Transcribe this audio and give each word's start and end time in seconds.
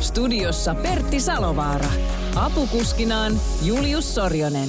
Studiossa 0.00 0.74
Pertti 0.74 1.20
Salovaara. 1.20 1.90
Apukuskinaan 2.34 3.40
Julius 3.62 4.14
Sorjonen. 4.14 4.68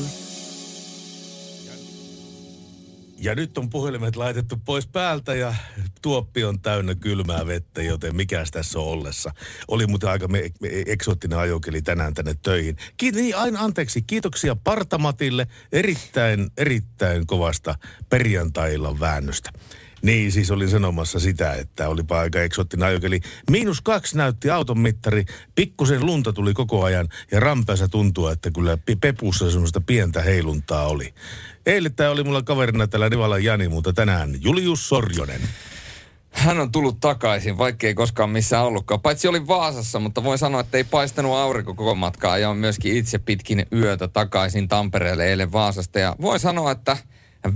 Ja 3.18 3.36
nyt 3.36 3.58
on 3.58 3.70
puhelimet 3.70 4.16
laitettu 4.16 4.58
pois 4.66 4.88
päältä 4.88 5.36
ja 5.36 5.56
tuoppi 6.02 6.44
on 6.44 6.60
täynnä 6.60 6.96
kylmää 6.96 7.46
vettä, 7.46 7.82
joten 7.82 8.16
mikäs 8.16 8.52
tässä 8.52 8.80
on 8.80 8.86
ollessa. 8.86 9.32
Oli 9.68 9.88
muuten 9.88 10.10
aika 10.10 10.28
me, 10.28 10.50
me, 10.62 10.70
eksoottinen 10.86 11.40
ajokeli 11.40 11.82
tänään 11.82 12.14
tänne 12.14 12.36
töihin. 12.44 12.76
Kiit, 12.98 13.16
niin, 13.16 13.36
aina 13.36 13.60
anteeksi, 13.60 14.02
kiitoksia 14.02 14.56
Partamatille 14.56 15.48
erittäin, 15.72 16.52
erittäin 16.58 17.28
kovasta 17.28 17.76
perjantailla 18.10 19.00
väännöstä. 19.00 19.50
Niin, 20.02 20.32
siis 20.32 20.52
olin 20.52 20.70
sanomassa 20.70 21.20
sitä, 21.20 21.54
että 21.54 21.90
olipa 21.90 22.20
aika 22.20 22.42
eksoottinen 22.42 22.88
ajokeli. 22.88 23.20
Miinus 23.50 23.82
kaksi 23.82 24.18
näytti 24.18 24.50
auton 24.50 24.80
mittari, 24.80 25.26
pikkusen 25.56 26.06
lunta 26.06 26.34
tuli 26.34 26.54
koko 26.54 26.84
ajan 26.84 27.08
ja 27.32 27.40
rampeessa 27.40 27.88
tuntuu, 27.88 28.28
että 28.28 28.52
kyllä 28.52 28.78
pepussa 29.02 29.52
semmoista 29.52 29.82
pientä 29.82 30.22
heiluntaa 30.22 30.88
oli. 30.88 31.14
Eilen 31.66 31.96
tämä 31.96 32.10
oli 32.10 32.24
mulla 32.24 32.42
kaverina 32.42 32.88
täällä 32.88 33.10
Nivala 33.10 33.38
Jani, 33.38 33.70
mutta 33.70 33.94
tänään 33.94 34.36
Julius 34.42 34.90
Sorjonen. 34.90 35.42
Hän 36.32 36.60
on 36.60 36.72
tullut 36.72 37.00
takaisin, 37.00 37.58
vaikka 37.58 37.88
ei 37.88 37.94
koskaan 37.94 38.30
missään 38.30 38.66
ollutkaan. 38.66 39.02
Paitsi 39.02 39.28
oli 39.28 39.48
Vaasassa, 39.48 40.00
mutta 40.00 40.24
voin 40.24 40.38
sanoa, 40.38 40.62
että 40.62 40.78
ei 40.78 40.84
paistanut 40.84 41.36
aurinko 41.36 41.74
koko 41.74 41.96
matkaa. 41.96 42.38
Ja 42.38 42.50
on 42.50 42.58
myöskin 42.58 42.98
itse 42.98 43.18
pitkin 43.18 43.66
yötä 43.74 44.08
takaisin 44.08 44.68
Tampereelle 44.68 45.26
eilen 45.26 45.52
Vaasasta. 45.52 46.00
Ja 46.00 46.16
voin 46.22 46.40
sanoa, 46.40 46.72
että 46.72 46.98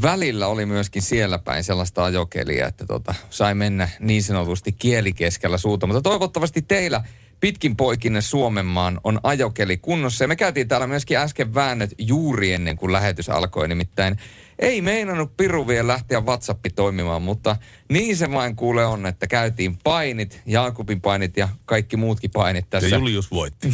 välillä 0.02 0.48
oli 0.48 0.66
myöskin 0.66 1.02
siellä 1.02 1.40
päin 1.40 1.64
sellaista 1.64 2.04
ajokelia, 2.04 2.68
että 2.68 2.86
tota, 2.86 3.14
sai 3.30 3.56
mennä 3.56 3.90
niin 4.00 4.24
sanotusti 4.24 4.72
kielikeskellä 4.72 5.58
suuta. 5.58 5.88
Mutta 5.88 6.02
toivottavasti 6.02 6.62
teillä 6.62 7.04
pitkin 7.40 7.76
poikinne 7.76 8.22
Suomenmaan 8.22 9.00
on 9.04 9.20
ajokeli 9.24 9.78
kunnossa. 9.78 10.24
Ja 10.24 10.28
me 10.28 10.36
käytiin 10.36 10.68
täällä 10.68 10.88
myöskin 10.88 11.18
äsken 11.18 11.56
väännöt 11.56 11.94
juuri 11.98 12.54
ennen 12.54 12.78
kuin 12.78 12.94
lähetys 12.94 13.30
alkoi. 13.30 13.68
Nimittäin 13.68 14.18
ei 14.60 14.82
meinannut 14.82 15.38
Piru 15.38 15.68
vielä 15.68 15.88
lähteä 15.88 16.20
WhatsApp 16.22 16.66
toimimaan, 16.76 17.22
mutta 17.22 17.56
niin 17.90 18.18
se 18.18 18.32
vain 18.32 18.56
kuule 18.56 18.86
on, 18.86 19.06
että 19.06 19.28
käytiin 19.28 19.78
painit, 19.84 20.42
Jaakubin 20.46 21.02
painit 21.02 21.38
ja 21.38 21.50
kaikki 21.66 21.98
muutkin 21.98 22.32
painit 22.32 22.70
tässä. 22.70 22.90
Ja 22.90 22.98
Julius 22.98 23.32
voitti. 23.32 23.72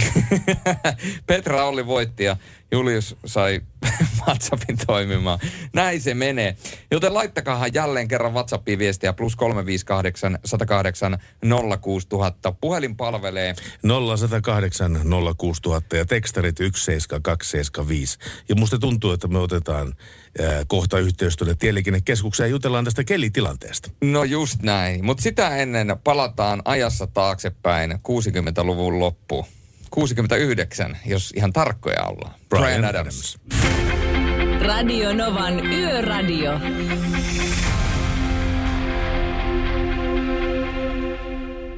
Petra 1.27 1.65
Olli 1.65 1.85
voitti 1.85 2.23
ja 2.23 2.37
Julius 2.71 3.15
sai 3.25 3.61
WhatsAppin 4.27 4.77
toimimaan. 4.87 5.39
Näin 5.73 6.01
se 6.01 6.13
menee. 6.13 6.55
Joten 6.91 7.13
laittakahan 7.13 7.73
jälleen 7.73 8.07
kerran 8.07 8.33
WhatsAppiin 8.33 8.79
viestiä 8.79 9.13
plus 9.13 9.35
358 9.35 10.39
108 10.45 11.17
06000. 11.81 12.51
Puhelin 12.51 12.97
palvelee. 12.97 13.55
0108 13.83 14.99
06000 15.37 15.97
ja 15.97 16.05
tekstarit 16.05 16.57
17275. 16.57 18.17
Ja 18.49 18.55
musta 18.55 18.79
tuntuu, 18.79 19.11
että 19.11 19.27
me 19.27 19.39
otetaan 19.39 19.93
äh, 20.41 20.65
kohta 20.67 20.99
yhteys 20.99 21.37
tuonne 21.37 21.55
Tieliikennekeskukseen 21.55 22.47
ja 22.47 22.51
jutellaan 22.51 22.85
tästä 22.85 23.03
kelitilanteesta. 23.03 23.89
No 24.01 24.23
just 24.23 24.61
näin. 24.61 25.05
Mutta 25.05 25.23
sitä 25.23 25.57
ennen 25.57 25.95
palataan 26.03 26.61
ajassa 26.65 27.07
taaksepäin 27.07 27.91
60-luvun 27.91 28.99
loppuun. 28.99 29.45
69, 29.91 30.97
jos 31.05 31.33
ihan 31.35 31.53
tarkkoja 31.53 32.03
ollaan. 32.03 32.39
Brian, 32.49 32.65
Brian 32.65 32.85
Adams. 32.85 33.37
Adams. 33.49 33.61
Radio 34.61 35.13
Novan 35.13 35.65
Yöradio. 35.65 36.51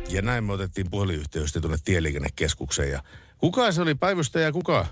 Ja 0.09 0.21
näin 0.21 0.43
me 0.43 0.53
otettiin 0.53 0.89
puhelinyhteys 0.89 1.53
tuonne 1.53 1.77
Tieliikennekeskukseen. 1.85 2.91
Ja 2.91 3.03
kuka 3.37 3.71
se 3.71 3.81
oli 3.81 3.95
päivystäjä 3.95 4.51
kuka? 4.51 4.85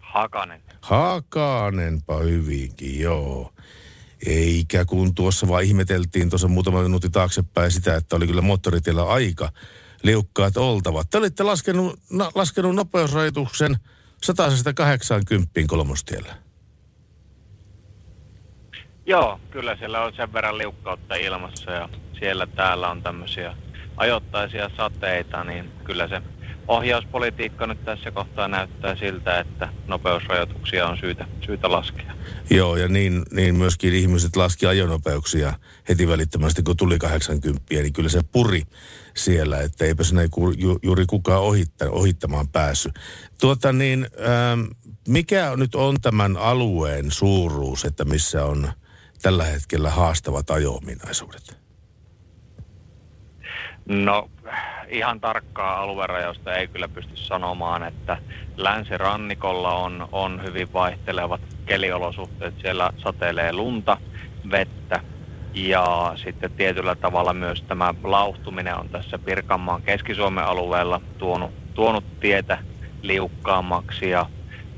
Hakanen. 0.00 0.62
Hakanenpa 0.80 2.18
hyvinkin, 2.18 3.00
joo. 3.00 3.52
Eikä 4.26 4.84
kun 4.84 5.14
tuossa 5.14 5.48
vaan 5.48 5.64
ihmeteltiin 5.64 6.30
tuossa 6.30 6.48
muutama 6.48 6.82
minuutti 6.82 7.10
taaksepäin 7.10 7.70
sitä, 7.70 7.96
että 7.96 8.16
oli 8.16 8.26
kyllä 8.26 8.42
moottoritiellä 8.42 9.04
aika 9.04 9.52
liukkaat 10.02 10.56
oltavat. 10.56 11.10
Te 11.10 11.18
olitte 11.18 11.42
laskenut, 11.42 11.98
na, 12.10 12.30
laskenut 12.34 12.74
nopeusrajoituksen 12.74 13.76
180 14.22 15.50
kolmostiellä. 15.66 16.34
Joo, 19.06 19.40
kyllä 19.50 19.76
siellä 19.76 20.04
on 20.04 20.12
sen 20.16 20.32
verran 20.32 20.58
liukkautta 20.58 21.14
ilmassa 21.14 21.70
ja 21.70 21.88
siellä 22.18 22.46
täällä 22.46 22.90
on 22.90 23.02
tämmöisiä 23.02 23.56
ajoittaisia 23.96 24.70
sateita, 24.76 25.44
niin 25.44 25.70
kyllä 25.84 26.08
se 26.08 26.22
ohjauspolitiikka 26.68 27.66
nyt 27.66 27.84
tässä 27.84 28.10
kohtaa 28.10 28.48
näyttää 28.48 28.96
siltä, 28.96 29.40
että 29.40 29.68
nopeusrajoituksia 29.86 30.86
on 30.86 30.98
syytä, 30.98 31.26
syytä 31.46 31.70
laskea. 31.70 32.14
Joo, 32.50 32.76
ja 32.76 32.88
niin, 32.88 33.22
niin 33.30 33.54
myöskin 33.54 33.94
ihmiset 33.94 34.36
laski 34.36 34.66
ajonopeuksia 34.66 35.52
heti 35.88 36.08
välittömästi, 36.08 36.62
kun 36.62 36.76
tuli 36.76 36.98
80, 36.98 37.62
niin 37.70 37.92
kyllä 37.92 38.08
se 38.08 38.20
puri 38.32 38.62
siellä, 39.18 39.60
että 39.60 39.84
eipä 39.84 40.04
sinne 40.04 40.28
ju, 40.56 40.78
juuri 40.82 41.06
kukaan 41.06 41.42
ohitta, 41.42 41.90
ohittamaan 41.90 42.48
päässyt. 42.48 42.92
Tuota 43.40 43.72
niin, 43.72 44.06
ähm, 44.20 44.60
mikä 45.08 45.52
nyt 45.56 45.74
on 45.74 45.96
tämän 46.02 46.36
alueen 46.36 47.10
suuruus, 47.10 47.84
että 47.84 48.04
missä 48.04 48.44
on 48.44 48.72
tällä 49.22 49.44
hetkellä 49.44 49.90
haastavat 49.90 50.50
ajo-ominaisuudet? 50.50 51.58
No 53.88 54.30
ihan 54.88 55.20
tarkkaa 55.20 55.80
aluerajausta 55.80 56.54
ei 56.54 56.68
kyllä 56.68 56.88
pysty 56.88 57.16
sanomaan, 57.16 57.82
että 57.82 58.18
länsirannikolla 58.56 59.74
on, 59.74 60.08
on 60.12 60.42
hyvin 60.42 60.72
vaihtelevat 60.72 61.40
keliolosuhteet. 61.66 62.54
Siellä 62.60 62.92
satelee 62.96 63.52
lunta, 63.52 63.98
vettä 64.50 65.00
ja 65.66 66.12
sitten 66.16 66.50
tietyllä 66.50 66.94
tavalla 66.94 67.32
myös 67.32 67.62
tämä 67.62 67.94
lauhtuminen 68.04 68.78
on 68.78 68.88
tässä 68.88 69.18
Pirkanmaan 69.18 69.82
Keski-Suomen 69.82 70.44
alueella 70.44 71.00
tuonut, 71.18 71.50
tuonut 71.74 72.20
tietä 72.20 72.58
liukkaammaksi. 73.02 74.10
Ja 74.10 74.26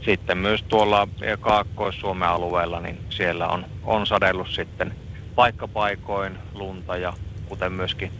sitten 0.04 0.38
myös 0.38 0.62
tuolla 0.62 1.08
Kaakkois-Suomen 1.40 2.28
alueella, 2.28 2.80
niin 2.80 2.98
siellä 3.10 3.48
on, 3.48 3.66
on 3.84 4.06
sadellut 4.06 4.48
sitten 4.48 4.94
paikkapaikoin 5.34 6.38
lunta 6.54 6.96
ja 6.96 7.12
kuten 7.48 7.72
myöskin 7.72 8.12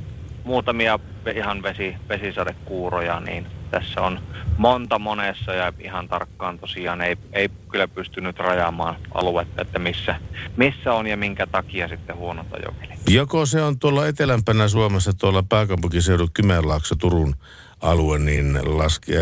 muutamia 0.45 0.99
ihan 1.35 1.63
vesi, 1.63 1.97
vesisadekuuroja, 2.09 3.21
niin 3.21 3.47
tässä 3.71 4.01
on 4.01 4.21
monta 4.59 4.99
monessa 4.99 5.55
ja 5.55 5.73
ihan 5.79 6.09
tarkkaan 6.09 6.59
tosiaan 6.59 7.01
ei, 7.01 7.17
ei 7.33 7.49
kyllä 7.71 7.89
pystynyt 7.89 8.39
rajaamaan 8.39 8.97
aluetta, 9.15 9.63
että 9.63 9.79
missä, 9.79 10.21
missä 10.57 10.93
on 10.93 11.07
ja 11.07 11.17
minkä 11.17 11.47
takia 11.47 11.89
sitten 11.89 12.17
huonota 12.17 12.57
ajokeli. 12.57 12.93
Joko 13.09 13.47
se 13.47 13.63
on 13.63 13.79
tuolla 13.79 14.07
etelämpänä 14.07 14.69
Suomessa, 14.69 15.13
tuolla 15.13 15.43
pääkaupunkiseudun 15.49 16.33
Kymenlaakso, 16.35 16.95
Turun 16.95 17.35
alue, 17.81 18.19
niin 18.19 18.79
laske, 18.79 19.15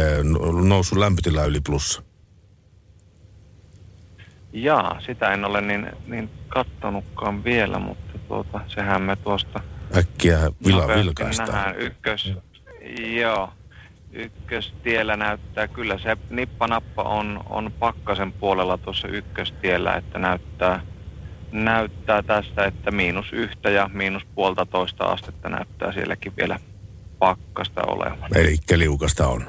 nousu 0.62 1.01
lämpötila 1.01 1.45
yli 1.45 1.60
plussa? 1.60 2.03
Jaa, 4.53 5.01
sitä 5.07 5.33
en 5.33 5.45
ole 5.45 5.60
niin, 5.60 5.87
niin 6.07 6.31
kattonutkaan 6.48 7.45
vielä, 7.45 7.78
mutta 7.78 8.19
tuota, 8.28 8.60
sehän 8.66 9.03
me 9.03 9.16
tuosta 9.16 9.60
äkkiä 9.97 10.39
vila, 10.67 10.89
vilkaistaan. 10.89 11.49
Nähdään 11.49 11.79
ykkös, 11.79 12.33
joo, 13.21 13.53
ykköstiellä 14.13 15.17
näyttää, 15.17 15.69
kyllä 15.69 15.99
se 15.99 16.17
nippanappa 16.31 17.03
on, 17.03 17.41
on 17.51 17.73
pakkasen 17.79 18.33
puolella 18.33 18.79
tuossa 18.79 19.09
ykköstiellä, 19.09 19.97
että 19.97 20.19
näyttää, 20.19 20.81
näyttää 21.53 22.23
tästä, 22.23 22.65
että 22.65 22.91
miinus 22.91 23.33
yhtä 23.33 23.71
ja 23.71 23.91
miinus 23.93 24.23
puolta 24.35 24.67
toista 24.67 25.05
astetta 25.05 25.49
näyttää 25.49 25.93
sielläkin 25.93 26.33
vielä 26.37 26.61
pakkasta 27.19 27.83
olevan. 27.87 28.37
Eli 28.37 28.57
liukasta 28.77 29.29
on. 29.29 29.45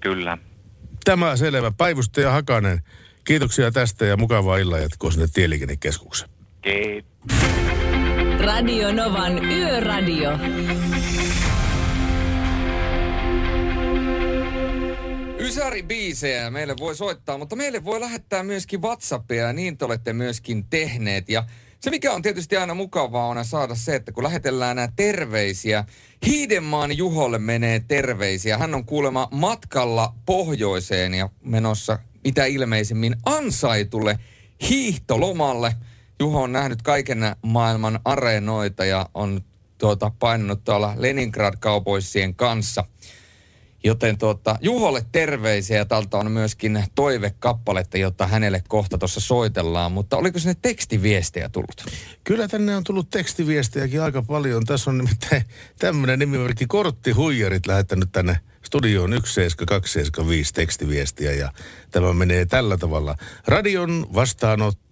Kyllä. 0.00 0.38
Tämä 1.04 1.36
selvä. 1.36 1.70
Päivystäjä 1.70 2.30
Hakanen, 2.30 2.80
kiitoksia 3.24 3.70
tästä 3.70 4.04
ja 4.06 4.16
mukavaa 4.16 4.56
illan 4.56 4.82
jatkoa 4.82 5.10
sinne 5.10 5.26
Tieliikennekeskukseen. 5.34 6.30
Kiitos. 6.62 7.67
Radio 8.40 8.92
Novan 8.92 9.44
Yöradio. 9.44 10.30
Ysäri-biisejä 15.38 16.50
meille 16.50 16.74
voi 16.80 16.96
soittaa, 16.96 17.38
mutta 17.38 17.56
meille 17.56 17.84
voi 17.84 18.00
lähettää 18.00 18.42
myöskin 18.42 18.82
WhatsAppia 18.82 19.46
ja 19.46 19.52
niin 19.52 19.78
te 19.78 19.84
olette 19.84 20.12
myöskin 20.12 20.64
tehneet. 20.70 21.28
Ja 21.28 21.44
se 21.80 21.90
mikä 21.90 22.12
on 22.12 22.22
tietysti 22.22 22.56
aina 22.56 22.74
mukavaa 22.74 23.26
on 23.26 23.44
saada 23.44 23.74
se, 23.74 23.94
että 23.94 24.12
kun 24.12 24.24
lähetellään 24.24 24.76
nämä 24.76 24.88
terveisiä, 24.96 25.84
Hiidenmaan 26.26 26.96
Juholle 26.96 27.38
menee 27.38 27.82
terveisiä. 27.88 28.58
Hän 28.58 28.74
on 28.74 28.84
kuulemma 28.84 29.28
matkalla 29.30 30.14
pohjoiseen 30.26 31.14
ja 31.14 31.28
menossa 31.44 31.98
mitä 32.24 32.44
ilmeisimmin 32.44 33.16
ansaitulle 33.24 34.18
hiihtolomalle. 34.68 35.74
Juho 36.20 36.42
on 36.42 36.52
nähnyt 36.52 36.82
kaiken 36.82 37.18
maailman 37.42 38.00
areenoita 38.04 38.84
ja 38.84 39.08
on 39.14 39.40
tuota, 39.78 40.12
painanut 40.18 40.64
tuolla 40.64 40.94
Leningrad-kaupoissien 40.96 42.34
kanssa– 42.34 42.84
Joten 43.84 44.18
tuota, 44.18 44.58
Juholle 44.60 45.06
terveisiä 45.12 45.84
tältä 45.84 46.16
on 46.16 46.32
myöskin 46.32 46.84
toivekappaletta, 46.94 47.98
jotta 47.98 48.26
hänelle 48.26 48.62
kohta 48.68 48.98
tuossa 48.98 49.20
soitellaan. 49.20 49.92
Mutta 49.92 50.16
oliko 50.16 50.38
sinne 50.38 50.56
tekstiviestejä 50.62 51.48
tullut? 51.48 51.84
Kyllä 52.24 52.48
tänne 52.48 52.76
on 52.76 52.84
tullut 52.84 53.10
tekstiviestejäkin 53.10 54.02
aika 54.02 54.22
paljon. 54.22 54.64
Tässä 54.64 54.90
on 54.90 54.98
nimittäin 54.98 55.42
tämmöinen 55.78 56.18
nimimerkki 56.18 56.66
Korttihuijarit 56.66 57.66
lähettänyt 57.66 58.12
tänne 58.12 58.40
studioon 58.64 59.10
17275 59.10 60.54
tekstiviestiä 60.54 61.32
ja 61.32 61.52
tämä 61.90 62.12
menee 62.12 62.46
tällä 62.46 62.76
tavalla. 62.76 63.16
Radion 63.46 64.06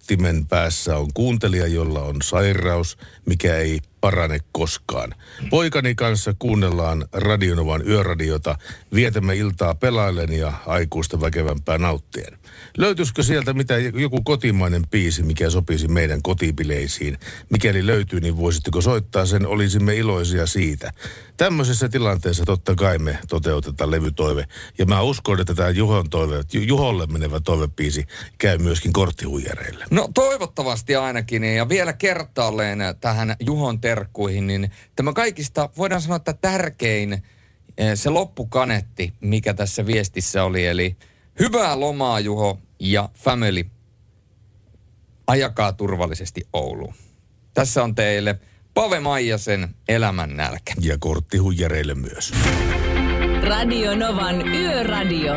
vastaanottimen 0.07 0.47
päässä 0.47 0.97
on 0.97 1.07
kuuntelija, 1.13 1.67
jolla 1.67 2.01
on 2.01 2.15
sairaus, 2.23 2.97
mikä 3.25 3.57
ei 3.57 3.79
parane 4.01 4.39
koskaan. 4.51 5.13
Poikani 5.49 5.95
kanssa 5.95 6.33
kuunnellaan 6.39 7.05
Radionovan 7.11 7.87
yöradiota, 7.87 8.57
vietämme 8.93 9.35
iltaa 9.35 9.75
pelaillen 9.75 10.33
ja 10.33 10.53
aikuista 10.65 11.21
väkevämpää 11.21 11.77
nauttien. 11.77 12.37
Löytyisikö 12.77 13.23
sieltä 13.23 13.53
mitä 13.53 13.77
joku 13.77 14.21
kotimainen 14.23 14.83
biisi, 14.91 15.23
mikä 15.23 15.49
sopisi 15.49 15.87
meidän 15.87 16.21
kotipileisiin? 16.21 17.17
Mikäli 17.49 17.87
löytyy, 17.87 18.19
niin 18.19 18.37
voisitteko 18.37 18.81
soittaa 18.81 19.25
sen, 19.25 19.47
olisimme 19.47 19.95
iloisia 19.95 20.45
siitä. 20.45 20.91
Tämmöisessä 21.37 21.89
tilanteessa 21.89 22.45
totta 22.45 22.75
kai 22.75 22.97
me 22.97 23.19
toteutetaan 23.27 23.91
levytoive. 23.91 24.45
Ja 24.77 24.85
mä 24.85 25.01
uskon, 25.01 25.39
että 25.39 25.55
tämä 25.55 25.69
Juhon 25.69 26.09
toive, 26.09 26.43
Juholle 26.53 27.05
menevä 27.05 27.39
toivepiisi 27.39 28.05
käy 28.37 28.57
myöskin 28.57 28.93
korttihuijareille. 28.93 29.85
No 29.91 30.09
toivottavasti 30.13 30.95
ainakin. 30.95 31.43
Ja 31.43 31.69
vielä 31.69 31.93
kertaalleen 31.93 32.79
tähän 33.01 33.35
Juhon 33.39 33.79
terkkuihin, 33.87 34.47
niin 34.47 34.71
tämä 34.95 35.13
kaikista, 35.13 35.69
voidaan 35.77 36.01
sanoa, 36.01 36.15
että 36.15 36.33
tärkein 36.33 37.13
eh, 37.77 37.95
se 37.95 38.09
loppukanetti, 38.09 39.13
mikä 39.19 39.53
tässä 39.53 39.85
viestissä 39.85 40.43
oli, 40.43 40.65
eli 40.65 40.95
hyvää 41.39 41.79
lomaa 41.79 42.19
Juho 42.19 42.59
ja 42.79 43.09
family. 43.13 43.65
Ajakaa 45.27 45.73
turvallisesti 45.73 46.41
Ouluun. 46.53 46.93
Tässä 47.53 47.83
on 47.83 47.95
teille 47.95 48.39
Pave 48.73 48.99
Maijasen 48.99 49.75
elämän 49.87 50.37
nälkä. 50.37 50.73
Ja 50.81 50.97
korttihuijareille 50.99 51.95
myös. 51.95 52.33
Radio 53.41 53.95
Novan 53.95 54.47
Yöradio. 54.47 55.33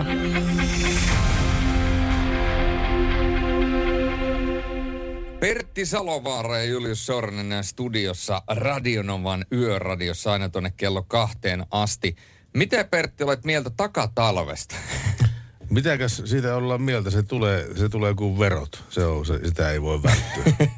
Pertti 5.40 5.86
Salovaara 5.86 6.58
ja 6.58 6.64
Julius 6.64 7.06
Sornen 7.06 7.64
studiossa 7.64 8.42
Radionovan 8.48 9.44
yöradiossa 9.52 10.32
aina 10.32 10.48
tuonne 10.48 10.72
kello 10.76 11.02
kahteen 11.02 11.66
asti. 11.70 12.16
Miten 12.54 12.88
Pertti 12.88 13.24
olet 13.24 13.44
mieltä 13.44 13.70
takatalvesta? 13.76 14.76
Mitäkäs 15.70 16.22
siitä 16.24 16.56
ollaan 16.56 16.82
mieltä? 16.82 17.10
Se 17.10 17.22
tulee, 17.22 17.68
se 17.76 17.88
tulee 17.88 18.14
kuin 18.14 18.38
verot. 18.38 18.84
Se 18.90 19.04
on, 19.04 19.26
se, 19.26 19.40
sitä 19.44 19.70
ei 19.70 19.82
voi 19.82 20.02
välttyä. 20.02 20.68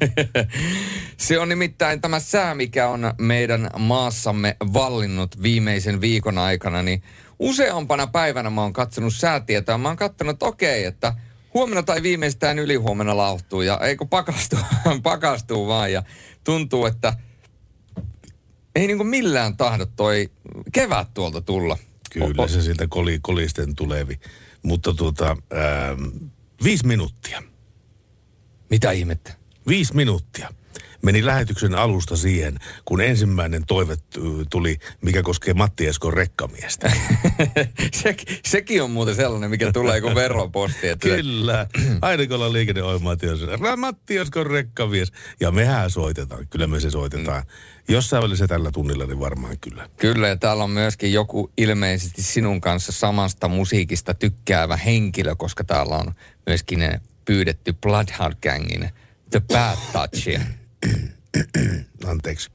se 1.17 1.39
on 1.39 1.49
nimittäin 1.49 2.01
tämä 2.01 2.19
sää, 2.19 2.55
mikä 2.55 2.87
on 2.87 3.13
meidän 3.17 3.69
maassamme 3.77 4.57
vallinnut 4.73 5.41
viimeisen 5.41 6.01
viikon 6.01 6.37
aikana, 6.37 6.83
niin 6.83 7.03
useampana 7.39 8.07
päivänä 8.07 8.49
mä 8.49 8.61
oon 8.61 8.73
katsonut 8.73 9.13
säätietoa. 9.13 9.77
Mä 9.77 9.87
oon 9.87 9.97
katsonut, 9.97 10.33
että 10.33 10.45
okei, 10.45 10.85
että 10.85 11.13
huomenna 11.53 11.83
tai 11.83 12.03
viimeistään 12.03 12.59
ylihuomenna 12.59 13.17
lauhtuu 13.17 13.61
ja 13.61 13.79
eikö 13.79 14.05
pakastuu, 14.05 14.59
pakastuu 15.03 15.67
vaan 15.67 15.91
ja 15.91 16.03
tuntuu, 16.43 16.85
että 16.85 17.13
ei 18.75 18.87
niin 18.87 18.97
kuin 18.97 19.07
millään 19.07 19.57
tahdo 19.57 19.85
toi 19.85 20.31
kevät 20.71 21.13
tuolta 21.13 21.41
tulla. 21.41 21.77
Kyllä 22.11 22.47
se 22.47 22.61
siltä 22.61 22.87
koli, 22.87 23.19
kolisten 23.21 23.75
tulevi. 23.75 24.19
Mutta 24.63 24.93
tuota, 24.93 25.25
ää, 25.25 25.95
viisi 26.63 26.87
minuuttia. 26.87 27.43
Mitä 28.69 28.91
ihmettä? 28.91 29.33
Viisi 29.67 29.95
minuuttia 29.95 30.49
meni 31.03 31.25
lähetyksen 31.25 31.75
alusta 31.75 32.17
siihen, 32.17 32.57
kun 32.85 33.01
ensimmäinen 33.01 33.65
toive 33.67 33.97
tuli, 34.49 34.77
mikä 35.01 35.23
koskee 35.23 35.53
Matti 35.53 35.87
Eskon 35.87 36.13
rekkamiestä. 36.13 36.91
Se, 38.01 38.15
sekin 38.45 38.83
on 38.83 38.91
muuten 38.91 39.15
sellainen, 39.15 39.49
mikä 39.49 39.71
tulee 39.71 40.01
kuin 40.01 40.15
veroposti. 40.15 40.87
Että 40.87 41.07
Kyllä. 41.07 41.67
Aina 42.01 42.25
kun 42.25 42.35
ollaan 42.35 42.53
liikenneohjelmaatiossa, 42.53 43.77
Matti 43.77 44.17
Eskon 44.17 44.45
rekkamies. 44.45 45.11
Ja 45.39 45.51
mehän 45.51 45.91
soitetaan. 45.91 46.47
Kyllä 46.47 46.67
me 46.67 46.79
se 46.79 46.89
soitetaan. 46.89 47.41
Mm. 47.41 47.93
Jossain 47.93 48.23
välissä 48.23 48.47
tällä 48.47 48.71
tunnilla, 48.71 49.05
niin 49.05 49.19
varmaan 49.19 49.57
kyllä. 49.61 49.89
Kyllä, 49.97 50.27
ja 50.27 50.35
täällä 50.35 50.63
on 50.63 50.69
myöskin 50.69 51.13
joku 51.13 51.51
ilmeisesti 51.57 52.23
sinun 52.23 52.61
kanssa 52.61 52.91
samasta 52.91 53.47
musiikista 53.47 54.13
tykkäävä 54.13 54.77
henkilö, 54.77 55.35
koska 55.35 55.63
täällä 55.63 55.95
on 55.95 56.13
myöskin 56.45 56.99
pyydetty 57.25 57.73
Bloodhound 57.73 58.33
Gangin 58.43 58.89
The 59.29 59.41
Bad 59.53 59.77
Touchia. 59.93 60.41
Anteeksi. 62.11 62.51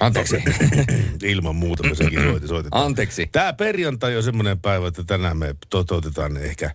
Anteeksi. 0.00 0.36
Ilman 1.22 1.56
muuta 1.56 1.82
me 1.82 1.94
sekin 1.94 2.20
soitetaan. 2.46 2.84
Anteeksi. 2.84 3.28
Tämä 3.32 3.52
perjantai 3.52 4.16
on 4.16 4.22
semmoinen 4.22 4.60
päivä, 4.60 4.88
että 4.88 5.04
tänään 5.04 5.36
me 5.36 5.54
toteutetaan 5.70 6.36
ehkä 6.36 6.70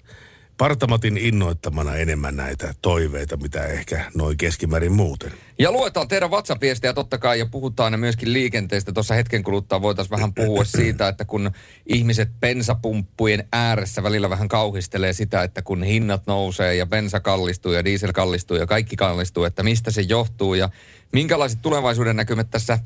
Partamatin 0.62 1.18
innoittamana 1.18 1.96
enemmän 1.96 2.36
näitä 2.36 2.74
toiveita, 2.82 3.38
mitä 3.38 3.66
ehkä 3.66 4.06
noin 4.16 4.38
keskimäärin 4.38 4.92
muuten. 4.92 5.32
Ja 5.60 5.72
luetaan 5.72 6.08
teidän 6.08 6.32
WhatsApp-viestejä 6.32 6.94
totta 6.94 7.18
kai 7.18 7.40
ja 7.40 7.46
puhutaan 7.46 8.00
myöskin 8.00 8.34
liikenteestä. 8.34 8.92
Tuossa 8.92 9.14
hetken 9.14 9.44
kuluttua 9.44 9.82
voitaisiin 9.82 10.12
vähän 10.12 10.34
puhua 10.34 10.64
siitä, 10.78 11.08
että 11.08 11.26
kun 11.26 11.52
ihmiset 11.86 12.30
bensapumppujen 12.40 13.48
ääressä 13.52 14.04
välillä 14.04 14.30
vähän 14.30 14.48
kauhistelee 14.48 15.14
sitä, 15.14 15.44
että 15.44 15.62
kun 15.62 15.84
hinnat 15.84 16.28
nousee 16.28 16.76
ja 16.76 16.86
bensa 16.86 17.20
kallistuu 17.20 17.72
ja 17.72 17.86
diesel 17.86 18.12
kallistuu 18.14 18.58
ja 18.58 18.68
kaikki 18.68 18.96
kallistuu, 18.96 19.44
että 19.44 19.64
mistä 19.64 19.92
se 19.92 20.02
johtuu 20.02 20.54
ja 20.54 20.70
minkälaiset 21.14 21.62
tulevaisuuden 21.62 22.16
näkymät 22.16 22.52
tässä 22.52 22.80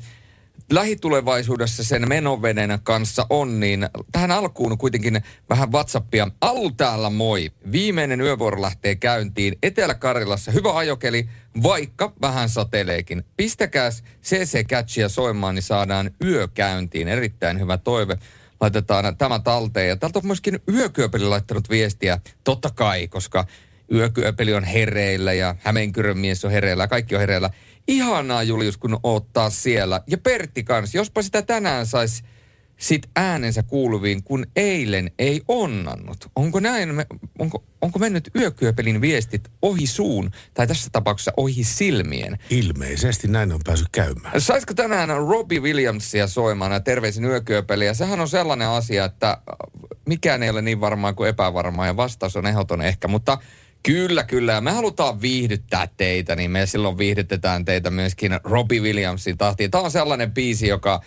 lähitulevaisuudessa 0.72 1.84
sen 1.84 2.08
menovenen 2.08 2.78
kanssa 2.82 3.26
on, 3.30 3.60
niin 3.60 3.88
tähän 4.12 4.30
alkuun 4.30 4.78
kuitenkin 4.78 5.20
vähän 5.50 5.72
WhatsAppia. 5.72 6.28
Alu 6.40 6.70
täällä 6.70 7.10
moi. 7.10 7.50
Viimeinen 7.72 8.20
yövuoro 8.20 8.62
lähtee 8.62 8.94
käyntiin 8.94 9.58
Etelä-Karjalassa. 9.62 10.50
Hyvä 10.50 10.76
ajokeli, 10.76 11.28
vaikka 11.62 12.12
vähän 12.20 12.48
sateleekin. 12.48 13.24
Pistäkääs 13.36 14.04
CC 14.22 14.66
Catchia 14.66 15.08
soimaan, 15.08 15.54
niin 15.54 15.62
saadaan 15.62 16.10
yökäyntiin. 16.24 17.08
Erittäin 17.08 17.60
hyvä 17.60 17.78
toive. 17.78 18.18
Laitetaan 18.60 19.16
tämä 19.16 19.38
talteen. 19.38 19.88
Ja 19.88 19.96
täältä 19.96 20.18
on 20.18 20.26
myöskin 20.26 20.60
Yökyöpeli 20.74 21.24
laittanut 21.24 21.70
viestiä. 21.70 22.18
Totta 22.44 22.70
kai, 22.74 23.08
koska 23.08 23.44
Yökyöpeli 23.92 24.54
on 24.54 24.64
hereillä 24.64 25.32
ja 25.32 25.54
Hämeenkyrön 25.58 26.18
mies 26.18 26.44
on 26.44 26.50
hereillä 26.50 26.82
ja 26.82 26.88
kaikki 26.88 27.14
on 27.14 27.20
hereillä. 27.20 27.50
Ihanaa 27.88 28.42
Julius, 28.42 28.76
kun 28.76 28.98
oot 29.02 29.32
taas 29.32 29.62
siellä. 29.62 30.00
Ja 30.06 30.18
Pertti 30.18 30.64
kanssa, 30.64 30.98
jospa 30.98 31.22
sitä 31.22 31.42
tänään 31.42 31.86
saisi 31.86 32.22
sit 32.76 33.06
äänensä 33.16 33.62
kuuluviin, 33.62 34.22
kun 34.22 34.46
eilen 34.56 35.10
ei 35.18 35.40
onnannut. 35.48 36.30
Onko 36.36 36.60
näin, 36.60 37.04
onko, 37.38 37.64
onko 37.80 37.98
mennyt 37.98 38.30
yökyöpelin 38.36 39.00
viestit 39.00 39.48
ohi 39.62 39.86
suun, 39.86 40.30
tai 40.54 40.66
tässä 40.66 40.90
tapauksessa 40.92 41.32
ohi 41.36 41.64
silmien? 41.64 42.38
Ilmeisesti 42.50 43.28
näin 43.28 43.52
on 43.52 43.60
päässyt 43.64 43.88
käymään. 43.92 44.40
Saisiko 44.40 44.74
tänään 44.74 45.08
Robbie 45.08 45.60
Williamsia 45.60 46.26
soimaan 46.26 46.72
ja 46.72 46.80
terveisin 46.80 47.24
yökyöpeliä? 47.24 47.94
Sehän 47.94 48.20
on 48.20 48.28
sellainen 48.28 48.68
asia, 48.68 49.04
että 49.04 49.38
mikään 50.06 50.42
ei 50.42 50.50
ole 50.50 50.62
niin 50.62 50.80
varmaa 50.80 51.12
kuin 51.12 51.28
epävarmaa, 51.28 51.86
ja 51.86 51.96
vastaus 51.96 52.36
on 52.36 52.46
ehdoton 52.46 52.82
ehkä, 52.82 53.08
mutta 53.08 53.38
Kyllä, 53.86 54.24
kyllä. 54.24 54.60
Me 54.60 54.70
halutaan 54.70 55.20
viihdyttää 55.20 55.88
teitä, 55.96 56.36
niin 56.36 56.50
me 56.50 56.66
silloin 56.66 56.98
viihdytetään 56.98 57.64
teitä 57.64 57.90
myöskin 57.90 58.32
Robbie 58.44 58.80
Williamsin 58.80 59.38
tahtiin. 59.38 59.70
Tämä 59.70 59.84
on 59.84 59.90
sellainen 59.90 60.32
biisi, 60.32 60.68
joka 60.68 61.00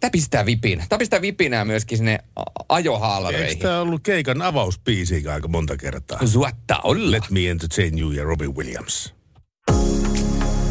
Tämä 0.00 0.10
pistää 0.10 0.46
vipin. 0.46 0.84
Tämä 0.88 0.98
pistää 0.98 1.20
vipinää 1.20 1.64
myöskin 1.64 1.98
sinne 1.98 2.18
ajohaalareihin. 2.68 3.48
Eikö 3.48 3.62
tämä 3.62 3.80
ollut 3.80 4.02
keikan 4.02 4.42
avauspiisi 4.42 5.28
aika 5.28 5.48
monta 5.48 5.76
kertaa? 5.76 6.26
Suotta 6.26 6.80
olla. 6.84 7.10
Let 7.10 7.30
me 7.30 7.50
entertain 7.50 7.98
you 7.98 8.10
ja 8.10 8.24
Robbie 8.24 8.48
Williams. 8.48 9.14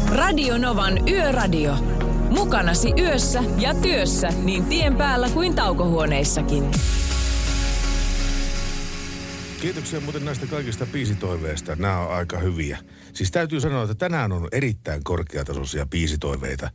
Radio 0.08 0.58
Novan 0.58 1.08
Yöradio. 1.08 1.74
Mukanasi 2.30 2.92
yössä 2.98 3.42
ja 3.58 3.74
työssä 3.74 4.28
niin 4.28 4.64
tien 4.64 4.96
päällä 4.96 5.28
kuin 5.28 5.54
taukohuoneissakin. 5.54 6.70
Kiitoksia 9.64 10.00
muuten 10.00 10.24
näistä 10.24 10.46
kaikista 10.46 10.86
biisitoiveista. 10.86 11.76
Nämä 11.76 11.98
on 11.98 12.16
aika 12.16 12.38
hyviä. 12.38 12.78
Siis 13.12 13.30
täytyy 13.30 13.60
sanoa, 13.60 13.82
että 13.82 13.94
tänään 13.94 14.32
on 14.32 14.48
erittäin 14.52 15.04
korkeatasoisia 15.04 15.86
biisitoiveita. 15.86 16.70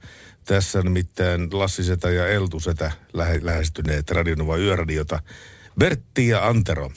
Tässä 0.46 0.82
nimittäin 0.82 1.50
Lassi 1.52 1.84
Setä 1.84 2.10
ja 2.10 2.28
Eltu 2.28 2.60
Setä 2.60 2.92
lähe, 3.14 3.40
lähestyneet 3.44 4.12
Radionova 4.12 4.58
Yöradiota. 4.58 5.20
Bertti 5.80 6.28
ja 6.28 6.48
Antero. 6.48 6.92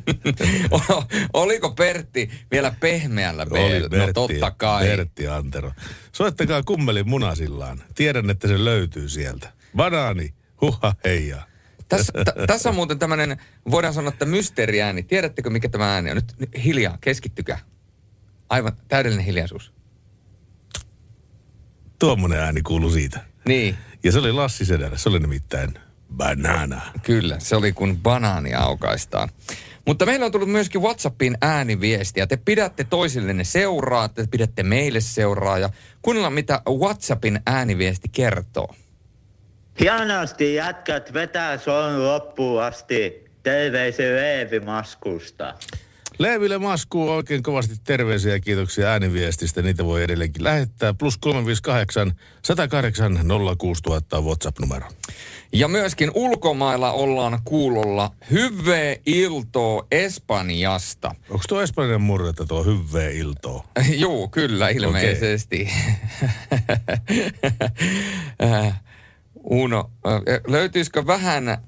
Oliko 1.32 1.70
Pertti 1.70 2.30
vielä 2.50 2.74
pehmeällä 2.80 3.46
Oli 3.50 3.60
Oli, 3.60 3.88
Bertti, 3.88 3.96
No 3.96 4.12
totta 4.12 4.50
kai. 4.50 4.86
Bertti 4.86 5.24
ja 5.24 5.36
Antero. 5.36 5.72
Soittakaa 6.12 6.62
kummelin 6.62 7.08
munasillaan. 7.08 7.82
Tiedän, 7.94 8.30
että 8.30 8.48
se 8.48 8.64
löytyy 8.64 9.08
sieltä. 9.08 9.52
Banaani, 9.76 10.34
huha 10.60 10.94
heija. 11.04 11.49
Tässä, 11.90 12.12
t- 12.12 12.46
tässä 12.46 12.68
on 12.68 12.74
muuten 12.74 12.98
tämmöinen, 12.98 13.36
voidaan 13.70 13.94
sanoa, 13.94 14.08
että 14.08 14.24
mysteeriääni. 14.26 15.02
Tiedättekö, 15.02 15.50
mikä 15.50 15.68
tämä 15.68 15.94
ääni 15.94 16.10
on? 16.10 16.14
Nyt, 16.16 16.34
nyt 16.38 16.50
hiljaa, 16.64 16.98
keskittykää. 17.00 17.58
Aivan 18.48 18.72
täydellinen 18.88 19.24
hiljaisuus. 19.24 19.72
Tuommoinen 21.98 22.38
ääni 22.38 22.62
kuului 22.62 22.92
siitä. 22.92 23.20
Niin, 23.46 23.76
Ja 24.04 24.12
se 24.12 24.18
oli 24.18 24.32
Lassi 24.32 24.64
Sedällä. 24.64 24.98
Se 24.98 25.08
oli 25.08 25.18
nimittäin 25.20 25.74
banana. 26.16 26.80
kyllä. 27.02 27.38
Se 27.38 27.56
oli 27.56 27.72
kun 27.72 27.96
banaani 28.02 28.54
aukaistaan. 28.54 29.28
Mutta 29.86 30.06
meillä 30.06 30.26
on 30.26 30.32
tullut 30.32 30.50
myöskin 30.50 30.82
WhatsAppiin 30.82 31.38
ääniviestiä. 31.42 32.26
Te 32.26 32.36
pidätte 32.36 32.84
toisillenne 32.84 33.44
seuraa, 33.44 34.08
te 34.08 34.26
pidätte 34.30 34.62
meille 34.62 35.00
seuraa 35.00 35.58
ja 35.58 35.70
kuunnellaan, 36.02 36.32
mitä 36.32 36.62
WhatsAppin 36.68 37.40
ääniviesti 37.46 38.08
kertoo. 38.08 38.74
Hienosti 39.80 40.54
jätkät 40.54 41.12
vetää 41.12 41.58
son 41.58 42.04
loppuun 42.04 42.62
asti. 42.62 43.24
Terveisiä 43.42 44.06
Leevi 44.06 44.60
Maskusta. 44.60 45.54
Leeville 46.20 46.58
Masku 46.58 47.10
oikein 47.10 47.42
kovasti 47.42 47.74
terveisiä 47.84 48.32
ja 48.32 48.40
kiitoksia 48.40 48.88
ääniviestistä. 48.88 49.62
Niitä 49.62 49.84
voi 49.84 50.02
edelleenkin 50.02 50.44
lähettää. 50.44 50.94
Plus 50.94 51.18
358 51.18 52.12
108 52.44 53.20
06000 53.58 54.18
on 54.18 54.24
WhatsApp-numero. 54.24 54.86
Ja 55.52 55.68
myöskin 55.68 56.10
ulkomailla 56.14 56.92
ollaan 56.92 57.38
kuulolla 57.44 58.10
Hyvää 58.30 58.96
iltoa 59.06 59.86
Espanjasta. 59.90 61.14
Onko 61.30 61.44
tuo 61.48 61.62
espanjan 61.62 62.00
murretta 62.00 62.46
tuo 62.46 62.64
hyvää 62.64 63.08
iltoa? 63.08 63.64
Joo, 64.04 64.28
kyllä, 64.28 64.68
ilmeisesti. 64.68 65.68
Äh, 68.42 68.80
Uno, 69.44 69.90
löytyisikö 70.46 71.06
vähän 71.06 71.58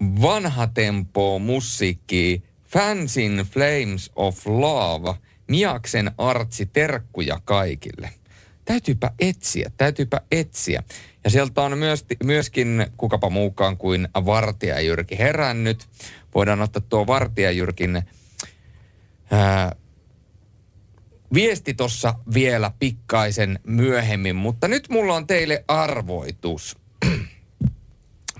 vanhatempoa 0.00 1.38
musiikkia? 1.38 2.40
Fans 2.64 3.16
in 3.16 3.46
Flames 3.50 4.10
of 4.16 4.46
Love, 4.46 5.14
Miaksen 5.48 6.10
artsi 6.18 6.66
terkkuja 6.66 7.40
kaikille. 7.44 8.10
Täytyypä 8.64 9.10
etsiä, 9.18 9.70
täytyypä 9.76 10.20
etsiä. 10.30 10.82
Ja 11.24 11.30
sieltä 11.30 11.62
on 11.62 11.78
myös, 11.78 12.04
myöskin 12.24 12.86
kukapa 12.96 13.30
muukaan 13.30 13.76
kuin 13.76 14.08
Vartija 14.14 14.80
Jyrki 14.80 15.18
herännyt. 15.18 15.88
Voidaan 16.34 16.60
ottaa 16.62 16.82
tuo 16.88 17.06
Vartija 17.06 17.50
Jyrkin 17.50 18.02
ää, 19.30 19.76
viesti 21.34 21.74
tossa 21.74 22.14
vielä 22.34 22.72
pikkaisen 22.78 23.58
myöhemmin, 23.66 24.36
mutta 24.36 24.68
nyt 24.68 24.88
mulla 24.88 25.14
on 25.14 25.26
teille 25.26 25.64
arvoitus. 25.68 26.83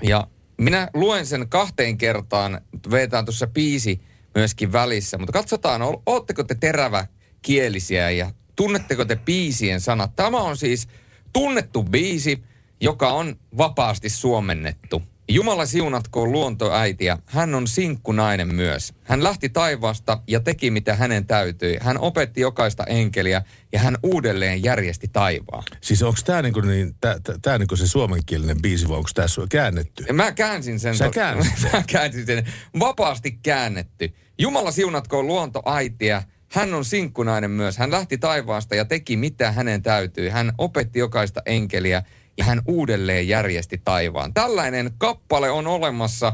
Ja 0.03 0.27
minä 0.59 0.89
luen 0.95 1.27
sen 1.27 1.49
kahteen 1.49 1.99
kertaan, 1.99 2.61
vetään 2.91 3.25
tuossa 3.25 3.47
biisi 3.47 4.01
myöskin 4.35 4.73
välissä, 4.73 5.19
mutta 5.19 5.33
katsotaan, 5.33 5.81
ootteko 6.07 6.45
te 6.45 6.55
terävä 6.55 7.07
kielisiä 7.43 8.11
ja 8.11 8.31
tunnetteko 8.57 9.05
te 9.05 9.17
biisien 9.17 9.81
sanat. 9.81 10.17
Tämä 10.17 10.41
on 10.41 10.57
siis 10.57 10.89
tunnettu 11.33 11.83
biisi, 11.83 12.43
joka 12.81 13.13
on 13.13 13.37
vapaasti 13.57 14.09
suomennettu. 14.09 15.03
Jumala 15.29 15.67
siunatkoon 15.67 16.33
luontoäitiä, 16.33 17.19
hän 17.27 17.55
on 17.55 17.67
sinkkunainen 17.67 18.55
myös. 18.55 18.95
Hän 19.05 19.25
lähti 19.25 19.49
taivaasta 19.49 20.23
ja 20.29 20.41
teki 20.41 20.71
mitä 20.71 20.95
hänen 20.95 21.27
täytyi. 21.27 21.79
Hän 21.81 21.99
opetti 21.99 22.41
jokaista 22.41 22.85
enkeliä 22.85 23.43
ja 23.73 23.79
hän 23.79 23.99
uudelleen 24.03 24.63
järjesti 24.63 25.09
taivaan. 25.13 25.63
Siis 25.81 26.03
onko 26.03 26.19
tämä 26.25 26.43
niinku 26.43 26.61
niin, 26.61 26.95
tää, 27.01 27.17
tää, 27.43 27.59
niinku 27.59 27.77
se 27.77 27.87
suomenkielinen 27.87 28.63
biisi 28.63 28.89
vai 28.89 28.97
onko 28.97 29.11
tässä 29.15 29.43
käännetty? 29.51 30.13
Mä 30.13 30.33
käänsin 30.33 30.81
sen. 30.81 30.97
Sä 30.97 31.11
käänsit 31.11 31.59
sen? 31.59 31.71
Mä 31.81 31.83
käänsin 31.87 32.27
sen. 32.27 32.47
Vapaasti 32.79 33.39
käännetty. 33.43 34.15
Jumala 34.39 34.71
siunatkoon 34.71 35.27
luontoaitia. 35.27 36.23
Hän 36.49 36.75
on 36.75 36.85
sinkkunainen 36.85 37.51
myös. 37.51 37.79
Hän 37.79 37.91
lähti 37.91 38.19
taivaasta 38.19 38.75
ja 38.75 38.85
teki 38.85 39.17
mitä 39.17 39.53
hänen 39.53 39.83
täytyi. 39.83 40.29
Hän 40.29 40.53
opetti 40.59 40.99
jokaista 40.99 41.43
enkeliä 41.47 42.03
ja 42.39 42.45
hän 42.45 42.63
uudelleen 42.67 43.29
järjesti 43.29 43.81
taivaan. 43.85 44.35
Tällainen 44.35 44.91
kappale 44.99 45.51
on 45.51 45.67
olemassa 45.67 46.33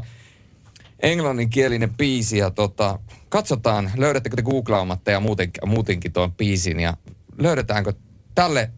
englanninkielinen 0.99 1.93
biisi 1.93 2.37
ja 2.37 2.51
tota, 2.51 2.99
katsotaan, 3.29 3.91
löydättekö 3.97 4.35
te 4.35 4.41
googlaamatta 4.41 5.11
ja 5.11 5.19
muutenkin, 5.19 5.69
muutenkin 5.69 6.13
tuon 6.13 6.33
biisin 6.33 6.79
ja 6.79 6.97
löydetäänkö 7.37 7.93
tälle 8.35 8.71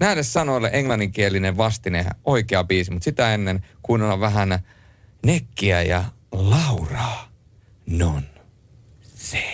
näille 0.00 0.22
sanoille 0.22 0.70
englanninkielinen 0.72 1.56
vastine 1.56 2.06
oikea 2.24 2.64
biisi, 2.64 2.90
mutta 2.90 3.04
sitä 3.04 3.34
ennen 3.34 3.66
kuunnellaan 3.82 4.20
vähän 4.20 4.58
Nekkiä 5.26 5.82
ja 5.82 6.04
Lauraa. 6.32 7.28
Non 7.86 8.22
se. 9.14 9.44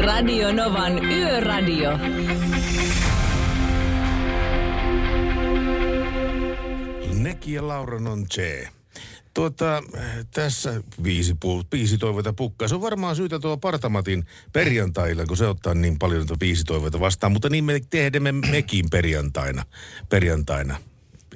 Radio 0.00 0.52
Novan 0.52 1.04
Yöradio. 1.04 1.90
Neki 7.26 7.52
ja 7.52 7.68
Laura 7.68 7.98
non 7.98 8.26
c'è. 8.34 8.68
Tuota, 9.34 9.82
tässä 10.34 10.82
viisi, 11.04 11.34
pu, 11.34 11.62
viisi 11.72 11.98
toiveita 11.98 12.32
pukkaa. 12.32 12.68
Se 12.68 12.74
on 12.74 12.80
varmaan 12.80 13.16
syytä 13.16 13.38
tuo 13.38 13.56
Partamatin 13.56 14.24
perjantailla, 14.52 15.26
kun 15.26 15.36
se 15.36 15.46
ottaa 15.46 15.74
niin 15.74 15.98
paljon 15.98 16.20
niitä 16.20 16.36
viisi 16.40 16.64
toiveita 16.64 17.00
vastaan. 17.00 17.32
Mutta 17.32 17.48
niin 17.48 17.64
me 17.64 17.80
tehdemme 17.90 18.32
mekin 18.32 18.84
perjantaina. 18.90 19.62
Perjantaina. 20.08 20.76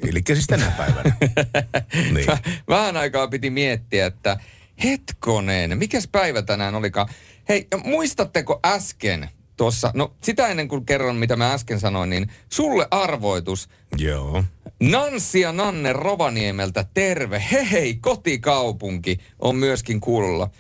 Eli 0.09 0.21
siis 0.27 0.47
tänä 0.47 0.73
päivänä. 0.77 1.17
niin. 2.15 2.27
Vähän 2.69 2.97
aikaa 2.97 3.29
piti 3.29 3.51
miettiä, 3.51 4.07
että 4.07 4.41
hetkonen, 4.85 5.79
mikäs 5.79 6.09
päivä 6.13 6.43
tänään 6.43 6.75
olikaan? 6.75 7.09
Hei, 7.49 7.67
muistatteko 7.85 8.61
äsken 8.65 9.29
tuossa, 9.57 9.91
no 9.95 10.15
sitä 10.23 10.49
ennen 10.49 10.69
kuin 10.69 10.87
kerron 10.87 11.17
mitä 11.17 11.37
mä 11.37 11.53
äsken 11.53 11.81
sanoin, 11.81 12.11
niin 12.11 12.31
sulle 12.49 12.89
arvoitus. 12.91 13.69
Joo. 13.99 14.45
Nanssi 14.81 15.41
ja 15.41 15.53
Nanne 15.53 15.93
Rovaniemeltä 15.93 16.85
terve. 16.95 17.43
Hei, 17.53 17.71
hei, 17.71 17.95
kotikaupunki 17.95 19.19
on 19.39 19.57
myöskin 19.57 20.01
kuulolla. 20.01 20.51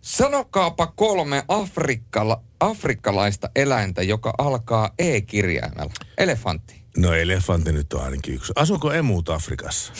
Sanokaapa 0.00 0.86
kolme 0.86 1.42
afrikkala, 1.48 2.42
afrikkalaista 2.60 3.50
eläintä, 3.56 4.02
joka 4.02 4.34
alkaa 4.38 4.90
E-kirjaimella. 4.98 5.92
Elefantti. 6.18 6.82
No 6.96 7.12
elefantti 7.12 7.72
nyt 7.72 7.92
on 7.92 8.04
ainakin 8.04 8.34
yksi. 8.34 8.52
Asuuko 8.56 8.92
emuut 8.92 9.28
Afrikassa? 9.28 9.92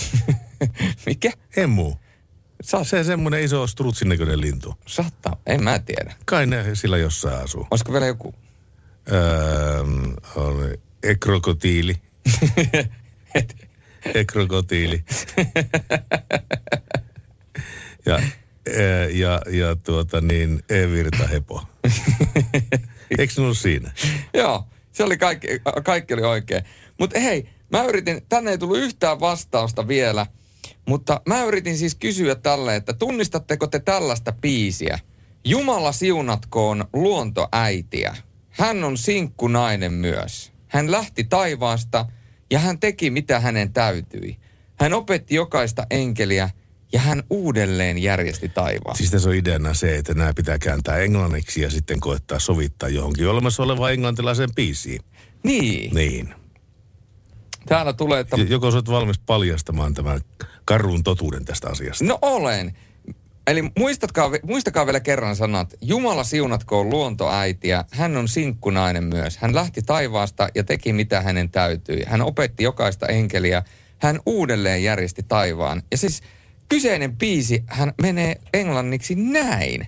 Mikä? 1.06 1.30
Emu. 1.56 1.94
Sa- 2.62 2.84
Se 2.84 3.04
semmoinen 3.04 3.42
iso 3.42 3.66
strutsin 3.66 4.08
näköinen 4.08 4.40
lintu. 4.40 4.74
Saattaa, 4.86 5.36
en 5.46 5.64
mä 5.64 5.78
tiedä. 5.78 6.14
Kai 6.24 6.46
ne 6.46 6.74
sillä 6.74 6.98
jossain 6.98 7.44
asuu. 7.44 7.66
Olisiko 7.70 7.92
vielä 7.92 8.06
joku? 8.06 8.34
Öö, 9.12 9.80
on 10.36 10.74
ekrokotiili. 11.02 11.94
ekrokotiili. 14.14 15.04
ja, 18.06 18.14
ää, 18.14 18.24
ja, 19.12 19.40
ja 19.50 19.76
tuota 19.76 20.20
niin, 20.20 20.62
e-virta 20.68 21.26
hepo. 21.26 21.62
Eikö 23.18 23.32
ollut 23.38 23.58
siinä? 23.58 23.92
Joo, 24.34 24.64
se 24.92 25.04
oli 25.04 25.18
kaikki, 25.18 25.48
kaikki 25.84 26.14
oli 26.14 26.22
oikein. 26.22 26.64
Mutta 26.98 27.20
hei, 27.20 27.48
mä 27.70 27.84
yritin, 27.84 28.22
tänne 28.28 28.50
ei 28.50 28.58
tullut 28.58 28.78
yhtään 28.78 29.20
vastausta 29.20 29.88
vielä, 29.88 30.26
mutta 30.88 31.20
mä 31.26 31.44
yritin 31.44 31.78
siis 31.78 31.94
kysyä 31.94 32.34
tälle, 32.34 32.76
että 32.76 32.92
tunnistatteko 32.92 33.66
te 33.66 33.78
tällaista 33.78 34.32
biisiä? 34.32 34.98
Jumala 35.44 35.92
siunatkoon 35.92 36.84
luontoäitiä. 36.92 38.16
Hän 38.50 38.84
on 38.84 38.98
sinkkunainen 38.98 39.92
myös. 39.92 40.52
Hän 40.68 40.90
lähti 40.90 41.24
taivaasta 41.24 42.06
ja 42.50 42.58
hän 42.58 42.78
teki 42.78 43.10
mitä 43.10 43.40
hänen 43.40 43.72
täytyi. 43.72 44.36
Hän 44.80 44.92
opetti 44.92 45.34
jokaista 45.34 45.86
enkeliä 45.90 46.50
ja 46.92 47.00
hän 47.00 47.22
uudelleen 47.30 47.98
järjesti 47.98 48.48
taivaan. 48.48 48.96
Siis 48.96 49.10
tässä 49.10 49.28
on 49.28 49.34
ideana 49.34 49.74
se, 49.74 49.96
että 49.96 50.14
nämä 50.14 50.32
pitää 50.34 50.58
kääntää 50.58 50.98
englanniksi 50.98 51.60
ja 51.60 51.70
sitten 51.70 52.00
koettaa 52.00 52.38
sovittaa 52.38 52.88
johonkin 52.88 53.28
olemassa 53.28 53.62
olevaan 53.62 53.92
englantilaiseen 53.92 54.54
biisiin. 54.54 55.00
Niin. 55.44 55.94
Niin. 55.94 56.34
Täällä 57.66 57.92
tulee, 57.92 58.20
että 58.20 58.36
Joko 58.36 58.70
sä 58.70 58.76
oot 58.76 58.90
valmis 58.90 59.18
paljastamaan 59.18 59.94
tämän 59.94 60.20
karun 60.64 61.02
totuuden 61.02 61.44
tästä 61.44 61.68
asiasta? 61.68 62.04
No 62.04 62.18
olen. 62.22 62.76
Eli 63.48 63.64
muistatkaa, 63.78 64.30
muistakaa 64.42 64.86
vielä 64.86 65.00
kerran 65.00 65.36
sanat. 65.36 65.74
Jumala 65.80 66.24
siunatkoon 66.24 66.90
luontoäitiä. 66.90 67.84
Hän 67.90 68.16
on 68.16 68.28
sinkkunainen 68.28 69.04
myös. 69.04 69.36
Hän 69.36 69.54
lähti 69.54 69.82
taivaasta 69.82 70.48
ja 70.54 70.64
teki 70.64 70.92
mitä 70.92 71.20
hänen 71.20 71.50
täytyi. 71.50 72.02
Hän 72.06 72.22
opetti 72.22 72.64
jokaista 72.64 73.06
enkeliä. 73.06 73.62
Hän 73.98 74.20
uudelleen 74.26 74.82
järjesti 74.82 75.22
taivaan. 75.22 75.82
Ja 75.90 75.96
siis 75.96 76.22
kyseinen 76.68 77.16
biisi, 77.16 77.64
hän 77.66 77.92
menee 78.02 78.36
englanniksi 78.54 79.14
näin. 79.14 79.86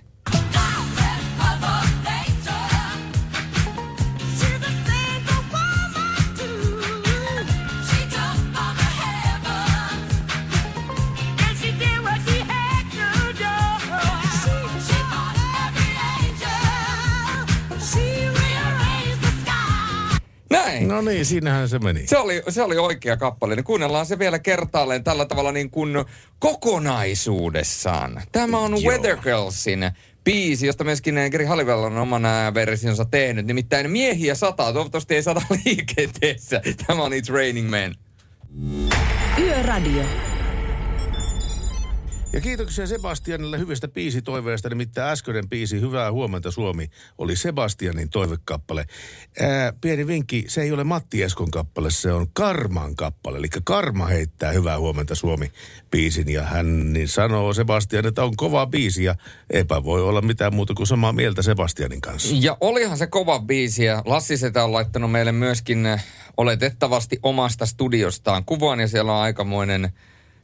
Näin. 20.51 20.87
No 20.87 21.01
niin, 21.01 21.25
siinähän 21.25 21.69
se 21.69 21.79
meni. 21.79 22.07
Se 22.07 22.17
oli, 22.17 22.43
se 22.49 22.61
oli 22.61 22.77
oikea 22.77 23.17
kappale. 23.17 23.55
Niin 23.55 23.63
kuunnellaan 23.63 24.05
se 24.05 24.19
vielä 24.19 24.39
kertaalleen 24.39 25.03
tällä 25.03 25.25
tavalla 25.25 25.51
niin 25.51 25.71
kuin 25.71 26.05
kokonaisuudessaan. 26.39 28.21
Tämä 28.31 28.57
on 28.57 28.81
Joo. 28.81 28.91
Weather 28.91 29.17
Girlsin 29.17 29.91
biisi, 30.23 30.67
josta 30.67 30.83
myöskin 30.83 31.15
Geri 31.31 31.45
Halliwell 31.45 31.83
on 31.83 31.97
oman 31.97 32.25
ää, 32.25 32.53
versionsa 32.53 33.05
tehnyt. 33.05 33.45
Nimittäin 33.45 33.91
miehiä 33.91 34.35
sataa, 34.35 34.73
toivottavasti 34.73 35.15
ei 35.15 35.23
sata 35.23 35.41
liikenteessä. 35.65 36.61
Tämä 36.87 37.03
on 37.03 37.11
It's 37.11 37.33
Raining 37.33 37.69
Men. 37.69 37.95
Yöradio. 39.39 40.03
Ja 42.33 42.41
kiitoksia 42.41 42.87
Sebastianille 42.87 43.59
hyvistä 43.59 43.87
biisitoiveista, 43.87 44.69
nimittäin 44.69 45.11
äskeinen 45.11 45.49
biisi 45.49 45.81
Hyvää 45.81 46.11
huomenta 46.11 46.51
Suomi 46.51 46.89
oli 47.17 47.35
Sebastianin 47.35 48.09
toivekappale. 48.09 48.85
Ää, 49.39 49.73
pieni 49.81 50.07
vinkki, 50.07 50.45
se 50.47 50.61
ei 50.61 50.71
ole 50.71 50.83
Matti 50.83 51.23
Eskon 51.23 51.51
kappale, 51.51 51.91
se 51.91 52.13
on 52.13 52.27
Karman 52.33 52.95
kappale. 52.95 53.37
Eli 53.37 53.47
Karma 53.63 54.05
heittää 54.05 54.51
Hyvää 54.51 54.79
huomenta 54.79 55.15
Suomi 55.15 55.51
biisin 55.91 56.29
ja 56.29 56.43
hän 56.43 56.93
niin 56.93 57.07
sanoo 57.07 57.53
Sebastian, 57.53 58.05
että 58.05 58.23
on 58.23 58.35
kova 58.35 58.65
biisi 58.65 59.03
ja 59.03 59.15
eipä 59.53 59.83
voi 59.83 60.01
olla 60.01 60.21
mitään 60.21 60.55
muuta 60.55 60.73
kuin 60.73 60.87
samaa 60.87 61.13
mieltä 61.13 61.41
Sebastianin 61.41 62.01
kanssa. 62.01 62.35
Ja 62.39 62.57
olihan 62.61 62.97
se 62.97 63.07
kova 63.07 63.39
biisi 63.39 63.83
ja 63.83 64.03
Lassi 64.05 64.37
Setä 64.37 64.63
on 64.63 64.73
laittanut 64.73 65.11
meille 65.11 65.31
myöskin 65.31 65.85
äh, 65.85 66.05
oletettavasti 66.37 67.19
omasta 67.23 67.65
studiostaan 67.65 68.45
kuvan 68.45 68.79
ja 68.79 68.87
siellä 68.87 69.13
on 69.13 69.21
aikamoinen 69.21 69.91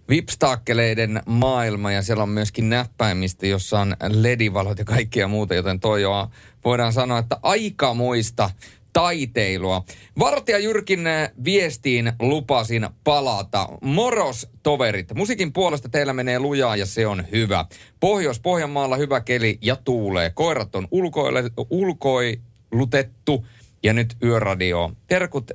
vipstaakkeleiden 0.10 1.22
maailma 1.26 1.92
ja 1.92 2.02
siellä 2.02 2.24
on 2.24 2.30
myöskin 2.30 2.70
näppäimistä, 2.70 3.48
jossa 3.48 3.80
on 3.80 3.96
ledivalot 4.10 4.80
ja 4.80 4.86
kaikkea 4.86 5.28
muuta, 5.28 5.56
joten 5.56 5.80
toi 5.80 6.06
on, 6.06 6.28
voidaan 6.66 6.94
sanoa, 6.94 7.20
että 7.20 7.40
aikamoista 7.42 8.50
taiteilua. 8.94 9.86
Vartija 10.20 10.60
Jyrkin 10.60 11.08
äh, 11.08 11.32
viestiin 11.44 12.12
lupasin 12.20 12.88
palata. 13.04 13.70
Moros 13.82 14.48
toverit. 14.64 15.14
Musiikin 15.14 15.54
puolesta 15.54 15.90
teillä 15.90 16.14
menee 16.14 16.40
lujaa 16.40 16.76
ja 16.76 16.86
se 16.86 17.08
on 17.08 17.24
hyvä. 17.32 17.66
Pohjois-Pohjanmaalla 18.00 18.96
hyvä 18.96 19.22
keli 19.22 19.58
ja 19.62 19.76
tuulee. 19.76 20.30
Koirat 20.30 20.76
on 20.76 20.88
ulkoile, 20.92 21.44
ulkoilutettu 21.70 23.46
ja 23.84 23.94
nyt 23.94 24.18
yöradio. 24.24 24.92
Terkut 25.08 25.52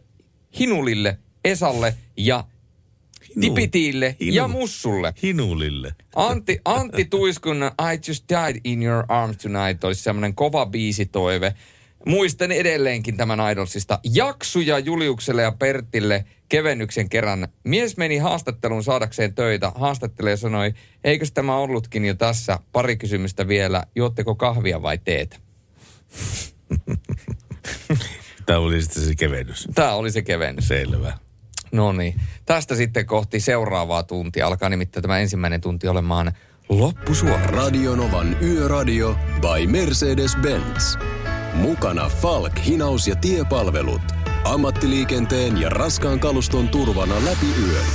Hinulille, 0.59 1.19
Esalle 1.45 1.95
ja 2.17 2.45
Tipitiille 3.41 4.17
ja 4.21 4.49
Mussulle. 4.49 5.15
Hinulille. 5.23 5.95
Antti, 6.17 6.61
Antti 6.65 7.05
Tuiskun 7.05 7.63
I 7.63 7.99
Just 8.09 8.25
Died 8.29 8.61
in 8.65 8.83
Your 8.83 9.05
Arms 9.09 9.37
Tonight 9.37 9.85
olisi 9.85 10.03
semmoinen 10.03 10.35
kova 10.35 10.67
biisitoive. 10.67 11.55
Muistan 12.07 12.53
edelleenkin 12.53 13.17
tämän 13.17 13.53
Idolsista. 13.53 13.99
Jaksuja 14.15 14.79
Juliukselle 14.79 15.43
ja 15.43 15.53
Pertille 15.53 16.25
kevennyksen 16.49 17.09
kerran. 17.09 17.49
Mies 17.65 17.97
meni 17.97 18.19
haastatteluun 18.19 18.85
saadakseen 18.85 19.35
töitä. 19.35 19.73
Haastattelija 19.75 20.37
sanoi, 20.37 20.75
eikös 21.05 21.33
tämä 21.33 21.57
ollutkin 21.57 22.05
jo 22.05 22.15
tässä? 22.15 22.59
Pari 22.73 22.97
kysymystä 22.97 23.49
vielä. 23.49 23.85
Juotteko 23.97 24.35
kahvia 24.35 24.83
vai 24.83 24.99
teetä? 24.99 25.37
Tämä 28.47 28.59
oli 28.59 28.83
sitten 28.83 29.03
se 29.03 29.15
kevennys. 29.15 29.69
Tämä 29.75 29.95
oli 29.95 30.11
se 30.11 30.23
kevennys. 30.23 30.69
Selvä. 30.69 31.19
No 31.73 31.93
niin. 31.93 32.21
Tästä 32.47 32.75
sitten 32.75 33.07
kohti 33.07 33.41
seuraavaa 33.41 34.03
tuntia. 34.03 34.47
Alkaa 34.47 34.69
nimittäin 34.69 35.03
tämä 35.03 35.19
ensimmäinen 35.19 35.61
tunti 35.61 35.89
olemaan 35.89 36.33
loppusuora. 36.69 37.47
Radionovan 37.47 38.37
Yöradio 38.43 39.17
by 39.41 39.67
Mercedes-Benz. 39.67 40.99
Mukana 41.55 42.09
Falk, 42.09 42.53
hinaus 42.67 43.09
ja 43.09 43.17
tiepalvelut. 43.17 44.03
Ammattiliikenteen 44.45 45.61
ja 45.61 45.69
raskaan 45.69 46.21
kaluston 46.21 46.69
turvana 46.69 47.15
läpi 47.15 47.47
yön. 47.69 47.87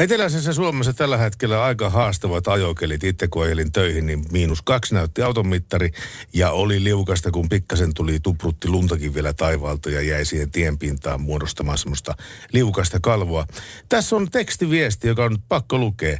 Eteläisessä 0.00 0.52
Suomessa 0.52 0.92
tällä 0.92 1.16
hetkellä 1.16 1.64
aika 1.64 1.90
haastavat 1.90 2.48
ajokelit. 2.48 3.04
Itse 3.04 3.28
kun 3.28 3.42
ajelin 3.42 3.72
töihin, 3.72 4.06
niin 4.06 4.24
miinus 4.32 4.62
kaksi 4.62 4.94
näytti 4.94 5.22
auton 5.22 5.46
mittari. 5.46 5.90
Ja 6.32 6.50
oli 6.50 6.84
liukasta, 6.84 7.30
kun 7.30 7.48
pikkasen 7.48 7.94
tuli 7.94 8.20
tuprutti 8.20 8.68
luntakin 8.68 9.14
vielä 9.14 9.32
taivaalta 9.32 9.90
ja 9.90 10.00
jäi 10.00 10.24
siihen 10.24 10.50
tienpintaan 10.50 11.20
muodostamaan 11.20 11.78
semmoista 11.78 12.14
liukasta 12.52 13.00
kalvoa. 13.02 13.46
Tässä 13.88 14.16
on 14.16 14.30
tekstiviesti, 14.30 15.08
joka 15.08 15.24
on 15.24 15.32
nyt 15.32 15.42
pakko 15.48 15.78
lukea. 15.78 16.18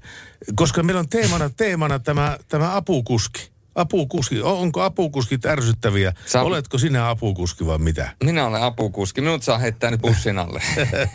Koska 0.55 0.83
meillä 0.83 1.01
on 1.01 1.09
teemana, 1.09 1.51
teemana 1.51 1.99
tämä, 1.99 2.39
tämä 2.49 2.77
apukuski. 2.77 3.51
Apukuski. 3.75 4.43
Onko 4.43 4.83
apukuskit 4.83 5.47
ärsyttäviä? 5.47 6.13
Sä- 6.27 6.43
Oletko 6.43 6.79
sinä 6.79 7.09
apukuski 7.11 7.67
vai 7.67 7.79
mitä? 7.79 8.11
Minä 8.25 8.47
olen 8.47 8.63
apukuski. 8.63 9.21
Minut 9.21 9.43
saa 9.43 9.59
heittää 9.59 9.91
nyt 9.91 10.01
bussin 10.01 10.39
alle. 10.39 10.63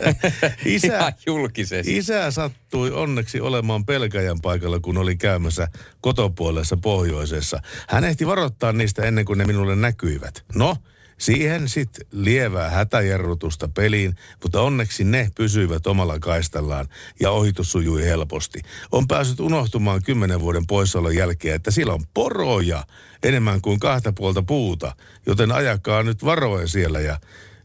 Isä- 0.64 0.86
Ihan 0.86 1.12
julkisesti. 1.26 1.96
Isä 1.96 2.30
sattui 2.30 2.90
onneksi 2.90 3.40
olemaan 3.40 3.86
pelkäjän 3.86 4.40
paikalla, 4.42 4.80
kun 4.80 4.98
oli 4.98 5.16
käymässä 5.16 5.68
kotopuolessa 6.00 6.76
pohjoisessa. 6.76 7.60
Hän 7.88 8.04
ehti 8.04 8.26
varoittaa 8.26 8.72
niistä 8.72 9.02
ennen 9.02 9.24
kuin 9.24 9.38
ne 9.38 9.44
minulle 9.44 9.76
näkyivät. 9.76 10.44
No, 10.54 10.76
siihen 11.18 11.68
sitten 11.68 12.06
lievää 12.10 12.70
hätäjarrutusta 12.70 13.68
peliin, 13.68 14.16
mutta 14.42 14.60
onneksi 14.60 15.04
ne 15.04 15.30
pysyivät 15.36 15.86
omalla 15.86 16.18
kaistallaan 16.18 16.88
ja 17.20 17.30
ohitus 17.30 17.72
sujui 17.72 18.04
helposti. 18.04 18.62
On 18.92 19.08
päässyt 19.08 19.40
unohtumaan 19.40 20.02
kymmenen 20.02 20.40
vuoden 20.40 20.66
poissaolon 20.66 21.16
jälkeen, 21.16 21.54
että 21.54 21.70
siellä 21.70 21.94
on 21.94 22.04
poroja 22.14 22.84
enemmän 23.22 23.60
kuin 23.60 23.80
kahta 23.80 24.12
puolta 24.12 24.42
puuta, 24.42 24.96
joten 25.26 25.52
ajakaa 25.52 26.02
nyt 26.02 26.24
varoen 26.24 26.68
siellä 26.68 27.00
ja 27.00 27.20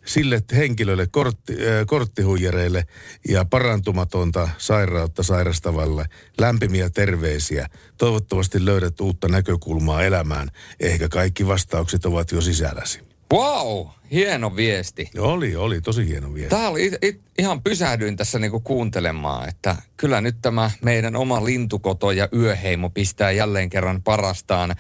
sille 0.06 0.44
henkilölle, 0.56 1.08
kortti, 1.08 1.54
äh, 1.54 1.86
korttihuijareille 1.86 2.86
ja 3.28 3.46
parantumatonta 3.46 4.50
sairautta 4.58 5.24
sairastavalle 5.24 6.06
lämpimiä 6.38 6.90
terveisiä. 6.90 7.68
Toivottavasti 7.98 8.66
löydät 8.66 9.02
uutta 9.02 9.28
näkökulmaa 9.28 10.04
elämään. 10.04 10.50
Ehkä 10.80 11.10
kaikki 11.10 11.48
vastaukset 11.48 12.06
ovat 12.06 12.32
jo 12.32 12.42
sisälläsi. 12.42 13.11
Wow, 13.32 13.88
hieno 14.12 14.56
viesti. 14.56 15.10
Oli, 15.18 15.56
oli 15.56 15.82
tosi 15.82 16.08
hieno 16.08 16.34
viesti. 16.34 16.50
Tämä 16.50 16.70
oli, 16.70 16.86
it, 16.86 16.94
it, 17.02 17.22
ihan 17.40 17.62
pysähdyin 17.62 18.18
tässä 18.18 18.40
niinku 18.40 18.60
kuuntelemaan, 18.60 19.50
että 19.50 19.76
kyllä 19.98 20.22
nyt 20.22 20.36
tämä 20.42 20.72
meidän 20.84 21.16
oma 21.16 21.46
lintukoto 21.46 22.12
ja 22.12 22.30
yöheimo 22.36 22.90
pistää 22.90 23.32
jälleen 23.32 23.70
kerran 23.70 24.02
parastaan. 24.02 24.72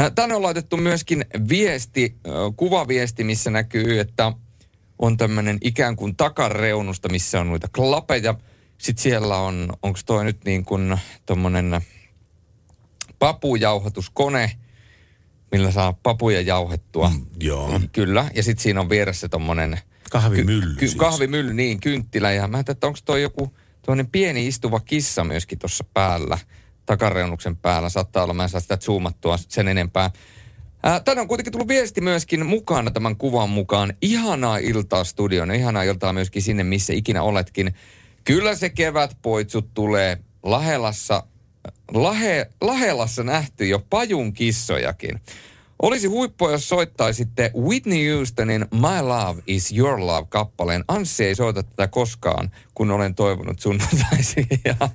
Äh, 0.00 0.12
Tänne 0.14 0.34
on 0.34 0.42
laitettu 0.42 0.76
myöskin 0.76 1.24
viesti, 1.48 2.16
äh, 2.26 2.32
kuvaviesti, 2.56 3.24
missä 3.24 3.50
näkyy, 3.50 4.00
että 4.00 4.32
on 4.98 5.16
tämmöinen 5.16 5.58
ikään 5.60 5.96
kuin 5.96 6.16
takareunusta, 6.16 7.08
missä 7.08 7.40
on 7.40 7.48
noita 7.48 7.68
klapeja. 7.76 8.34
Sitten 8.78 9.02
siellä 9.02 9.36
on, 9.36 9.72
onko 9.82 9.98
toi 10.06 10.24
nyt 10.24 10.44
niin 10.44 10.64
kuin 10.64 10.98
tommonen 11.26 11.80
papujauhatuskone, 13.18 14.50
millä 15.52 15.70
saa 15.70 15.92
papuja 15.92 16.40
jauhettua. 16.40 17.08
Mm, 17.08 17.26
joo. 17.40 17.80
Kyllä, 17.92 18.30
ja 18.34 18.42
sitten 18.42 18.62
siinä 18.62 18.80
on 18.80 18.88
vieressä 18.88 19.28
tommonen 19.28 19.78
Kahvimylly 20.10 20.74
ky- 20.74 20.78
siis. 20.86 20.94
kahvimylly, 20.94 21.54
niin, 21.54 21.80
kynttilä. 21.80 22.32
Ja 22.32 22.48
mä 22.48 22.56
ajattelin, 22.56 22.76
että 22.76 22.86
onko 22.86 22.98
toi 23.04 23.22
joku 23.22 23.54
toinen 23.86 24.06
pieni 24.06 24.46
istuva 24.46 24.80
kissa 24.80 25.24
myöskin 25.24 25.58
tuossa 25.58 25.84
päällä, 25.94 26.38
takareunuksen 26.86 27.56
päällä. 27.56 27.88
Saattaa 27.88 28.24
olla, 28.24 28.34
mä 28.34 28.42
en 28.42 28.48
saa 28.48 28.60
sitä 28.60 28.76
zoomattua 28.76 29.38
sen 29.48 29.68
enempää. 29.68 30.10
Ää, 30.82 31.00
tänne 31.00 31.20
on 31.20 31.28
kuitenkin 31.28 31.52
tullut 31.52 31.68
viesti 31.68 32.00
myöskin 32.00 32.46
mukana 32.46 32.90
tämän 32.90 33.16
kuvan 33.16 33.50
mukaan. 33.50 33.94
Ihanaa 34.00 34.58
iltaa 34.58 35.04
studion, 35.04 35.54
ihanaa 35.54 35.82
iltaa 35.82 36.12
myöskin 36.12 36.42
sinne, 36.42 36.64
missä 36.64 36.92
ikinä 36.92 37.22
oletkin. 37.22 37.74
Kyllä 38.24 38.54
se 38.54 38.70
kevät 38.70 39.16
poitsut 39.22 39.74
tulee 39.74 40.18
Lahelassa, 40.42 41.22
Lahe, 41.94 42.50
Lahelassa 42.60 43.22
nähty 43.22 43.66
jo 43.66 43.82
pajun 43.90 44.32
kissojakin. 44.32 45.20
Olisi 45.82 46.06
huippua, 46.06 46.50
jos 46.50 46.68
soittaisitte 46.68 47.50
Whitney 47.56 48.16
Houstonin 48.16 48.66
My 48.74 49.02
Love 49.02 49.42
is 49.46 49.72
Your 49.78 50.00
Love 50.00 50.26
kappaleen. 50.28 50.84
Anssi 50.88 51.24
ei 51.24 51.34
soita 51.34 51.62
tätä 51.62 51.88
koskaan, 51.88 52.50
kun 52.74 52.90
olen 52.90 53.14
toivonut 53.14 53.60
sunnuntaisin. 53.60 54.46
Ja 54.64 54.88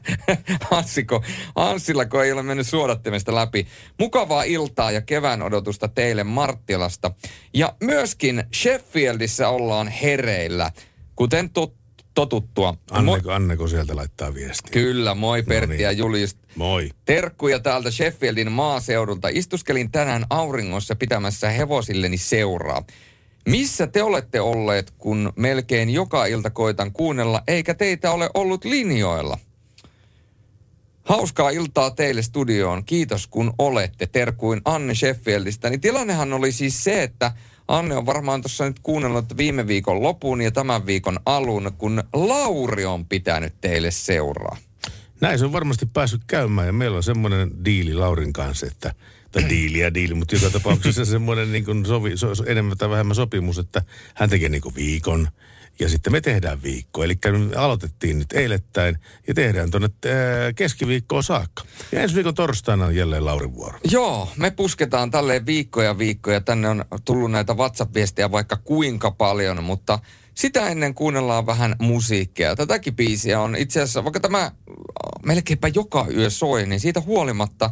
Anssiko, 0.71 1.23
Anssillako 1.56 2.23
ei 2.23 2.32
ole 2.32 2.43
mennyt 2.43 2.67
suodattimesta 2.67 3.36
läpi. 3.36 3.67
Mukavaa 3.99 4.43
iltaa 4.43 4.91
ja 4.91 5.01
kevään 5.01 5.41
odotusta 5.41 5.88
teille 5.88 6.23
Marttilasta. 6.23 7.12
Ja 7.53 7.75
myöskin 7.84 8.43
Sheffieldissä 8.56 9.49
ollaan 9.49 9.88
hereillä, 9.88 10.71
kuten 11.15 11.49
tot, 11.49 11.77
totuttua. 12.17 12.73
Anneko, 12.91 13.32
Anneko 13.32 13.67
sieltä 13.67 13.95
laittaa 13.95 14.34
viestiä? 14.34 14.71
Kyllä, 14.71 15.15
moi 15.15 15.43
Pertti 15.43 15.67
niin. 15.67 15.84
ja 15.84 15.91
Julius. 15.91 16.38
Moi. 16.56 16.89
Terkkuja 17.06 17.60
täältä 17.60 17.91
Sheffieldin 17.91 18.51
maaseudulta. 18.51 19.27
Istuskelin 19.32 19.91
tänään 19.91 20.25
auringossa 20.30 20.95
pitämässä 20.95 21.49
hevosilleni 21.49 22.17
seuraa. 22.17 22.84
Missä 23.47 23.88
te 23.88 24.03
olette 24.03 24.41
olleet, 24.41 24.91
kun 24.97 25.34
melkein 25.36 25.89
joka 25.89 26.25
ilta 26.25 26.49
koitan 26.49 26.91
kuunnella, 26.91 27.43
eikä 27.47 27.73
teitä 27.73 28.12
ole 28.12 28.30
ollut 28.34 28.65
linjoilla? 28.65 29.38
Hauskaa 31.03 31.49
iltaa 31.49 31.91
teille 31.91 32.21
studioon. 32.21 32.86
Kiitos 32.86 33.27
kun 33.27 33.53
olette. 33.58 34.08
Terkuin 34.08 34.62
Anne 34.65 34.95
Sheffieldistä. 34.95 35.69
Niin 35.69 35.82
tilannehan 35.82 36.34
oli 36.34 36.51
siis 36.51 36.84
se, 36.84 37.03
että 37.03 37.32
Anne 37.67 37.95
on 37.95 38.06
varmaan 38.06 38.41
tuossa 38.41 38.65
nyt 38.65 38.80
kuunnellut 38.84 39.38
viime 39.38 39.67
viikon 39.67 40.03
lopun 40.03 40.41
ja 40.41 40.51
tämän 40.51 40.86
viikon 40.86 41.19
alun, 41.25 41.71
kun 41.77 42.03
Lauri 42.13 42.86
on 42.86 43.06
pitänyt 43.06 43.53
teille 43.62 43.91
seuraa. 43.91 44.58
Näin 45.21 45.39
se 45.39 45.45
on 45.45 45.53
varmasti 45.53 45.86
päässyt 45.86 46.21
käymään 46.27 46.67
ja 46.67 46.73
meillä 46.73 46.97
on 46.97 47.03
semmoinen 47.03 47.65
diili 47.65 47.93
Laurin 47.93 48.34
kanssa, 48.34 48.65
että 48.65 48.93
tai 49.32 49.49
diili 49.49 49.80
ja 49.80 49.93
diili, 49.93 50.13
mutta 50.13 50.36
joka 50.36 50.49
tapauksessa 50.49 51.06
semmoinen 51.06 51.51
niin 51.51 51.65
kuin 51.65 51.86
sovi, 51.86 52.17
so, 52.17 52.27
enemmän 52.45 52.77
tai 52.77 52.89
vähemmän 52.89 53.15
sopimus, 53.15 53.58
että 53.58 53.82
hän 54.15 54.30
tekee 54.30 54.49
niin 54.49 54.62
kuin 54.62 54.75
viikon 54.75 55.27
ja 55.80 55.90
sitten 55.90 56.13
me 56.13 56.22
tehdään 56.22 56.63
viikko. 56.63 57.04
Eli 57.04 57.16
aloitettiin 57.56 58.20
nyt 58.20 58.34
eilettäin 58.34 58.98
ja 59.28 59.34
tehdään 59.34 59.72
tuonne 59.72 59.90
keskiviikkoon 60.56 61.24
saakka. 61.24 61.63
Ja 61.92 62.02
ensi 62.02 62.16
viikon 62.16 62.34
torstaina 62.34 62.86
on 62.86 62.96
jälleen 62.96 63.26
Laurin 63.26 63.54
vuoro. 63.54 63.80
Joo, 63.92 64.30
me 64.38 64.52
pusketaan 64.52 65.12
tälleen 65.12 65.46
viikkoja 65.46 65.98
viikkoja. 65.98 66.42
Tänne 66.42 66.70
on 66.70 66.86
tullut 67.06 67.32
näitä 67.32 67.54
WhatsApp-viestejä 67.54 68.32
vaikka 68.32 68.56
kuinka 68.56 69.12
paljon, 69.12 69.63
mutta 69.63 70.00
sitä 70.34 70.68
ennen 70.68 70.94
kuunnellaan 70.94 71.46
vähän 71.46 71.76
musiikkia. 71.80 72.56
Tätäkin 72.56 72.96
biisiä 72.96 73.42
on 73.42 73.56
itse 73.56 73.82
asiassa, 73.82 74.04
vaikka 74.04 74.20
tämä 74.20 74.52
melkeinpä 75.26 75.68
joka 75.68 76.06
yö 76.16 76.30
soi, 76.30 76.66
niin 76.66 76.80
siitä 76.80 77.02
huolimatta, 77.02 77.70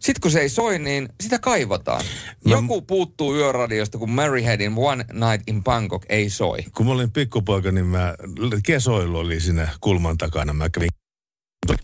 sitten 0.00 0.20
kun 0.20 0.30
se 0.30 0.40
ei 0.40 0.48
soi, 0.48 0.78
niin 0.78 1.08
sitä 1.20 1.38
kaivataan. 1.38 2.04
Mä- 2.44 2.50
Joku 2.52 2.82
puuttuu 2.82 3.36
yöradiosta, 3.36 3.98
kun 3.98 4.10
Mary 4.10 4.42
Headin 4.44 4.72
One 4.76 5.04
Night 5.12 5.48
in 5.48 5.64
Bangkok 5.64 6.02
ei 6.08 6.30
soi. 6.30 6.58
Kun 6.76 6.86
mä 6.86 6.92
olin 6.92 7.10
pikkupoika, 7.10 7.72
niin 7.72 7.86
mä, 7.86 8.14
kesoilu 8.64 9.18
oli 9.18 9.40
siinä 9.40 9.68
kulman 9.80 10.18
takana. 10.18 10.52
Mä 10.52 10.68
kävin 10.70 10.88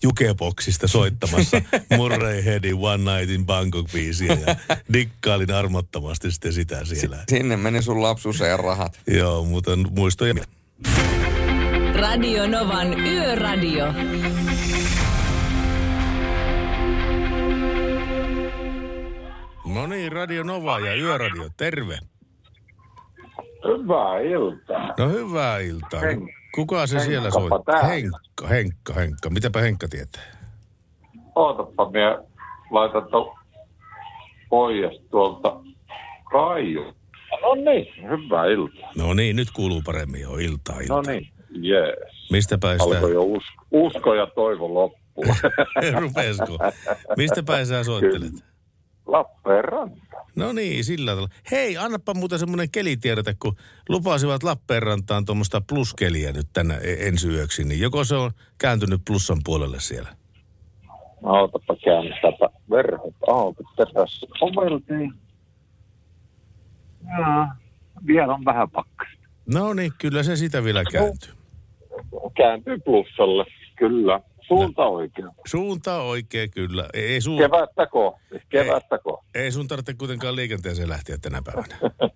jukeboksista 0.03 0.89
soittamassa 0.89 1.63
Murray 1.97 2.45
Headin 2.45 2.75
One 2.75 3.19
Night 3.19 3.35
in 3.35 3.47
Bangkok 3.47 3.93
biisiä 3.93 4.37
ja 4.47 4.57
dikkailin 4.93 5.53
armottomasti 5.55 6.31
sitten 6.33 6.53
sitä 6.53 6.85
siellä. 6.85 7.25
Sinne 7.29 7.57
meni 7.57 7.83
sun 7.83 8.03
lapsuus 8.03 8.41
ja 8.41 8.57
rahat. 8.57 9.01
Joo, 9.07 9.45
mutta 9.45 9.71
muistoja. 9.77 10.35
Radio 11.95 12.47
Novan 12.47 13.01
Yöradio. 13.01 13.87
No 19.87 19.91
niin, 19.95 20.13
Radio 20.13 20.43
Nova 20.43 20.79
ja 20.79 20.95
Yöradio, 20.95 21.49
terve. 21.57 21.99
Hyvää 23.65 24.21
iltaa. 24.21 24.95
No 24.99 25.09
hyvää 25.09 25.59
iltaa. 25.59 26.01
Henk- 26.01 26.33
Kuka 26.55 26.87
se 26.87 27.01
siellä 27.01 27.23
Henkkapa 27.23 27.49
soittaa? 27.49 27.75
täällä. 27.75 27.89
Henkka, 27.89 28.47
Henkka, 28.49 28.93
Henkka. 28.95 29.31
Mitäpä 29.31 29.61
Henkka 29.61 29.89
tietää? 29.89 30.23
Ootappa, 31.35 31.91
minä 31.91 32.19
laitan 32.71 33.09
to 33.11 33.35
pojas 34.49 34.95
tuolta 35.11 35.61
Kaiju. 36.33 36.83
No 37.43 37.55
niin, 37.55 37.87
hyvää 38.03 38.47
iltaa. 38.47 38.91
No 38.97 39.15
niin, 39.15 39.37
nyt 39.37 39.51
kuuluu 39.51 39.83
paremmin 39.85 40.21
jo 40.21 40.37
iltaa, 40.37 40.81
iltaa. 40.81 40.97
No 40.97 41.03
niin, 41.03 41.29
jees. 41.51 42.31
Mistä 42.31 42.59
päin 42.59 42.81
sitä, 42.81 42.95
Alkoi 42.97 43.13
jo 43.15 43.23
usko, 43.23 43.65
usko 43.71 44.15
ja 44.15 44.27
toivo 44.27 44.75
loppua. 44.75 45.35
rupesko? 46.01 46.59
Mistä 47.17 47.43
päin 47.43 47.67
sä 47.67 47.85
soittelet? 47.85 48.33
Lappeenranta. 49.07 50.17
No 50.37 50.53
niin, 50.53 50.85
sillä 50.85 51.11
tavalla. 51.11 51.29
Hei, 51.51 51.77
annapa 51.77 52.15
muuten 52.15 52.39
semmoinen 52.39 52.71
kelitiedote, 52.71 53.35
kun 53.39 53.57
lupasivat 53.89 54.43
Lappeenrantaan 54.43 55.25
tuommoista 55.25 55.61
pluskeliä 55.61 56.33
nyt 56.33 56.47
tänä 56.53 56.75
e- 56.75 57.09
ensi 57.09 57.29
yöksi, 57.29 57.65
niin 57.65 57.81
joko 57.81 58.05
se 58.05 58.15
on 58.15 58.31
kääntynyt 58.59 59.01
plussan 59.07 59.39
puolelle 59.45 59.81
siellä? 59.81 60.09
No, 61.23 61.31
ootappa 61.31 61.77
käännetäpä 61.85 62.49
verhot 62.71 63.15
auki 63.29 63.63
tässä. 63.77 64.27
Oveltiin. 64.41 65.13
Jaa, 67.19 67.57
vielä 68.07 68.35
on 68.35 68.45
vähän 68.45 68.71
pakkasta. 68.71 69.17
No 69.47 69.75
niin, 69.75 69.93
kyllä 69.99 70.23
se 70.23 70.37
sitä 70.37 70.65
vielä 70.65 70.85
kääntyy. 70.93 71.33
Kääntyy 72.37 72.79
plussalle, 72.79 73.45
kyllä. 73.77 74.21
Suunta 74.49 74.85
oikein. 74.87 75.29
Suunta 75.47 76.01
on 76.01 76.07
oikea 76.07 76.49
kyllä. 76.49 76.87
Ei, 76.95 77.07
ei, 77.07 77.21
sun, 77.21 77.39
Kevättä 77.39 77.87
kohti, 77.87 78.43
kevättä 78.49 78.99
kohti. 78.99 79.27
ei 79.35 79.53
sun 79.53 79.69
tarvitse 79.69 79.95
kuitenkaan 79.95 80.37
liikenteeseen 80.37 80.89
lähteä 80.89 81.19
tänä 81.19 81.43
päivänä. 81.45 81.77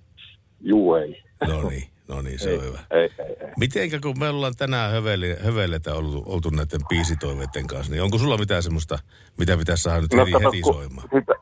Juu 0.61 0.95
ei. 0.95 1.23
No 1.49 1.69
niin, 1.69 1.89
no 2.09 2.23
niin, 2.23 2.39
se 2.39 2.55
on 2.55 2.65
hyvä. 2.65 2.79
Ei, 2.91 3.03
ei, 3.03 3.27
ei. 3.41 3.53
Mitenkä 3.59 3.99
kun 4.01 4.19
me 4.19 4.29
ollaan 4.29 4.57
tänään 4.59 4.93
höveli, 4.93 5.37
höveletä 5.45 5.95
oltu, 5.95 6.23
oltu 6.27 6.51
näiden 6.51 6.81
biisitoiveiden 6.89 7.67
kanssa, 7.67 7.93
niin 7.93 8.03
onko 8.03 8.19
sulla 8.19 8.39
mitään 8.39 8.63
semmoista, 8.63 8.99
mitä 9.39 9.57
pitäisi 9.57 9.83
saada 9.83 10.01
nyt 10.01 10.13
heti, 10.13 10.33
kato, 10.33 10.51
heti 10.51 10.61
kun 10.63 10.75
soimaan? 10.75 11.09
Sitä, 11.15 11.35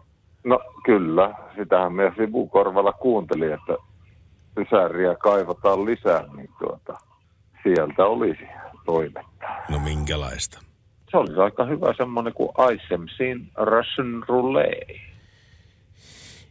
no 0.45 0.61
kyllä, 0.85 1.35
sitähän 1.57 1.93
me 1.93 2.13
sivukorvalla 2.17 2.93
kuuntelin, 2.93 3.53
että 3.53 3.77
Ysäriä 4.59 5.15
kaivataan 5.15 5.85
lisää, 5.85 6.25
niin 6.37 6.51
tuota, 6.59 6.95
sieltä 7.63 8.05
olisi 8.07 8.45
toimetta. 8.87 9.47
No 9.69 9.79
minkälaista? 9.79 10.68
Se 11.11 11.17
olisi 11.17 11.37
aika 11.41 11.65
hyvä 11.65 11.95
semmoinen 11.97 12.33
kuin 12.33 12.49
ISMCin 12.75 13.51
Russian 13.57 14.25
Roulette. 14.29 15.01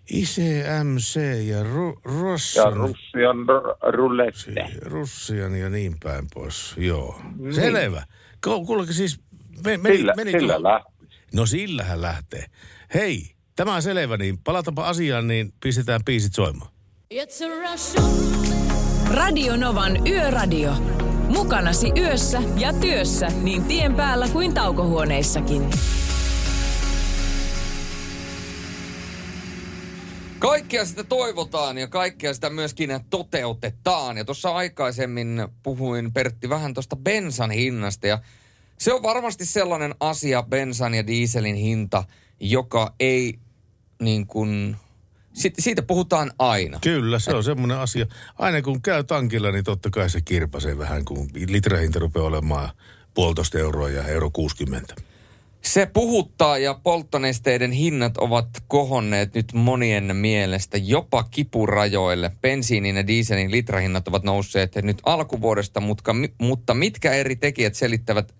ICMC 0.10 1.15
ja 1.48 1.63
Ru- 1.63 2.02
Ja 2.06 2.22
Rossan, 2.22 2.74
Russian 2.74 3.38
r- 3.50 3.93
Roulette. 3.93 4.65
Russian 4.82 5.56
ja 5.60 5.70
niin 5.70 5.96
päin 6.04 6.26
pois. 6.34 6.74
Joo, 6.78 7.22
Niin. 7.38 7.54
selvä. 7.54 8.04
Ku- 8.43 8.65
Kuulkaa 8.65 8.93
siis, 8.93 9.20
me, 9.65 9.78
meni, 9.78 9.98
Sillä, 9.98 10.13
meni 10.15 10.32
sillä 10.32 10.63
lähti. 10.63 10.93
No 11.34 11.46
sillähän 11.46 12.02
lähtee. 12.02 12.46
Hei, 12.93 13.22
tämä 13.56 13.76
on 13.76 13.82
selvä, 13.82 14.17
niin 14.17 14.38
palataanpa 14.38 14.88
asiaan, 14.88 15.28
niin 15.28 15.54
pistetään 15.63 16.02
biisit 16.06 16.34
soimaan. 16.34 16.72
Radio 19.13 19.56
Novan 19.58 20.08
Yöradio. 20.08 20.72
Mukanasi 21.30 21.92
yössä 21.98 22.42
ja 22.56 22.74
työssä 22.74 23.28
niin 23.42 23.63
tien 23.63 23.96
päällä 23.96 24.28
kuin 24.28 24.54
taukohuoneissakin. 24.54 25.70
Kaikkea 30.40 30.86
sitä 30.86 31.04
toivotaan 31.04 31.78
ja 31.78 31.88
kaikkea 31.88 32.34
sitä 32.34 32.50
myöskin 32.50 32.90
toteutetaan. 33.10 34.18
Ja 34.18 34.26
tuossa 34.26 34.56
aikaisemmin 34.56 35.48
puhuin 35.63 36.13
Pertti 36.13 36.50
vähän 36.50 36.74
tuosta 36.74 36.96
bensan 36.96 37.52
hinnasta 37.52 38.08
ja 38.08 38.20
se 38.78 38.94
on 38.94 39.04
varmasti 39.04 39.46
sellainen 39.46 39.96
asia, 40.00 40.44
bensan 40.44 40.94
ja 40.94 41.08
dieselin 41.08 41.56
hinta, 41.56 42.04
joka 42.40 42.94
ei 43.00 43.40
niin 44.02 44.28
kuin, 44.28 44.76
siitä, 45.38 45.62
siitä 45.62 45.82
puhutaan 45.82 46.32
aina. 46.39 46.80
Kyllä, 46.82 47.19
se 47.19 47.36
on 47.36 47.43
semmoinen 47.43 47.78
asia. 47.78 48.06
Aina 48.39 48.62
kun 48.62 48.82
käy 48.82 49.04
tankilla, 49.04 49.52
niin 49.52 49.63
totta 49.63 49.89
kai 49.89 50.10
se 50.10 50.21
kirpasee 50.21 50.78
vähän, 50.78 51.06
kun 51.06 51.30
litrahinta 51.47 52.00
rupeaa 52.00 52.26
olemaan 52.26 52.69
puolitoista 53.13 53.60
euroa 53.60 53.89
ja 53.89 54.04
euro 54.04 54.30
60. 54.30 54.95
Se 55.62 55.86
puhuttaa 55.86 56.58
ja 56.58 56.80
polttonesteiden 56.84 57.71
hinnat 57.71 58.17
ovat 58.17 58.47
kohonneet 58.67 59.34
nyt 59.34 59.54
monien 59.54 60.15
mielestä 60.15 60.78
jopa 60.78 61.23
kipurajoille. 61.23 62.32
Bensiinin 62.41 62.95
ja 62.95 63.08
dieselin 63.08 63.52
litrahinnat 63.52 64.08
ovat 64.08 64.23
nousseet 64.23 64.76
nyt 64.76 64.97
alkuvuodesta, 65.04 65.80
mutta, 65.80 66.12
mutta 66.41 66.73
mitkä 66.73 67.13
eri 67.13 67.36
tekijät 67.36 67.76
selittävät 67.76 68.34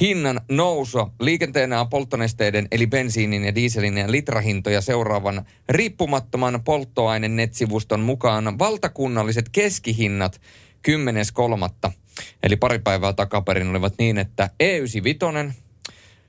hinnan 0.00 0.40
nousua? 0.48 1.10
Liikenteenä 1.20 1.80
on 1.80 1.88
polttonesteiden 1.88 2.68
eli 2.70 2.86
bensiinin 2.86 3.44
ja 3.44 3.54
dieselin 3.54 3.98
ja 3.98 4.10
litrahintoja 4.10 4.80
seuraavan 4.80 5.44
riippumattoman 5.68 6.60
polttoainenet-sivuston 6.64 8.00
mukaan 8.00 8.58
valtakunnalliset 8.58 9.48
keskihinnat 9.48 10.40
10.3. 11.86 11.92
Eli 12.42 12.56
pari 12.56 12.78
päivää 12.78 13.12
takaperin 13.12 13.70
olivat 13.70 13.94
niin, 13.98 14.18
että 14.18 14.50
E95 14.62 15.52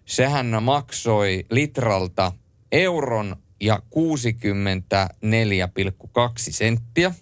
Sehän 0.06 0.63
maksoi 0.63 1.45
litralta 1.52 2.32
euron 2.71 3.36
ja 3.62 3.82
64,2 3.95 4.02
senttiä. 6.38 7.13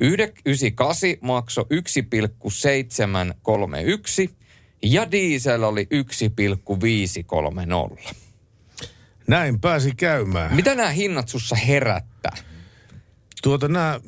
98 0.00 1.10
maksoi 1.20 1.64
1,731 1.70 4.37
ja 4.82 5.10
diesel 5.10 5.62
oli 5.62 5.86
1,530. 5.90 7.74
Näin 9.26 9.60
pääsi 9.60 9.94
käymään. 9.94 10.56
Mitä 10.56 10.74
nämä 10.74 10.90
hinnat 10.90 11.28
sussa 11.28 11.56
herättää? 11.56 12.36
Tuota 13.42 13.68
nämä 13.68 14.00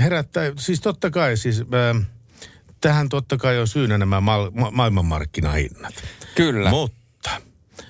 herättää, 0.00 0.52
siis 0.58 0.80
totta 0.80 1.10
kai 1.10 1.36
siis... 1.36 1.60
Äh, 1.60 1.66
tähän 2.80 3.08
totta 3.08 3.36
kai 3.36 3.58
on 3.58 3.68
syynä 3.68 3.98
nämä 3.98 4.20
ma- 4.20 4.50
ma- 4.50 4.70
maailmanmarkkinahinnat. 4.70 5.94
Kyllä. 6.34 6.70
Mutta 6.70 7.30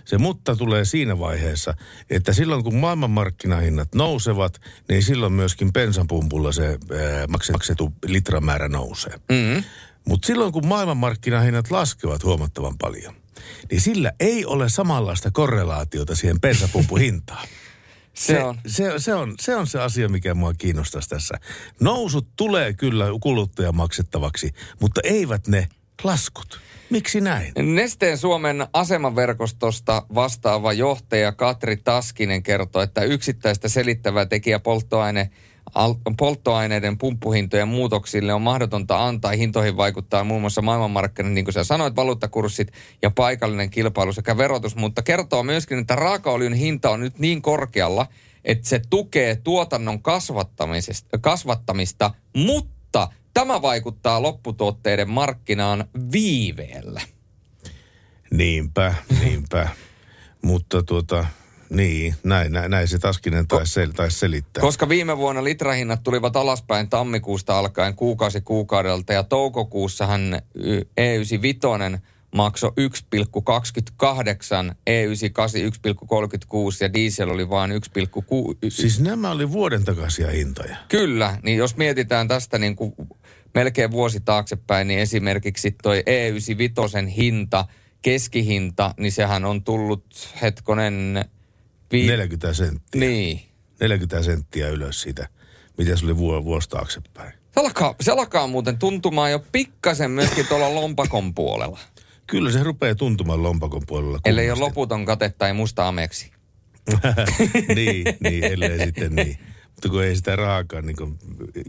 se 0.05 0.19
mutta 0.19 0.57
tulee 0.57 0.85
siinä 0.85 1.19
vaiheessa, 1.19 1.75
että 2.11 2.33
silloin 2.33 2.65
kun 2.65 2.75
maailmanmarkkinahinnat 2.75 3.95
nousevat, 3.95 4.61
niin 4.89 5.03
silloin 5.03 5.33
myöskin 5.33 5.73
bensapumpulla 5.73 6.53
se 6.53 6.67
ää, 6.67 6.79
maksettu 7.53 7.93
litramäärä 8.07 8.69
nousee. 8.69 9.15
Mm. 9.29 9.65
Mutta 10.09 10.27
silloin 10.27 10.53
kun 10.53 10.67
maailmanmarkkinahinnat 10.67 11.71
laskevat 11.71 12.25
huomattavan 12.25 12.79
paljon, 12.79 13.15
niin 13.71 13.81
sillä 13.81 14.13
ei 14.21 14.47
ole 14.47 14.69
samanlaista 14.69 15.31
korrelaatiota 15.31 16.17
siihen 16.17 16.41
bensapumpuhintaan. 16.41 17.49
Se 18.15 18.45
on. 18.45 18.59
Se, 18.67 18.93
se, 18.99 19.15
on, 19.15 19.35
se 19.41 19.57
on 19.57 19.67
se 19.67 19.81
asia, 19.81 20.09
mikä 20.09 20.35
mua 20.35 20.55
kiinnostaisi 20.55 21.09
tässä. 21.09 21.35
Nousut 21.81 22.29
tulee 22.37 22.73
kyllä 22.73 23.07
kuluttajan 23.21 23.77
maksettavaksi, 23.77 24.55
mutta 24.81 25.01
eivät 25.05 25.49
ne 25.49 25.69
laskut. 26.05 26.61
Miksi 26.91 27.21
näin? 27.21 27.53
Nesteen 27.75 28.19
Suomen 28.19 28.67
asemaverkostosta 28.73 30.07
vastaava 30.15 30.73
johtaja 30.73 31.33
Katri 31.33 31.77
Taskinen 31.77 32.43
kertoo, 32.43 32.83
että 32.83 33.03
yksittäistä 33.03 33.69
selittävää 33.69 34.27
tekijä 34.27 34.59
polttoaine, 34.59 35.31
polttoaineiden 36.19 36.99
pumppuhintojen 36.99 37.69
muutoksille 37.69 38.35
on 38.35 38.43
mahdotonta 38.43 39.07
antaa. 39.07 39.33
Hintoihin 39.33 39.77
vaikuttaa 39.77 40.25
muun 40.25 40.41
muassa 40.41 40.63
maailmanmarkkinat, 40.63 41.33
niin 41.33 41.45
kuin 41.45 41.53
sä 41.53 41.65
sanoit, 41.65 41.97
valuuttakurssit 41.97 42.73
ja 43.03 43.11
paikallinen 43.11 43.71
kilpailu 43.71 44.13
sekä 44.13 44.37
verotus. 44.37 44.77
Mutta 44.77 45.03
kertoo 45.03 45.43
myöskin, 45.43 45.79
että 45.79 45.97
raakaöljyn 45.97 46.53
hinta 46.53 46.91
on 46.91 47.01
nyt 47.01 47.19
niin 47.19 47.43
korkealla, 47.43 48.07
että 48.45 48.69
se 48.69 48.81
tukee 48.91 49.37
tuotannon 49.37 50.03
kasvattamista, 51.21 52.11
mutta 52.37 53.09
tämä 53.35 53.63
vaikuttaa 53.63 54.23
lopputuotteiden 54.23 55.11
markkinaan 55.11 55.85
viiveellä. 56.13 57.01
Niinpä, 58.31 58.95
niinpä. 59.21 59.69
Mutta 60.43 60.83
tuota, 60.83 61.27
niin, 61.71 62.15
näin, 62.25 62.53
näin, 62.53 62.71
näin 62.71 62.89
se 62.89 62.99
Taskinen 62.99 63.49
taisi, 63.49 63.73
sel, 63.73 63.91
taisi 63.91 64.19
selittää. 64.19 64.61
Koska 64.61 64.89
viime 64.89 65.19
vuonna 65.19 65.45
litrahinnat 65.45 66.03
tulivat 66.03 66.37
alaspäin 66.37 66.89
tammikuusta 66.89 67.59
alkaen 67.59 67.95
kuukausi 67.95 68.41
kuukaudelta 68.41 69.13
ja 69.13 69.23
toukokuussahan 69.23 70.41
E95 71.01 71.99
maksoi 72.35 72.71
1,28, 72.71 72.77
E98 74.91 75.91
1,36 75.91 75.97
ja 76.81 76.93
diesel 76.93 77.31
oli 77.31 77.51
vain 77.51 77.71
1,6. 77.71 77.77
Siis 78.69 79.01
nämä 79.01 79.31
oli 79.31 79.53
vuoden 79.53 79.85
takaisia 79.85 80.31
hintoja. 80.31 80.77
Kyllä, 80.89 81.39
niin 81.43 81.59
jos 81.59 81.77
mietitään 81.77 82.29
tästä 82.29 82.59
niin 82.59 82.77
kuin 82.77 82.95
melkein 83.55 83.91
vuosi 83.91 84.21
taaksepäin, 84.21 84.89
niin 84.89 85.01
esimerkiksi 85.01 85.77
toi 85.83 86.05
E95 86.07 87.09
hinta, 87.09 87.67
keskihinta, 88.03 88.95
niin 88.99 89.13
sehän 89.13 89.45
on 89.45 89.65
tullut 89.65 90.05
hetkonen... 90.43 91.25
Vi- 91.93 92.07
40 92.07 92.53
senttiä. 92.55 93.01
Niin. 93.01 93.41
40 93.81 94.23
senttiä 94.23 94.69
ylös 94.69 95.03
siitä, 95.03 95.29
mitä 95.79 95.97
se 95.97 96.05
oli 96.05 96.17
vuosi, 96.17 96.45
vuosi 96.45 96.69
taaksepäin. 96.69 97.33
Se 97.55 97.61
alkaa, 97.61 97.95
se 98.01 98.13
alkaa 98.13 98.47
muuten 98.47 98.79
tuntumaan 98.79 99.31
jo 99.31 99.39
pikkasen 99.53 100.11
myöskin 100.11 100.47
tuolla 100.47 100.75
lompakon 100.75 101.35
puolella. 101.35 101.79
Kyllä 102.27 102.51
se 102.53 102.63
rupeaa 102.63 102.95
tuntumaan 102.95 103.43
lompakon 103.43 103.83
puolella. 103.87 104.21
Ellei 104.25 104.51
ole 104.51 104.59
loputon 104.59 105.05
kate 105.07 105.29
tai 105.39 105.53
musta 105.53 105.89
ameksi. 105.89 106.33
niin, 107.75 108.05
niin, 108.21 108.45
ellei 108.45 108.79
sitten 108.85 109.15
niin. 109.15 109.39
Mutta 109.69 109.89
kun 109.89 110.05
ei 110.05 110.17
sitä 110.17 110.37
rahakaan 110.37 110.87
niin 110.87 110.97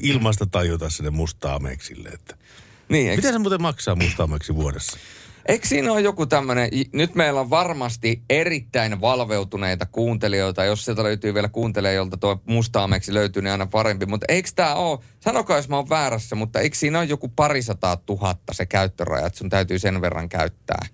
ilmasta 0.01 0.45
tajuta 0.45 0.89
sinne 0.89 1.09
musta 1.09 1.55
ameksille. 1.55 2.09
Että. 2.09 2.35
Niin, 2.89 3.15
Mitä 3.15 3.31
se 3.31 3.37
muuten 3.39 3.61
maksaa 3.61 3.95
musta 3.95 4.23
ameksi 4.23 4.55
vuodessa? 4.55 4.97
Eikö 5.45 5.67
siinä 5.67 5.91
ole 5.91 6.01
joku 6.01 6.25
tämmöinen, 6.25 6.69
nyt 6.93 7.15
meillä 7.15 7.39
on 7.39 7.49
varmasti 7.49 8.21
erittäin 8.29 9.01
valveutuneita 9.01 9.85
kuuntelijoita, 9.85 10.65
jos 10.65 10.85
sieltä 10.85 11.03
löytyy 11.03 11.33
vielä 11.33 11.49
kuuntelija, 11.49 11.93
jolta 11.93 12.17
tuo 12.17 12.41
mustaameksi 12.45 13.13
löytyy, 13.13 13.41
niin 13.41 13.51
aina 13.51 13.65
parempi. 13.65 14.05
Mutta 14.05 14.25
eikö 14.29 14.49
tämä 14.55 14.75
ole, 14.75 14.99
sanokaa 15.19 15.57
jos 15.57 15.69
mä 15.69 15.75
oon 15.75 15.89
väärässä, 15.89 16.35
mutta 16.35 16.59
eikö 16.59 16.75
siinä 16.75 16.99
ole 16.99 17.05
joku 17.05 17.29
parisataa 17.29 17.97
tuhatta 17.97 18.53
se 18.53 18.65
käyttöraja, 18.65 19.25
että 19.25 19.39
sun 19.39 19.49
täytyy 19.49 19.79
sen 19.79 20.01
verran 20.01 20.29
käyttää, 20.29 20.85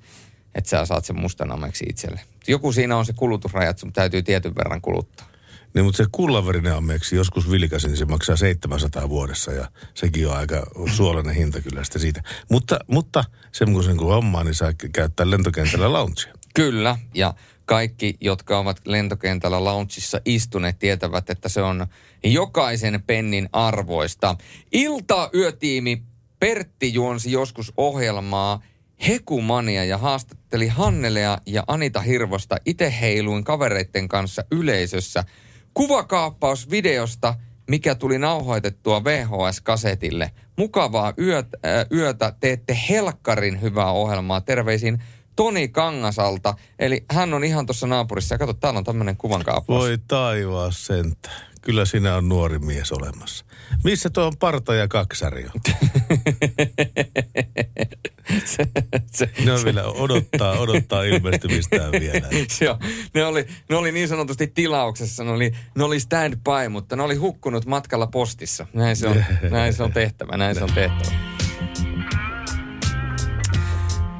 että 0.55 0.69
sä 0.69 0.85
saat 0.85 1.05
sen 1.05 1.19
mustan 1.19 1.51
ameksi 1.51 1.85
itselle. 1.89 2.21
Joku 2.47 2.71
siinä 2.71 2.97
on 2.97 3.05
se 3.05 3.13
kulutusraja, 3.13 3.69
että 3.69 3.79
sun 3.79 3.93
täytyy 3.93 4.21
tietyn 4.21 4.55
verran 4.55 4.81
kuluttaa. 4.81 5.30
Niin, 5.73 5.85
mutta 5.85 5.97
se 5.97 6.05
kullaverinen 6.11 6.75
ammeksi 6.75 7.15
joskus 7.15 7.51
vilkasin, 7.51 7.87
niin 7.87 7.97
se 7.97 8.05
maksaa 8.05 8.35
700 8.35 9.09
vuodessa 9.09 9.51
ja 9.51 9.67
sekin 9.93 10.27
on 10.27 10.37
aika 10.37 10.67
suolainen 10.95 11.35
hinta 11.35 11.61
kyllä 11.61 11.83
sitä 11.83 11.99
siitä. 11.99 12.23
Mutta, 12.49 12.79
mutta 12.87 13.23
semmoisen 13.51 13.97
kuin 13.97 14.09
hommaa, 14.09 14.43
niin 14.43 14.55
saa 14.55 14.73
käyttää 14.93 15.29
lentokentällä 15.29 15.93
loungea. 15.93 16.33
Kyllä, 16.55 16.97
ja 17.13 17.33
kaikki, 17.65 18.17
jotka 18.21 18.59
ovat 18.59 18.81
lentokentällä 18.85 19.63
loungeissa 19.63 20.21
istuneet, 20.25 20.79
tietävät, 20.79 21.29
että 21.29 21.49
se 21.49 21.61
on 21.61 21.87
jokaisen 22.23 23.03
pennin 23.07 23.49
arvoista. 23.53 24.35
Ilta-yötiimi 24.71 26.03
Pertti 26.39 26.93
juonsi 26.93 27.31
joskus 27.31 27.73
ohjelmaa 27.77 28.61
Hekumania 29.07 29.85
ja 29.85 29.97
haastatteli 29.97 30.67
Hannelea 30.67 31.37
ja 31.45 31.63
Anita 31.67 32.01
Hirvosta. 32.01 32.57
Itse 32.65 32.93
heiluin 33.01 33.43
kavereiden 33.43 34.07
kanssa 34.07 34.43
yleisössä– 34.51 35.23
Kuvakaappaus 35.73 36.69
videosta, 36.69 37.35
mikä 37.69 37.95
tuli 37.95 38.17
nauhoitettua 38.19 39.03
VHS-kasetille. 39.03 40.31
Mukavaa 40.57 41.13
yötä, 41.17 41.57
äh, 41.65 41.85
yötä, 41.91 42.33
teette 42.39 42.77
helkkarin 42.89 43.61
hyvää 43.61 43.91
ohjelmaa. 43.91 44.41
Terveisin 44.41 45.03
Toni 45.35 45.67
Kangasalta. 45.67 46.53
Eli 46.79 47.05
hän 47.11 47.33
on 47.33 47.43
ihan 47.43 47.65
tuossa 47.65 47.87
naapurissa. 47.87 48.35
Ja 48.35 48.39
kato, 48.39 48.53
täällä 48.53 48.77
on 48.77 48.83
tämmöinen 48.83 49.17
kuvankaappaus. 49.17 49.79
Voi 49.81 49.97
taivas 50.07 50.85
sentä. 50.85 51.29
Kyllä 51.61 51.85
sinä 51.85 52.15
on 52.15 52.29
nuori 52.29 52.59
mies 52.59 52.91
olemassa. 52.91 53.45
Missä 53.83 54.09
tuo 54.09 54.25
on 54.25 54.37
parta 54.39 54.75
ja 54.75 54.87
kaksari 54.87 55.45
se, 58.51 58.67
se, 59.11 59.29
ne 59.45 59.51
on 59.51 59.65
vielä 59.65 59.83
odottaa, 59.83 60.59
odottaa 60.59 61.03
ilmestymistään 61.03 61.91
vielä. 61.91 62.27
Joo, 62.65 62.77
ne 63.13 63.25
oli, 63.25 63.47
ne 63.69 63.75
oli 63.75 63.91
niin 63.91 64.07
sanotusti 64.07 64.47
tilauksessa, 64.47 65.23
ne 65.23 65.31
oli, 65.31 65.51
ne 65.75 65.83
oli 65.83 65.99
stand 65.99 66.33
by, 66.33 66.69
mutta 66.69 66.95
ne 66.95 67.03
oli 67.03 67.15
hukkunut 67.15 67.65
matkalla 67.65 68.07
postissa. 68.07 68.67
Näin 68.73 68.95
se 68.95 69.07
on, 69.07 69.23
näin 69.49 69.73
se 69.73 69.83
on 69.83 69.93
tehtävä, 69.93 70.37
näin 70.37 70.55
se 70.55 70.63
on 70.63 70.73
tehtävä. 70.73 71.31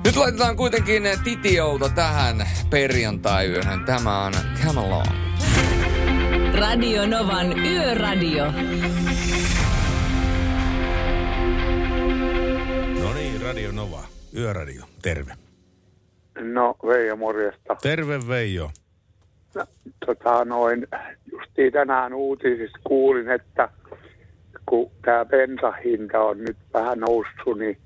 Nyt 0.05 0.15
laitetaan 0.15 0.55
kuitenkin 0.55 1.03
titiouta 1.23 1.89
tähän 1.89 2.47
perjantai-yöhön. 2.69 3.85
Tämä 3.85 4.25
on 4.25 4.33
Come 4.65 4.79
Along. 4.79 5.31
Radio 6.53 7.05
Novan 7.05 7.59
Yöradio. 7.59 8.45
No 13.01 13.13
niin, 13.13 13.41
Radio 13.41 13.71
Nova. 13.71 14.10
Yöradio. 14.35 14.83
Terve. 15.01 15.33
No, 16.39 16.75
Veijo, 16.87 17.15
morjesta. 17.15 17.75
Terve 17.81 18.19
Veijo. 18.27 18.71
No, 19.55 19.65
tota, 20.05 20.45
noin, 20.45 20.87
justiin 21.31 21.73
tänään 21.73 22.13
uutisista 22.13 22.79
kuulin, 22.83 23.29
että 23.31 23.69
kun 24.65 24.91
tämä 25.01 25.25
bensahinta 25.25 26.19
on 26.19 26.37
nyt 26.37 26.57
vähän 26.73 26.99
noussut, 26.99 27.59
niin 27.59 27.77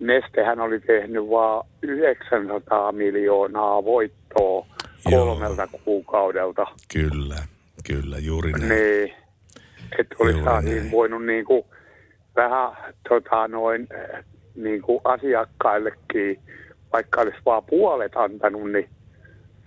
Nestehän 0.00 0.60
oli 0.60 0.80
tehnyt 0.80 1.30
vaan 1.30 1.66
900 1.82 2.92
miljoonaa 2.92 3.84
voittoa 3.84 4.66
kolmelta 5.04 5.68
Joo. 5.72 5.80
kuukaudelta. 5.84 6.66
Kyllä, 6.92 7.36
kyllä, 7.86 8.18
juuri 8.18 8.52
näin. 8.52 8.68
Niin, 8.68 9.14
että 9.98 10.16
olisi 10.18 10.40
niin 10.62 10.90
voinut 10.90 11.26
niin 11.26 11.44
kuin 11.44 11.64
vähän 12.36 12.72
tota, 13.08 13.48
noin, 13.48 13.88
niin 14.54 14.82
kuin 14.82 15.00
asiakkaillekin, 15.04 16.40
vaikka 16.92 17.20
olisi 17.20 17.38
vaan 17.46 17.62
puolet 17.64 18.16
antanut, 18.16 18.72
niin 18.72 18.88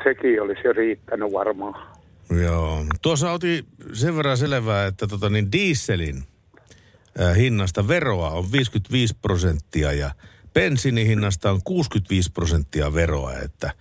sekin 0.03 0.41
olisi 0.41 0.61
jo 0.63 0.73
riittänyt 0.73 1.33
varmaan. 1.33 1.97
Joo. 2.43 2.85
Tuossa 3.01 3.31
otin 3.31 3.65
sen 3.93 4.17
verran 4.17 4.37
selvää, 4.37 4.85
että 4.85 5.07
tota, 5.07 5.29
niin 5.29 5.51
dieselin 5.51 6.23
äh, 7.21 7.37
hinnasta 7.37 7.87
veroa 7.87 8.29
on 8.29 8.51
55 8.51 9.15
prosenttia 9.21 9.93
ja 9.93 10.11
bensiinihinnasta 10.53 11.51
on 11.51 11.61
65 11.63 12.31
prosenttia 12.31 12.93
veroa, 12.93 13.33
että 13.33 13.71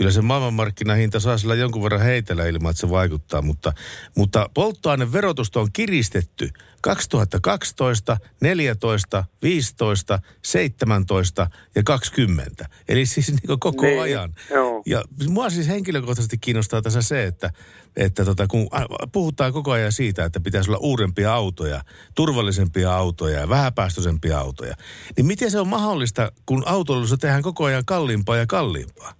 kyllä 0.00 0.10
se 0.12 0.22
maailmanmarkkinahinta 0.22 1.20
saa 1.20 1.38
sillä 1.38 1.54
jonkun 1.54 1.82
verran 1.82 2.00
heitellä 2.00 2.46
ilman, 2.46 2.70
että 2.70 2.80
se 2.80 2.90
vaikuttaa. 2.90 3.42
Mutta, 3.42 3.72
mutta 4.16 4.50
polttoaineverotusta 4.54 5.60
on 5.60 5.68
kiristetty 5.72 6.50
2012, 6.82 8.16
14, 8.40 9.24
15, 9.42 10.18
17 10.42 11.46
ja 11.74 11.82
20. 11.82 12.68
Eli 12.88 13.06
siis 13.06 13.28
niin 13.32 13.60
koko 13.60 13.86
Niin, 13.86 14.02
ajan. 14.02 14.34
joo. 14.50 14.82
Ja 14.86 15.04
mua 15.28 15.50
siis 15.50 15.68
henkilökohtaisesti 15.68 16.38
kiinnostaa 16.38 16.82
tässä 16.82 17.02
se, 17.02 17.24
että, 17.24 17.50
että 17.96 18.24
tota, 18.24 18.46
kun 18.46 18.68
puhutaan 19.12 19.52
koko 19.52 19.70
ajan 19.70 19.92
siitä, 19.92 20.24
että 20.24 20.40
pitäisi 20.40 20.70
olla 20.70 20.78
uudempia 20.82 21.34
autoja, 21.34 21.84
turvallisempia 22.14 22.96
autoja 22.96 23.40
ja 23.40 23.48
vähäpäästöisempiä 23.48 24.38
autoja, 24.38 24.74
niin 25.16 25.26
miten 25.26 25.50
se 25.50 25.60
on 25.60 25.68
mahdollista, 25.68 26.32
kun 26.46 26.62
autoilussa 26.66 27.16
tehdään 27.16 27.42
koko 27.42 27.64
ajan 27.64 27.84
kalliimpaa 27.84 28.36
ja 28.36 28.46
kalliimpaa? 28.46 29.19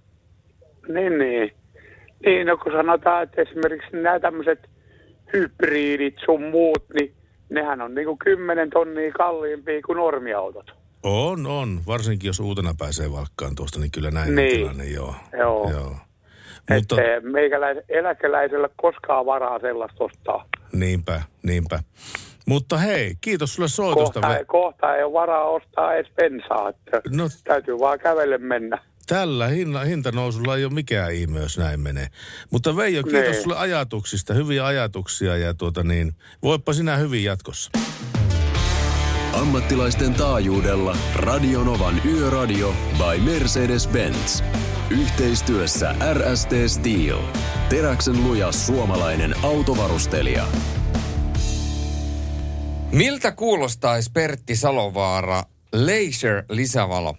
Niin, 0.93 1.17
niin. 1.17 1.51
Niin, 2.25 2.47
no 2.47 2.57
kun 2.57 2.71
sanotaan, 2.71 3.23
että 3.23 3.41
esimerkiksi 3.41 3.89
nämä 3.97 4.19
tämmöiset 4.19 4.69
hybridit 5.33 6.15
sun 6.25 6.43
muut, 6.43 6.83
niin 6.93 7.13
nehän 7.49 7.81
on 7.81 7.95
niinku 7.95 8.17
10 8.23 8.69
tonnia 8.69 9.11
kalliimpia 9.11 9.81
kuin 9.85 9.95
normiautot. 9.97 10.71
On, 11.03 11.47
on. 11.47 11.79
Varsinkin 11.87 12.27
jos 12.27 12.39
uutena 12.39 12.73
pääsee 12.79 13.11
valkkaan 13.11 13.55
tuosta, 13.55 13.79
niin 13.79 13.91
kyllä 13.91 14.11
näin 14.11 14.35
Niin. 14.35 14.51
on 14.51 14.57
tilanne, 14.57 14.85
joo. 14.85 15.15
Joo. 15.39 15.69
joo. 15.71 15.95
Mutta... 16.69 16.95
Että 17.01 17.27
meikäläis- 17.27 17.85
eläkeläisellä 17.89 18.69
koskaan 18.75 19.25
varaa 19.25 19.59
sellaista 19.59 20.03
ostaa. 20.03 20.45
Niinpä, 20.73 21.21
niinpä. 21.43 21.79
Mutta 22.47 22.77
hei, 22.77 23.13
kiitos 23.21 23.55
sulle 23.55 23.67
soitosta. 23.69 24.19
Kohta, 24.21 24.37
ei, 24.37 24.45
kohta 24.45 24.95
ei 24.95 25.03
ole 25.03 25.13
varaa 25.13 25.43
ostaa 25.49 25.93
edes 25.95 26.11
bensaa, 26.15 26.69
että 26.69 27.01
No. 27.15 27.23
täytyy 27.43 27.79
vaan 27.79 27.99
kävelle 27.99 28.37
mennä. 28.37 28.77
Tällä 29.07 29.47
hinna, 29.47 29.79
hintanousulla 29.79 30.57
ei 30.57 30.65
ole 30.65 30.73
mikään 30.73 31.13
ihme, 31.13 31.39
jos 31.39 31.57
näin 31.57 31.79
menee. 31.79 32.07
Mutta 32.49 32.75
Veijo, 32.75 33.03
kiitos 33.03 33.31
Niin. 33.31 33.43
sulle 33.43 33.57
ajatuksista, 33.57 34.33
hyviä 34.33 34.65
ajatuksia 34.65 35.37
ja 35.37 35.53
tuota 35.53 35.83
niin, 35.83 36.15
voippa 36.43 36.73
sinä 36.73 36.97
hyvin 36.97 37.23
jatkossa. 37.23 37.71
Ammattilaisten 39.33 40.13
taajuudella 40.13 40.97
Radionovan 41.15 42.01
Yöradio 42.05 42.75
by 42.97 43.31
Mercedes-Benz. 43.31 44.43
Yhteistyössä 44.89 45.95
RST 46.13 46.49
Steel. 46.67 47.19
Teräksen 47.69 48.23
luja 48.23 48.51
suomalainen 48.51 49.35
autovarustelija. 49.43 50.47
Miltä 52.91 53.31
kuulostaisi 53.31 54.11
Pertti 54.13 54.55
Salovaara 54.55 55.43
Laser 55.73 56.43
lisävalo? 56.49 57.15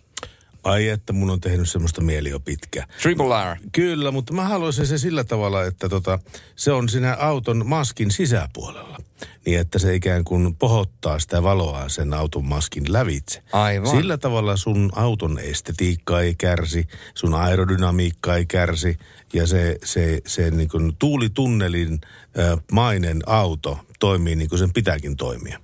Ai 0.62 0.88
että 0.88 1.12
mun 1.12 1.30
on 1.30 1.40
tehnyt 1.40 1.68
semmoista 1.68 2.00
mieli 2.00 2.30
jo 2.30 2.40
pitkä. 2.40 2.86
Triple 3.02 3.54
R. 3.54 3.56
Kyllä, 3.72 4.10
mutta 4.10 4.32
mä 4.32 4.48
haluaisin 4.48 4.86
se 4.86 4.98
sillä 4.98 5.24
tavalla, 5.24 5.64
että 5.64 5.88
tota, 5.88 6.18
se 6.56 6.72
on 6.72 6.88
siinä 6.88 7.16
auton 7.16 7.66
maskin 7.66 8.10
sisäpuolella. 8.10 8.98
Niin, 9.46 9.58
että 9.58 9.78
se 9.78 9.94
ikään 9.94 10.24
kuin 10.24 10.56
pohottaa 10.56 11.18
sitä 11.18 11.42
valoa 11.42 11.88
sen 11.88 12.14
auton 12.14 12.44
maskin 12.44 12.92
lävitse. 12.92 13.42
Aivan. 13.52 13.90
Sillä 13.90 14.18
tavalla 14.18 14.56
sun 14.56 14.90
auton 14.94 15.38
estetiikka 15.38 16.20
ei 16.20 16.34
kärsi, 16.34 16.86
sun 17.14 17.34
aerodynamiikka 17.34 18.36
ei 18.36 18.46
kärsi 18.46 18.96
ja 19.32 19.46
se, 19.46 19.78
se, 19.84 20.20
se 20.26 20.50
niin 20.50 20.68
kuin 20.68 20.96
tuulitunnelin 20.98 22.00
äh, 22.38 22.58
mainen 22.72 23.22
auto 23.26 23.78
toimii 24.00 24.36
niin 24.36 24.48
kuin 24.48 24.58
sen 24.58 24.72
pitääkin 24.72 25.16
toimia. 25.16 25.58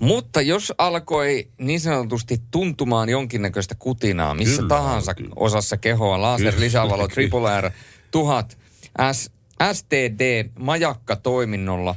Mutta 0.00 0.40
jos 0.40 0.72
alkoi 0.78 1.48
niin 1.58 1.80
sanotusti 1.80 2.42
tuntumaan 2.50 3.08
jonkinnäköistä 3.08 3.74
kutinaa 3.78 4.34
missä 4.34 4.56
Kyllä, 4.56 4.68
tahansa 4.68 5.14
kyllä. 5.14 5.32
osassa 5.36 5.76
kehoa, 5.76 6.22
laser, 6.22 6.52
Kyllä, 6.52 6.64
lisävalo, 6.64 7.08
triple 7.14 7.60
R, 7.60 7.70
1000, 8.10 8.58
S, 9.12 9.30
STD, 9.72 10.50
majakka 10.58 11.16
toiminnolla, 11.16 11.94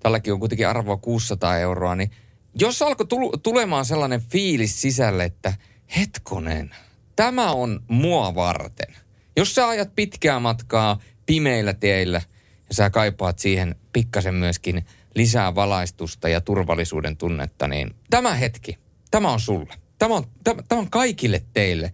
tälläkin 0.00 0.32
on 0.32 0.38
kuitenkin 0.38 0.68
arvoa 0.68 0.96
600 0.96 1.58
euroa, 1.58 1.94
niin 1.94 2.10
jos 2.54 2.82
alkoi 2.82 3.06
tulu, 3.06 3.32
tulemaan 3.42 3.84
sellainen 3.84 4.20
fiilis 4.20 4.80
sisälle, 4.80 5.24
että 5.24 5.54
hetkonen, 5.96 6.70
tämä 7.16 7.50
on 7.50 7.82
mua 7.88 8.34
varten. 8.34 8.96
Jos 9.36 9.54
sä 9.54 9.68
ajat 9.68 9.94
pitkää 9.96 10.40
matkaa 10.40 11.00
pimeillä 11.26 11.74
teillä 11.74 12.22
ja 12.68 12.74
sä 12.74 12.90
kaipaat 12.90 13.38
siihen 13.38 13.74
pikkasen 13.92 14.34
myöskin 14.34 14.84
lisää 15.14 15.54
valaistusta 15.54 16.28
ja 16.28 16.40
turvallisuuden 16.40 17.16
tunnetta, 17.16 17.68
niin 17.68 17.94
tämä 18.10 18.34
hetki, 18.34 18.78
tämä 19.10 19.32
on 19.32 19.40
sulle. 19.40 19.74
Tämä 19.98 20.14
on, 20.14 20.24
tämä, 20.44 20.62
tämä 20.68 20.80
on 20.80 20.90
kaikille 20.90 21.42
teille. 21.52 21.92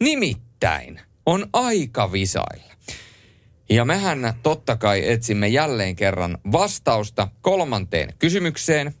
Nimittäin 0.00 1.00
on 1.26 1.46
aika 1.52 2.12
visailla. 2.12 2.74
Ja 3.70 3.84
mehän 3.84 4.34
totta 4.42 4.76
kai 4.76 5.12
etsimme 5.12 5.48
jälleen 5.48 5.96
kerran 5.96 6.38
vastausta 6.52 7.28
kolmanteen 7.40 8.14
kysymykseen. 8.18 8.94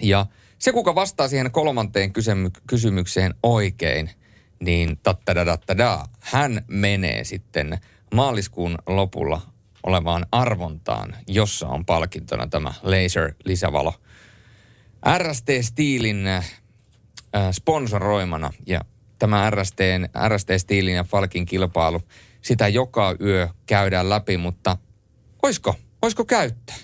Ja 0.00 0.26
se, 0.58 0.72
kuka 0.72 0.94
vastaa 0.94 1.28
siihen 1.28 1.50
kolmanteen 1.50 2.12
kysymy- 2.12 2.50
kysymykseen 2.66 3.34
oikein, 3.42 4.10
niin 4.60 4.98
tattadadattadaa, 5.02 6.08
hän 6.20 6.64
menee 6.68 7.24
sitten 7.24 7.78
maaliskuun 8.14 8.78
lopulla 8.86 9.53
olevaan 9.86 10.26
arvontaan, 10.32 11.16
jossa 11.26 11.68
on 11.68 11.84
palkintona 11.84 12.46
tämä 12.46 12.74
laser-lisävalo. 12.82 13.94
RST 15.18 15.48
Steelin 15.60 16.26
äh, 16.26 16.52
sponsoroimana 17.52 18.50
ja 18.66 18.80
tämä 19.18 19.50
RST, 19.50 19.78
RST 20.28 20.48
Steelin 20.56 20.94
ja 20.94 21.04
Falkin 21.04 21.46
kilpailu, 21.46 22.00
sitä 22.42 22.68
joka 22.68 23.14
yö 23.20 23.48
käydään 23.66 24.10
läpi, 24.10 24.36
mutta 24.36 24.76
oisko, 25.42 25.74
oisko 26.02 26.24
käyttöä? 26.24 26.76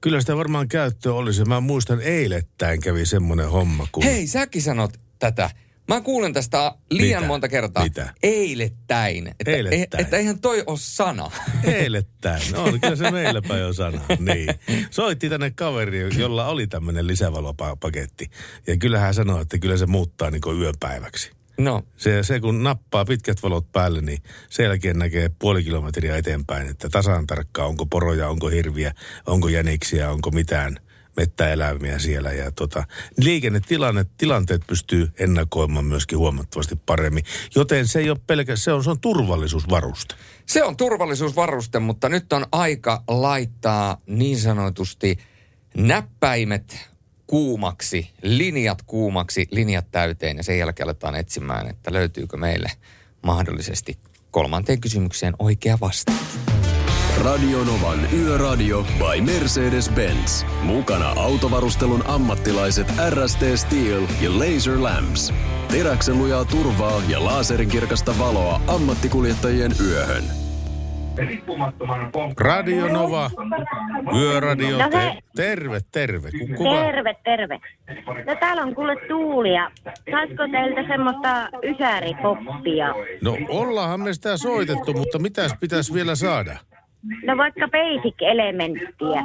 Kyllä 0.00 0.20
sitä 0.20 0.36
varmaan 0.36 0.68
käyttöä 0.68 1.12
olisi. 1.12 1.44
Mä 1.44 1.60
muistan 1.60 2.00
eilettäin 2.00 2.80
kävi 2.80 3.06
semmoinen 3.06 3.50
homma, 3.50 3.86
kun... 3.92 4.04
Hei, 4.04 4.26
säkin 4.26 4.62
sanot 4.62 5.00
tätä. 5.18 5.50
Mä 5.88 6.00
kuulen 6.00 6.32
tästä 6.32 6.74
liian 6.90 7.22
Mitä? 7.22 7.28
monta 7.28 7.48
kertaa. 7.48 7.82
Mitä? 7.82 8.14
Eilettäin. 8.22 9.28
Että, 9.28 9.50
Eilettäin. 9.50 10.04
Että 10.04 10.16
eihän 10.16 10.40
toi 10.40 10.62
ole 10.66 10.78
sana. 10.78 11.30
Eilettäin. 11.64 12.56
On, 12.56 12.80
kyllä 12.80 12.96
se 12.96 13.10
meillä 13.10 13.42
päin 13.42 13.60
jo 13.60 13.72
sana. 13.72 14.00
Niin. 14.18 14.48
Soitti 14.90 15.28
tänne 15.28 15.50
kaveri, 15.50 16.08
jolla 16.18 16.48
oli 16.48 16.66
tämmöinen 16.66 17.06
lisävalopaketti. 17.06 18.30
Ja 18.66 18.76
kyllähän 18.76 19.04
hän 19.04 19.14
sanoi, 19.14 19.42
että 19.42 19.58
kyllä 19.58 19.76
se 19.76 19.86
muuttaa 19.86 20.30
niin 20.30 20.40
kuin 20.40 20.60
yöpäiväksi. 20.60 21.30
No, 21.58 21.82
Se, 21.96 22.22
se 22.22 22.40
kun 22.40 22.62
nappaa 22.62 23.04
pitkät 23.04 23.42
valot 23.42 23.72
päälle, 23.72 24.00
niin 24.00 24.18
sen 24.50 24.64
jälkeen 24.64 24.98
näkee 24.98 25.30
puoli 25.38 25.64
kilometriä 25.64 26.16
eteenpäin, 26.16 26.68
että 26.68 26.88
tasan 26.88 27.26
tarkkaan 27.26 27.68
onko 27.68 27.86
poroja, 27.86 28.28
onko 28.28 28.48
hirviä, 28.48 28.94
onko 29.26 29.48
jäniksiä, 29.48 30.10
onko 30.10 30.30
mitään 30.30 30.76
mettäeläimiä 31.16 31.98
siellä. 31.98 32.32
Ja 32.32 32.52
tota, 32.52 32.84
liikennetilanne, 33.16 34.06
tilanteet 34.16 34.62
pystyy 34.66 35.12
ennakoimaan 35.18 35.84
myöskin 35.84 36.18
huomattavasti 36.18 36.76
paremmin. 36.86 37.24
Joten 37.54 37.88
se 37.88 37.98
ei 37.98 38.10
ole 38.10 38.18
pelkä, 38.26 38.56
se 38.56 38.72
on, 38.72 38.84
se 38.84 38.90
on 38.90 39.00
turvallisuusvaruste. 39.00 40.14
se 40.46 40.64
on 40.64 40.76
turvallisuusvaruste, 40.76 41.78
mutta 41.78 42.08
nyt 42.08 42.32
on 42.32 42.46
aika 42.52 43.02
laittaa 43.08 44.00
niin 44.06 44.38
sanotusti 44.38 45.18
näppäimet 45.76 46.88
kuumaksi, 47.26 48.10
linjat 48.22 48.82
kuumaksi, 48.82 49.48
linjat 49.50 49.86
täyteen 49.90 50.36
ja 50.36 50.42
sen 50.42 50.58
jälkeen 50.58 50.86
aletaan 50.86 51.16
etsimään, 51.16 51.70
että 51.70 51.92
löytyykö 51.92 52.36
meille 52.36 52.70
mahdollisesti 53.22 53.98
kolmanteen 54.30 54.80
kysymykseen 54.80 55.34
oikea 55.38 55.78
vastaus. 55.80 56.63
Radionovan 57.22 57.98
Yöradio 58.12 58.82
by 58.98 59.20
Mercedes-Benz. 59.32 60.44
Mukana 60.62 61.12
autovarustelun 61.16 62.02
ammattilaiset 62.06 62.86
RST 63.10 63.40
Steel 63.54 64.02
ja 64.20 64.30
Laser 64.38 64.82
Lamps. 64.82 65.34
Teräksen 65.70 66.18
lujaa 66.18 66.44
turvaa 66.44 67.02
ja 67.08 67.24
laaserinkirkasta 67.24 68.14
valoa 68.18 68.60
ammattikuljettajien 68.66 69.72
yöhön. 69.88 70.24
Radio 72.40 72.88
Nova, 72.92 73.30
Yöradio, 74.20 74.78
No 74.78 74.84
terve, 75.36 75.80
terve. 75.92 76.30
Ku- 76.30 76.46
Kuka? 76.56 76.70
Terve, 76.70 77.14
terve. 77.24 77.58
No 78.26 78.34
täällä 78.40 78.62
on 78.62 78.74
kuule 78.74 78.96
tuulia. 79.08 79.70
Saisiko 80.10 80.42
teiltä 80.52 80.88
semmoista 80.88 81.48
ysäripoppia? 81.62 82.94
No 83.22 83.36
ollaanhan 83.48 84.00
me 84.00 84.14
sitä 84.14 84.36
soitettu, 84.36 84.92
mutta 84.92 85.18
mitäs 85.18 85.54
pitäisi 85.60 85.94
vielä 85.94 86.14
saada? 86.14 86.56
No 87.26 87.36
vaikka 87.36 87.68
basic 87.68 88.14
elementtiä. 88.20 89.22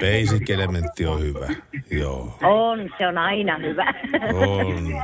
Basic 0.00 0.50
elementti 0.50 1.06
on 1.06 1.20
hyvä, 1.20 1.46
joo. 1.90 2.38
On, 2.42 2.90
se 2.98 3.06
on 3.06 3.18
aina 3.18 3.58
hyvä. 3.58 3.94
On. 4.34 5.02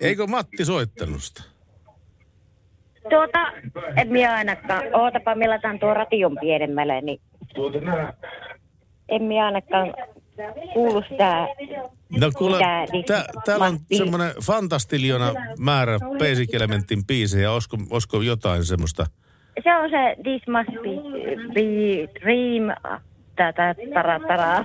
Eikö 0.00 0.26
Matti 0.26 0.64
soittanut 0.64 1.22
sitä? 1.22 1.42
Tuota, 3.10 3.52
en 3.96 4.08
minä 4.08 4.34
ainakaan. 4.34 4.82
Ootapa, 4.92 5.34
me 5.34 5.48
lataan 5.48 5.78
tuo 5.78 5.94
ration 5.94 6.38
pienemmälle, 6.40 7.00
niin... 7.00 7.20
En 9.08 9.22
minä 9.22 9.46
ainakaan 9.46 9.94
kuullut 10.72 11.04
sitä, 11.10 11.46
No 12.20 12.30
kuule, 12.38 12.58
tää, 13.06 13.24
täällä 13.44 13.66
on 13.66 13.78
semmoinen 13.96 14.32
fantastiljona 14.42 15.32
määrä 15.58 15.98
Basic 16.18 16.54
Elementin 16.54 17.06
biisejä. 17.06 17.52
Olisiko, 17.52 17.76
olisiko 17.90 18.22
jotain 18.22 18.64
semmoista? 18.64 19.06
Se 19.62 19.76
on 19.76 19.90
se 19.90 20.16
This 20.22 20.42
Must 20.48 20.82
Be, 20.82 21.36
be 21.54 22.08
Dream, 22.20 22.64
tätä 23.36 23.74
tara 23.94 24.20
tara. 24.28 24.64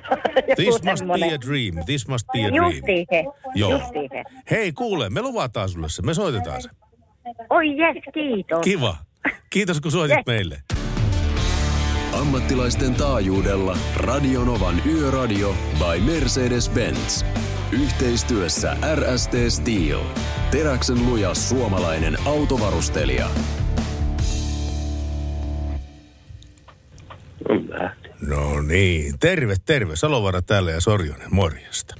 This 0.56 0.68
must 0.68 0.84
be 0.86 0.96
semmonen. 0.96 1.34
a 1.34 1.42
dream. 1.48 1.86
This 1.86 2.08
must 2.08 2.28
be 2.34 2.40
a 2.46 2.50
dream. 2.52 2.72
Justiin 2.72 3.06
se, 3.12 3.24
Joo. 3.56 3.72
justiin 3.72 4.10
se. 4.14 4.24
Hei 4.52 4.72
kuule, 4.72 5.10
me 5.10 5.22
luvataan 5.22 5.70
sulle 5.70 5.90
se. 5.90 6.02
Me 6.02 6.14
soitetaan 6.14 6.62
se. 6.62 6.70
Oi 7.50 7.78
jes, 7.78 8.04
kiitos. 8.14 8.62
Kiva. 8.64 8.96
Kiitos 9.50 9.82
kun 9.82 9.92
soitit 9.92 10.18
Yes. 10.18 10.26
meille. 10.28 10.58
Ammattilaisten 12.22 12.94
taajuudella 12.96 13.78
Radionovan 13.98 14.76
Yöradio 14.86 15.56
by 15.80 16.12
Mercedes-Benz. 16.12 17.26
Yhteistyössä 17.72 18.78
RST 18.96 19.32
Steel. 19.50 20.00
Teräksen 20.52 21.06
luja 21.06 21.34
suomalainen 21.34 22.18
autovarustelija. 22.26 23.28
No 28.28 28.62
niin. 28.62 29.20
Terve, 29.20 29.56
terve. 29.66 29.96
Salovara 29.96 30.42
täällä 30.42 30.72
ja 30.72 30.82
Sorjonen. 30.82 31.28
Morjesta. 31.32 31.96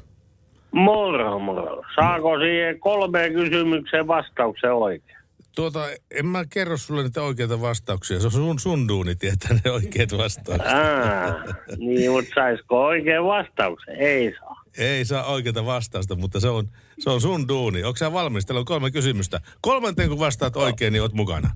Moro, 0.72 1.40
moro. 1.40 1.82
Saako 1.96 2.40
siihen 2.40 2.80
kolmeen 2.80 3.34
kysymykseen 3.34 4.08
vastauksen 4.08 4.74
oikein? 4.74 5.18
Tuota, 5.56 5.80
en 6.12 6.26
mä 6.26 6.46
kerro 6.50 6.78
sulle 6.78 7.04
niitä 7.04 7.22
oikeita 7.22 7.62
vastauksia. 7.62 8.20
Se 8.20 8.28
on 8.28 8.32
sun, 8.32 8.60
sun 8.60 8.88
duuni 8.88 9.16
tietää 9.16 9.60
ne 9.66 9.72
oikeat 9.72 10.18
vastaukset. 10.18 10.72
Aa, 10.72 11.44
niin, 11.78 12.12
mutta 12.12 12.32
saisiko 12.36 12.86
oikein 12.86 13.24
vastauksen? 13.24 13.96
Ei 13.96 14.34
saa. 14.40 14.62
Ei 14.78 15.06
saa 15.06 15.24
oikeita 15.24 15.66
vastausta, 15.66 16.16
mutta 16.16 16.40
se 16.40 16.50
on, 16.50 16.70
se 17.00 17.10
on 17.10 17.22
sun 17.22 17.48
duuni. 17.48 17.84
Onko 17.84 17.98
sä 17.98 18.14
valmis? 18.14 18.46
Täällä 18.46 18.60
on 18.60 18.66
kolme 18.66 18.92
kysymystä. 18.92 19.40
Kolmanteen 19.62 20.10
kun 20.10 20.20
vastaat 20.20 20.56
oikein, 20.56 20.94
niin 20.94 21.02
oot 21.02 21.14
mukana. 21.14 21.50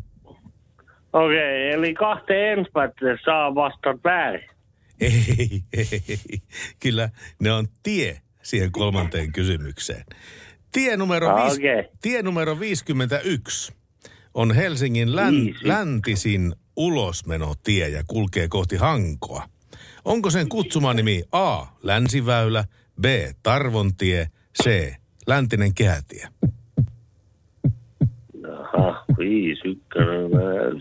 Okei, 1.15 1.71
eli 1.71 1.93
kahteen 1.93 2.59
ensimmäiseen 2.59 3.17
saa 3.25 3.55
vastata 3.55 3.99
väärin. 4.03 4.49
Ei, 5.01 5.61
ei. 5.77 6.39
Kyllä 6.79 7.09
ne 7.39 7.51
on 7.51 7.67
tie 7.83 8.21
siihen 8.41 8.71
kolmanteen 8.71 9.31
kysymykseen. 9.31 10.05
Tie 10.71 10.97
numero, 10.97 11.29
Ah, 11.29 11.43
viis, 11.43 11.59
tie 12.01 12.21
numero 12.23 12.59
51 12.59 13.73
on 14.33 14.55
Helsingin 14.55 15.15
län, 15.15 15.33
Viisi. 15.33 15.67
läntisin 15.67 16.55
ulosmenotie 16.75 17.89
ja 17.89 18.03
kulkee 18.07 18.47
kohti 18.47 18.75
Hankoa. 18.75 19.49
Onko 20.05 20.29
sen 20.29 20.49
kutsumanimi 20.49 21.23
A. 21.31 21.65
Länsiväylä, 21.83 22.65
B. 23.01 23.05
Tarvontie, 23.43 24.27
C. 24.63 24.93
Läntinen 25.27 25.73
kehätie? 25.73 26.27
Viisi, 29.19 29.67
ykkönen. 29.67 30.31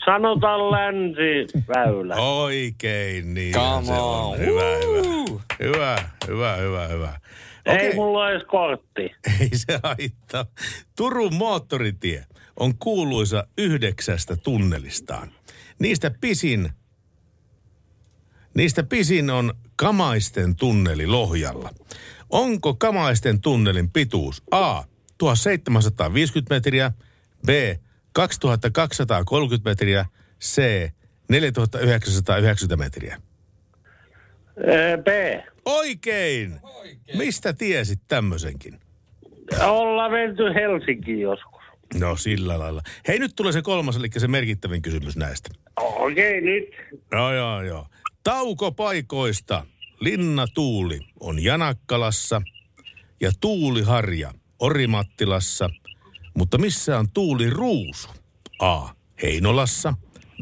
Sanotaan 0.04 0.70
länsiväylä. 0.70 2.14
Oikein, 2.14 3.34
niin 3.34 3.52
Come 3.54 3.92
on. 3.92 4.30
on. 4.32 4.38
Hyvä, 4.38 4.62
hyvä. 4.86 5.40
Hyvä, 5.60 5.96
hyvä, 6.28 6.56
hyvä, 6.56 6.86
hyvä. 6.88 7.20
Ei 7.66 7.94
mulla 7.94 8.18
ole 8.18 8.30
edes 8.30 8.46
kortti. 8.46 9.02
Ei 9.40 9.48
se 9.52 9.80
haittaa. 9.82 10.46
Turun 10.96 11.34
moottoritie 11.34 12.24
on 12.60 12.78
kuuluisa 12.78 13.46
yhdeksästä 13.58 14.36
tunnelistaan. 14.36 15.30
Niistä 15.78 16.10
pisin, 16.20 16.68
niistä 18.54 18.82
pisin 18.82 19.30
on 19.30 19.54
Kamaisten 19.76 20.56
tunneli 20.56 21.06
Lohjalla. 21.06 21.70
Onko 22.30 22.74
Kamaisten 22.74 23.40
tunnelin 23.40 23.90
pituus 23.90 24.42
A. 24.50 24.82
1750 25.18 26.54
metriä, 26.54 26.92
B. 27.46 27.48
2230 28.14 29.70
metriä, 29.70 30.06
C. 30.40 30.62
4990 31.28 32.76
metriä? 32.76 33.20
B. 35.02 35.06
Oikein! 35.64 36.60
Mistä 37.16 37.52
tiesit 37.52 38.00
tämmöisenkin? 38.08 38.80
Ollaan 39.60 40.12
menty 40.12 40.42
Helsinkiin 40.54 41.20
joskus. 41.20 41.62
No 42.00 42.16
sillä 42.16 42.58
lailla. 42.58 42.82
Hei 43.08 43.18
nyt 43.18 43.32
tulee 43.36 43.52
se 43.52 43.62
kolmas, 43.62 43.96
eli 43.96 44.08
se 44.18 44.28
merkittävin 44.28 44.82
kysymys 44.82 45.16
näistä. 45.16 45.50
Okei, 45.76 46.40
nyt. 46.40 46.64
No 47.12 47.34
joo 47.34 47.62
joo. 47.62 47.86
Taukopaikoista 48.24 49.66
Linna 50.00 50.46
Tuuli 50.54 51.00
on 51.20 51.44
Janakkalassa 51.44 52.42
ja 53.20 53.30
Tuuliharja 53.40 54.32
Orimattilassa, 54.58 55.70
mutta 56.34 56.58
missä 56.58 56.98
on 56.98 57.06
Tuuli 57.14 57.50
Ruusu? 57.50 58.08
A. 58.58 58.88
Heinolassa, 59.22 59.94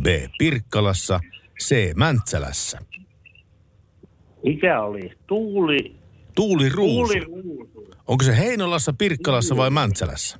B. 0.03 0.07
Pirkkalassa, 0.39 1.21
C. 1.63 1.95
Mäntsälässä. 1.97 2.79
Mikä 4.45 4.83
oli? 4.83 5.11
Tuuli. 5.27 5.97
Tuuli 6.35 6.69
Ruusu. 6.69 7.13
Tuuli 7.13 7.43
ruusu. 7.43 7.91
Onko 8.09 8.25
se 8.25 8.39
Heinolassa, 8.39 8.93
Pirkkalassa 8.93 9.57
vai 9.57 9.71
Mäntsälässä? 9.71 10.39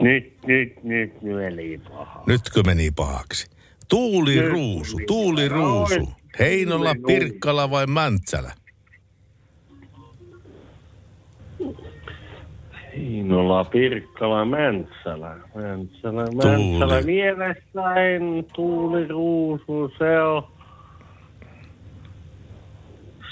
Nyt, 0.00 0.46
nyt, 0.46 0.84
nyt 0.84 1.22
meni 1.22 1.78
paha. 1.78 2.22
Nytkö 2.26 2.62
meni 2.66 2.90
pahaksi? 2.90 3.46
Tuuli 3.88 4.34
Nyt 4.34 4.52
Ruusu, 4.52 4.98
Tuuli. 5.06 5.48
Ruusu. 5.48 6.08
Heinola, 6.38 6.94
Tuuli 6.94 7.06
Pirkkala 7.06 7.70
vai 7.70 7.86
Mäntsälä? 7.86 8.52
Heinola, 12.96 13.64
Pirkkala, 13.64 14.44
Mäntsälä. 14.44 15.36
Mäntsälä, 15.54 16.24
Tuuli. 16.24 16.78
Mäntsälä 16.78 17.02
mielessäin, 17.02 18.46
Tuuli 18.54 19.08
Ruusu, 19.08 19.92
se 19.98 20.22
on. 20.22 20.48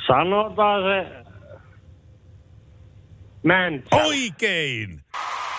Sanotaan 0.06 0.82
se 0.82 1.24
Mäntsälä. 3.42 4.02
Oikein! 4.02 5.00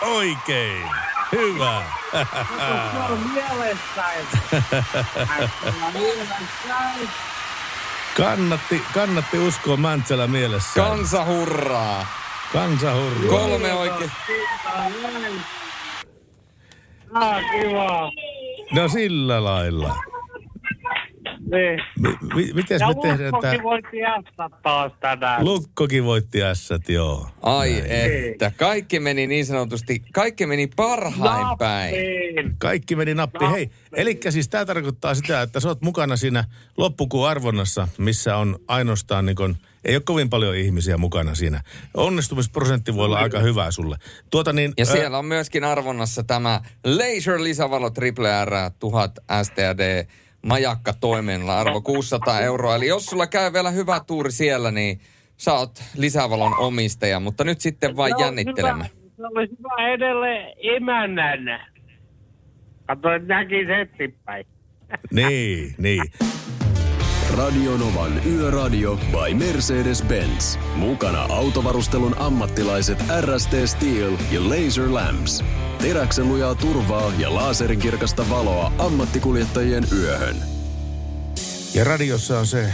Oikein! 0.01 0.83
Hyvä! 1.31 1.83
Se 2.11 2.17
on 3.13 3.19
kannatti, 8.17 8.81
kannatti 8.93 9.37
uskoa 9.39 9.77
Mäntsälä 9.77 10.27
mielessä. 10.27 10.81
Kansa 10.81 11.25
hurraa. 11.25 12.05
Kansa 12.53 12.93
hurraa. 12.95 13.29
Kolme 13.29 13.73
oikein. 13.73 14.11
Ah, 17.13 17.41
kiva. 17.51 18.11
No 18.71 18.87
sillä 18.87 19.43
lailla. 19.43 19.95
Niin. 21.39 21.81
Mi- 21.99 22.35
mi- 22.35 22.53
mites 22.53 22.81
Ja 22.81 22.87
me 22.87 22.95
tehdään 23.01 23.33
tää? 23.41 23.53
Lukkokin 23.53 23.63
voitti 23.63 23.97
jättää 23.97 24.49
taas 24.63 24.91
tänään. 24.99 25.45
Lukkokin 25.45 26.05
voitti 26.05 26.43
ässät, 26.43 26.89
joo. 26.89 27.27
Ai 27.41 27.83
että. 27.87 28.51
Kaikki 28.57 28.99
meni 28.99 29.27
niin 29.27 29.45
sanotusti, 29.45 30.03
kaikki 30.13 30.45
meni 30.45 30.67
parhain 30.75 31.57
päin. 31.57 31.93
Nappiin. 31.95 32.55
Kaikki 32.57 32.95
meni 32.95 33.13
nappi. 33.13 33.45
Hei, 33.51 33.69
eli 33.93 34.19
siis 34.29 34.49
tämä 34.49 34.65
tarkoittaa 34.65 35.15
sitä, 35.15 35.41
että 35.41 35.59
sä 35.59 35.67
oot 35.67 35.81
mukana 35.81 36.17
siinä 36.17 36.43
loppukuun 36.77 37.29
arvonnassa, 37.29 37.87
missä 37.97 38.35
on 38.37 38.59
ainoastaan 38.67 39.25
niin 39.25 39.35
kun, 39.35 39.57
ei 39.85 39.95
ole 39.95 40.03
kovin 40.05 40.29
paljon 40.29 40.55
ihmisiä 40.55 40.97
mukana 40.97 41.35
siinä. 41.35 41.61
Onnistumisprosentti 41.93 42.95
voi 42.95 43.05
olla 43.05 43.19
aika 43.19 43.39
hyvä 43.39 43.71
sulle. 43.71 43.97
Tuota 44.31 44.53
niin, 44.53 44.73
Ja 44.77 44.85
ää, 44.87 44.93
siellä 44.95 45.17
on 45.17 45.25
myöskin 45.25 45.63
arvonnassa 45.63 46.23
tämä 46.23 46.61
Laser 46.85 47.43
lisävalo 47.43 47.89
Triple 47.89 48.45
R 48.45 48.51
1000 48.79 49.11
STD 49.43 50.05
majakka 50.45 50.93
toimella 50.93 51.59
arvo 51.59 51.81
600 51.81 52.41
euroa. 52.41 52.75
Eli 52.75 52.87
jos 52.87 53.05
sulla 53.05 53.27
käy 53.27 53.53
vielä 53.53 53.71
hyvä 53.71 53.99
tuuri 54.07 54.31
siellä, 54.31 54.71
niin 54.71 55.01
sä 55.37 55.53
oot 55.53 55.83
lisävalon 55.97 56.53
omistaja, 56.59 57.19
mutta 57.19 57.43
nyt 57.43 57.61
sitten 57.61 57.95
vain 57.95 58.13
jännittelemään. 58.19 58.89
hyvä- 58.97 59.09
Se 59.15 59.23
olisi 59.35 59.53
hyvä 59.59 59.93
edelleen 59.93 60.53
emännänä. 60.75 61.67
Kato, 62.87 63.13
että 63.13 63.27
näkisi 63.27 63.71
eteenpäin. 63.71 64.45
Niin, 65.11 65.75
niin. 65.77 66.01
Radionovan 67.39 68.21
Yöradio 68.25 68.95
by 68.95 69.33
Mercedes-Benz. 69.33 70.57
Mukana 70.75 71.25
autovarustelun 71.29 72.15
ammattilaiset 72.17 72.99
RST 73.21 73.51
Steel 73.65 74.17
ja 74.31 74.49
Laser 74.49 74.93
Lamps. 74.93 75.43
Teräksen 75.81 76.27
lujaa 76.27 76.55
turvaa 76.55 77.13
ja 77.17 77.35
laserin 77.35 77.79
kirkasta 77.79 78.29
valoa 78.29 78.71
ammattikuljettajien 78.77 79.83
yöhön. 79.97 80.35
Ja 81.73 81.83
radiossa 81.83 82.39
on 82.39 82.47
se 82.47 82.73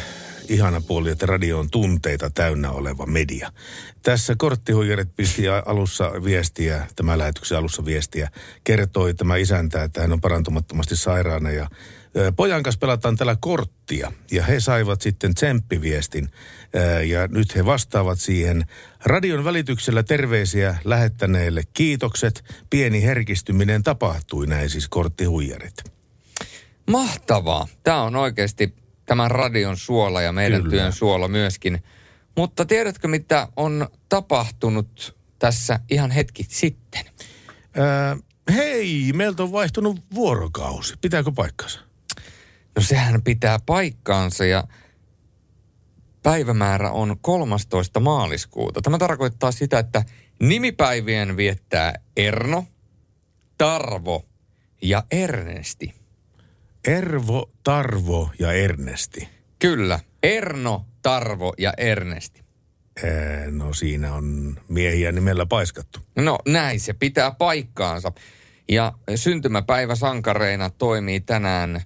ihana 0.49 0.81
puoli, 0.81 1.09
että 1.09 1.25
radio 1.25 1.59
on 1.59 1.69
tunteita 1.69 2.29
täynnä 2.29 2.71
oleva 2.71 3.05
media. 3.05 3.51
Tässä 4.03 4.35
korttihuijarit 4.37 5.15
pisti 5.15 5.47
alussa 5.65 6.11
viestiä, 6.23 6.87
tämä 6.95 7.17
lähetyksen 7.17 7.57
alussa 7.57 7.85
viestiä, 7.85 8.29
kertoi 8.63 9.13
tämä 9.13 9.35
isäntä, 9.35 9.83
että 9.83 10.01
hän 10.01 10.13
on 10.13 10.21
parantumattomasti 10.21 10.95
sairaana 10.95 11.51
ja 11.51 11.67
Pojan 12.35 12.63
kanssa 12.63 12.79
pelataan 12.79 13.15
tällä 13.15 13.37
korttia 13.39 14.11
ja 14.31 14.43
he 14.43 14.59
saivat 14.59 15.01
sitten 15.01 15.35
tsemppiviestin 15.35 16.29
ja 17.07 17.27
nyt 17.27 17.55
he 17.55 17.65
vastaavat 17.65 18.19
siihen. 18.19 18.65
Radion 19.05 19.43
välityksellä 19.43 20.03
terveisiä 20.03 20.77
lähettäneelle 20.83 21.63
kiitokset. 21.73 22.43
Pieni 22.69 23.03
herkistyminen 23.03 23.83
tapahtui, 23.83 24.47
näin 24.47 24.69
siis 24.69 24.87
korttihuijarit. 24.87 25.83
Mahtavaa. 26.91 27.67
Tämä 27.83 28.03
on 28.03 28.15
oikeasti 28.15 28.75
tämän 29.05 29.31
radion 29.31 29.77
suola 29.77 30.21
ja 30.21 30.31
meidän 30.31 30.61
Kyllä. 30.61 30.71
Työn 30.71 30.93
suola 30.93 31.27
myöskin. 31.27 31.83
Mutta 32.37 32.65
tiedätkö, 32.65 33.07
mitä 33.07 33.47
on 33.55 33.87
tapahtunut 34.09 35.15
tässä 35.39 35.79
ihan 35.91 36.11
hetki 36.11 36.45
sitten? 36.49 37.05
Ö, 37.77 38.23
hei, 38.53 39.11
meiltä 39.13 39.43
on 39.43 39.51
vaihtunut 39.51 39.99
vuorokausi. 40.13 40.93
Pitääkö 41.01 41.31
paikkansa? 41.35 41.84
No 42.75 42.81
sehän 42.81 43.21
pitää 43.21 43.59
paikkaansa 43.65 44.45
ja 44.45 44.63
päivämäärä 46.23 46.91
on 46.91 47.17
13. 47.21 47.99
maaliskuuta. 47.99 48.81
Tämä 48.81 48.97
tarkoittaa 48.97 49.51
sitä, 49.51 49.79
että 49.79 50.03
nimipäivien 50.39 51.37
viettää 51.37 51.93
Erno, 52.17 52.65
Tarvo 53.57 54.25
ja 54.81 55.03
Ernesti. 55.11 55.93
Ervo, 56.87 57.51
Tarvo 57.63 58.29
ja 58.39 58.51
Ernesti. 58.53 59.29
Kyllä, 59.59 59.99
Erno, 60.23 60.85
Tarvo 61.01 61.53
ja 61.57 61.73
Ernesti. 61.77 62.45
Ää, 63.03 63.51
no 63.51 63.73
siinä 63.73 64.13
on 64.13 64.59
miehiä 64.67 65.11
nimellä 65.11 65.45
paiskattu. 65.45 65.99
No 66.15 66.37
näin 66.47 66.79
se 66.79 66.93
pitää 66.93 67.31
paikkaansa. 67.31 68.11
Ja 68.69 68.93
syntymäpäivä 69.15 69.95
sankareina 69.95 70.69
toimii 70.69 71.19
tänään 71.19 71.81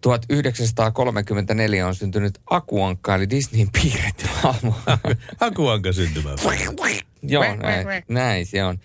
1934 0.00 1.86
on 1.86 1.94
syntynyt 1.94 2.38
Akuankka, 2.50 3.14
eli 3.14 3.30
Disneyn 3.30 3.68
piirretty 3.82 4.26
hahmo. 4.32 4.74
Akuanka 5.40 5.92
syntymä. 5.92 6.30
Joo, 7.22 7.44
näin, 7.56 7.86
näin 8.08 8.46
se 8.46 8.64
on. 8.64 8.78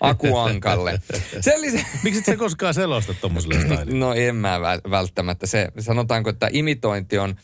Akuankalle. 0.00 1.00
Sen 1.40 1.60
lisäksi... 1.60 1.86
Miksi 2.04 2.18
et 2.18 2.24
sä 2.24 2.36
koskaan 2.36 2.74
selosta 2.74 3.14
tommoselle 3.14 3.54
stylille? 3.54 3.98
No 3.98 4.14
en 4.14 4.36
mä 4.36 4.58
vä- 4.58 4.90
välttämättä. 4.90 5.46
Se, 5.46 5.68
sanotaanko, 5.78 6.30
että 6.30 6.48
imitointi 6.52 7.18
on, 7.18 7.36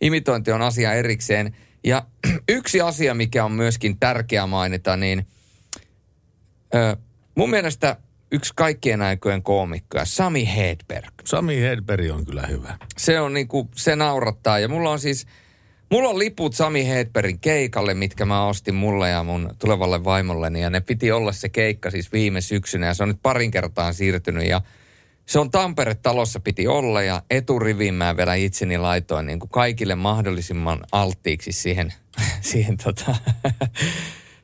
imitointi 0.00 0.52
on 0.52 0.62
asia 0.62 0.92
erikseen. 0.92 1.56
Ja 1.84 2.06
yksi 2.48 2.80
asia, 2.80 3.14
mikä 3.14 3.44
on 3.44 3.52
myöskin 3.52 3.98
tärkeä 3.98 4.46
mainita, 4.46 4.96
niin 4.96 5.26
ö, 6.74 6.96
mun 7.34 7.50
mielestä 7.50 7.96
yksi 8.32 8.52
kaikkien 8.56 9.02
aikojen 9.02 9.42
koomikkoja, 9.42 10.04
Sami 10.04 10.48
Hedberg. 10.56 11.14
Sami 11.24 11.60
Hedberg 11.60 12.10
on 12.10 12.24
kyllä 12.24 12.46
hyvä. 12.46 12.78
Se 12.96 13.20
on 13.20 13.32
niinku, 13.32 13.68
se 13.76 13.96
naurattaa. 13.96 14.58
Ja 14.58 14.68
mulla 14.68 14.90
on 14.90 14.98
siis, 14.98 15.26
mulla 15.90 16.08
on 16.08 16.18
liput 16.18 16.54
Sami 16.54 16.88
Hedbergin 16.88 17.38
keikalle, 17.38 17.94
mitkä 17.94 18.24
mä 18.24 18.46
ostin 18.46 18.74
mulle 18.74 19.10
ja 19.10 19.22
mun 19.22 19.54
tulevalle 19.58 20.04
vaimolleni. 20.04 20.60
Ja 20.60 20.70
ne 20.70 20.80
piti 20.80 21.12
olla 21.12 21.32
se 21.32 21.48
keikka 21.48 21.90
siis 21.90 22.12
viime 22.12 22.40
syksynä 22.40 22.86
ja 22.86 22.94
se 22.94 23.02
on 23.02 23.08
nyt 23.08 23.22
parin 23.22 23.50
kertaan 23.50 23.94
siirtynyt. 23.94 24.48
Ja 24.48 24.60
se 25.26 25.38
on 25.38 25.50
Tampere-talossa 25.50 26.40
piti 26.40 26.68
olla 26.68 27.02
ja 27.02 27.22
eturiviin 27.30 27.94
mä 27.94 28.16
vielä 28.16 28.34
itseni 28.34 28.78
laitoin 28.78 29.26
niin 29.26 29.38
kuin 29.38 29.50
kaikille 29.50 29.94
mahdollisimman 29.94 30.80
alttiiksi 30.92 31.52
siihen, 31.52 31.92
siihen 32.40 32.76
tota, 32.76 33.14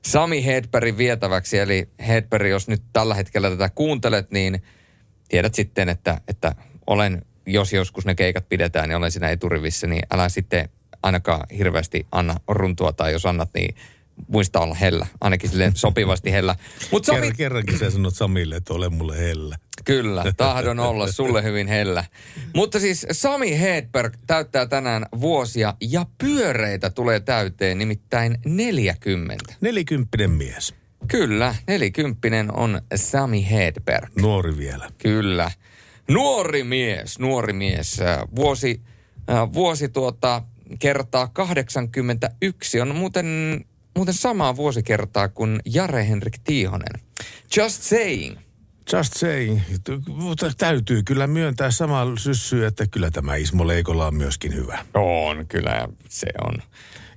Sami 0.09 0.45
Hedbergin 0.45 0.99
vietäväksi. 0.99 1.59
Eli 1.59 1.89
Hedberg, 2.07 2.49
jos 2.49 2.69
nyt 2.69 2.83
tällä 2.93 3.15
hetkellä 3.15 3.51
tätä 3.51 3.71
kuuntelet, 3.75 4.31
niin 4.31 4.63
tiedät 5.29 5.55
sitten, 5.55 5.89
että, 5.89 6.21
että 6.29 6.55
olen, 6.87 7.23
jos 7.47 7.73
joskus 7.73 8.07
ne 8.07 8.15
keikat 8.15 8.49
pidetään, 8.49 8.89
niin 8.89 8.97
olen 8.97 9.11
siinä 9.11 9.31
eturivissä, 9.31 9.87
niin 9.87 10.03
älä 10.11 10.29
sitten 10.29 10.69
ainakaan 11.03 11.47
hirveästi 11.59 12.07
anna 12.13 12.35
runtua, 12.49 12.93
tai 12.93 13.13
jos 13.13 13.27
annat, 13.27 13.51
niin 13.55 13.75
muista 14.29 14.61
olla 14.61 14.75
hellä, 14.75 15.07
ainakin 15.21 15.51
sille 15.51 15.73
sopivasti 15.75 16.31
hellä. 16.33 16.57
Mut 16.93 17.05
Sami, 17.05 17.19
Kerran, 17.19 17.37
kerrankin 17.37 17.79
sä 17.79 17.91
sanot 17.91 18.15
Samille, 18.15 18.57
että 18.57 18.75
ole 18.75 18.89
mulle 18.89 19.19
hellä. 19.19 19.57
Kyllä, 19.85 20.25
tahdon 20.37 20.81
olla 20.81 21.13
sulle 21.13 21.43
hyvin 21.43 21.69
hellä. 21.69 22.05
Mutta 22.55 22.81
siis 22.81 23.07
Sami 23.13 23.61
Hedberg 23.61 24.15
täyttää 24.27 24.67
tänään 24.67 25.07
vuosia 25.21 25.75
ja 25.81 26.07
pyöreitä 26.19 26.91
tulee 26.91 27.21
täyteen, 27.21 27.79
nimittäin 27.79 28.39
40. 28.45 29.55
Nelikymppinen 29.61 30.31
mies. 30.31 30.75
Kyllä, 31.09 31.55
nelikymppinen 31.67 32.55
on 32.57 32.81
Sami 32.95 33.51
Hedberg. 33.51 34.17
Nuori 34.17 34.57
vielä. 34.57 34.91
Kyllä. 34.99 35.51
Nuori 36.09 36.65
mies, 36.65 37.19
nuori 37.19 37.53
mies. 37.53 38.01
Äh, 38.01 38.19
Vuosi, 38.37 38.81
äh, 39.31 39.53
vuosi 39.53 39.89
tuota, 39.89 40.43
kertaa 40.79 41.29
81 41.33 42.81
on 42.81 42.95
muuten, 42.97 43.27
muuten 43.99 44.15
samaa 44.15 44.57
vuosikertaa 44.57 45.29
kuin 45.29 45.61
Jare 45.67 46.09
Henrik 46.09 46.39
Tiihonen. 46.45 47.03
Just 47.57 47.83
saying. 47.83 48.37
Just 48.93 49.13
saying. 49.17 49.61
Mutta 50.09 50.53
täytyy 50.59 51.03
kyllä 51.03 51.27
myöntää 51.27 51.71
samalla 51.71 52.17
syssyä, 52.17 52.69
että 52.69 52.87
kyllä 52.87 53.11
tämä 53.11 53.37
Ismo 53.37 53.67
Leikola 53.67 54.07
on 54.07 54.15
myöskin 54.15 54.55
hyvä. 54.55 54.85
On, 54.95 55.47
kyllä 55.47 55.89
se 56.09 56.27
on. 56.45 56.63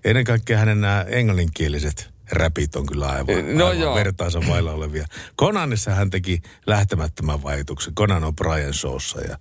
Ennen 0.04 0.24
kaikkea 0.24 0.58
hänen 0.58 0.82
nämä 0.82 1.06
englanninkieliset 1.08 2.10
räpit 2.32 2.76
on 2.76 2.86
kyllä 2.86 3.08
aivan, 3.08 3.58
No 3.58 3.66
aivan 3.66 3.80
joo. 3.80 3.96
vertaansa 3.96 4.40
vailla 4.48 4.72
olevia. 4.72 5.06
Conanissa 5.40 5.92
hän 5.92 6.10
teki 6.10 6.42
lähtemättömän 6.68 7.44
vaikutuksen. 7.44 7.96
Conan 7.96 8.24
O'Brien 8.24 8.74
showssa 8.74 9.22
ja 9.22 9.38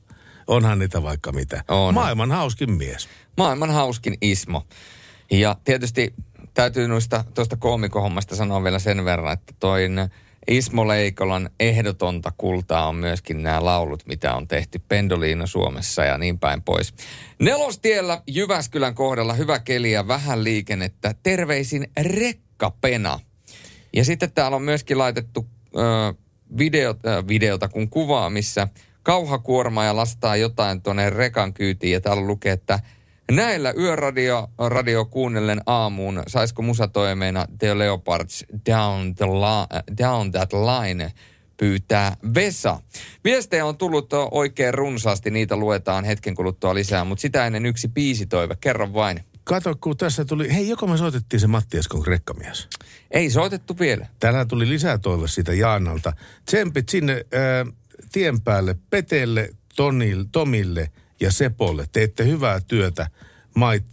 onhan 0.47 0.79
niitä 0.79 1.03
vaikka 1.03 1.33
mitä. 1.33 1.65
On. 1.69 1.95
Maailman 1.95 2.31
hauskin 2.31 2.73
mies. 2.73 3.09
Maailman 3.37 3.71
hauskin 3.71 4.19
Ismo. 4.21 4.67
Ja 5.31 5.57
tietysti 5.65 6.15
täytyy 6.55 6.89
noista 6.89 7.25
tuosta 7.35 7.57
koomikohommasta 7.57 8.37
sanoa 8.37 8.65
vielä 8.65 8.79
sen 8.79 9.05
verran, 9.05 9.33
että 9.33 9.55
toin 9.61 9.93
Ismo 10.49 10.89
Leikolan 10.89 11.51
ehdotonta 11.61 12.33
kultaa 12.37 12.89
on 12.89 12.97
myöskin 12.97 13.43
nämä 13.43 13.65
laulut, 13.65 14.07
mitä 14.07 14.35
on 14.35 14.49
tehty 14.49 14.81
Pendoliino 14.89 15.47
Suomessa 15.47 16.05
ja 16.05 16.19
niin 16.19 16.39
päin 16.39 16.63
pois. 16.63 16.95
Nelostiellä 17.41 18.23
Jyväskylän 18.27 18.95
kohdalla 18.95 19.35
hyvä 19.35 19.59
keli 19.59 19.93
ja 19.93 20.09
vähän 20.09 20.45
liikennettä. 20.45 21.15
Terveisin 21.23 21.91
Rekkapena. 22.01 23.21
Ja 23.93 24.05
sitten 24.05 24.33
täällä 24.33 24.57
on 24.57 24.63
myöskin 24.63 24.99
laitettu 24.99 25.47
ö, 25.77 26.15
videot, 26.59 27.07
ö, 27.07 27.25
videota 27.29 27.69
kun 27.69 27.91
kuvaa, 27.91 28.31
missä 28.31 28.69
kauhakuorma 29.03 29.85
ja 29.85 29.97
lastaa 29.97 30.37
jotain 30.37 30.83
tuonne 30.83 31.11
rekan 31.11 31.55
kyytiin. 31.55 31.93
Ja 31.93 32.01
täällä 32.01 32.27
lukee, 32.27 32.53
että 32.53 32.81
näillä 33.31 33.75
yöradio 33.79 34.49
radio 34.59 35.05
kuunnellen 35.05 35.61
aamuun, 35.67 36.23
saisiko 36.27 36.63
musatoimeena 36.63 37.47
The 37.59 37.79
Leopards 37.79 38.45
down, 38.71 39.15
the 39.15 39.27
li- 39.27 39.97
down 39.99 40.33
That 40.33 40.53
Line 40.53 41.13
pyytää 41.57 42.17
Vesa. 42.35 42.81
Viestejä 43.25 43.67
on 43.67 43.77
tullut 43.77 44.13
oikein 44.31 44.75
runsaasti, 44.75 45.31
niitä 45.31 45.57
luetaan 45.57 46.05
hetken 46.05 46.35
kuluttua 46.35 46.75
lisää, 46.75 47.05
mutta 47.05 47.23
sitä 47.23 47.47
ennen 47.47 47.67
yksi 47.67 47.89
biisitoive. 47.89 48.57
Kerro 48.61 48.93
vain. 48.93 49.21
Kato, 49.45 49.75
kun 49.81 49.97
tässä 49.97 50.25
tuli, 50.25 50.55
hei, 50.55 50.69
joko 50.69 50.87
me 50.87 50.97
soitettiin 50.97 51.41
se 51.41 51.47
Matti 51.47 51.79
Eskon 51.79 52.07
rekkamies? 52.07 52.69
Ei 53.11 53.31
soitettu 53.31 53.79
vielä. 53.79 54.07
Tänään 54.19 54.49
tuli 54.49 54.69
lisää 54.69 54.99
toive 54.99 55.29
siitä 55.29 55.53
Jaanalta. 55.53 56.13
Tsempit 56.47 56.89
sinne 56.89 57.13
äh, 57.13 57.75
tien 58.13 58.41
päälle 58.41 58.77
Petelle, 58.91 59.51
Tonil, 59.77 60.25
Tomille 60.33 60.91
ja 61.21 61.33
Sepolle. 61.33 61.87
Teette 61.93 62.27
hyvää 62.27 62.61
työtä 62.61 63.07
mait, 63.55 63.85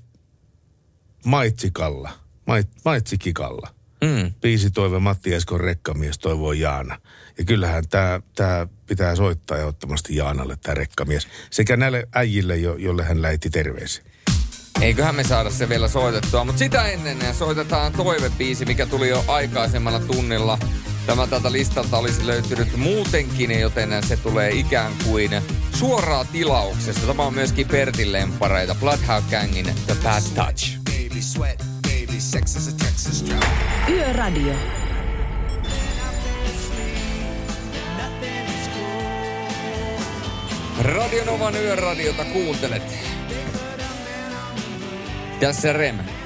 Maitsikalla, 1.25 2.11
mait, 2.47 2.67
Maitsikikalla. 2.85 3.73
Mm. 4.01 4.33
Biisi 4.41 4.71
toive 4.71 4.99
Matti 4.99 5.33
Eskon 5.33 5.59
rekkamies 5.59 6.19
toivoo 6.19 6.53
Jaana. 6.53 6.99
Ja 7.37 7.45
kyllähän 7.45 7.87
tämä 7.89 8.21
tää 8.35 8.67
pitää 8.87 9.15
soittaa 9.15 9.57
ehdottomasti 9.57 10.15
Jaanalle 10.15 10.57
tämä 10.63 10.75
rekkamies. 10.75 11.27
Sekä 11.49 11.77
näille 11.77 12.07
äijille, 12.15 12.57
jo, 12.57 12.75
jolle 12.75 13.03
hän 13.03 13.21
lähetti 13.21 13.49
terveisiä. 13.49 14.03
Eiköhän 14.81 15.15
me 15.15 15.23
saada 15.23 15.49
se 15.49 15.69
vielä 15.69 15.87
soitettua, 15.87 16.43
mutta 16.43 16.59
sitä 16.59 16.85
ennen 16.85 17.35
soitetaan 17.35 17.93
toivebiisi, 17.93 18.65
mikä 18.65 18.85
tuli 18.85 19.09
jo 19.09 19.25
aikaisemmalla 19.27 19.99
tunnilla. 19.99 20.59
Tämä 21.07 21.27
tältä 21.27 21.51
listalta 21.51 21.97
olisi 21.97 22.27
löytynyt 22.27 22.77
muutenkin, 22.77 23.59
joten 23.59 24.03
se 24.03 24.17
tulee 24.17 24.51
ikään 24.51 24.93
kuin 25.05 25.31
suoraa 25.73 26.25
tilauksesta. 26.25 27.07
Tämä 27.07 27.23
on 27.23 27.33
myöskin 27.33 27.67
Pertin 27.67 28.11
lempareita, 28.11 28.75
Bloodhound 28.75 29.23
Gangin 29.31 29.65
The 29.85 29.95
Bad 30.03 30.21
Touch. 30.35 30.77
Yöradio. 33.89 34.53
Radionovan 40.81 41.55
yöradiota 41.55 42.25
kuuntelet. 42.25 42.83
Tässä 45.39 45.73
Rem. 45.73 46.16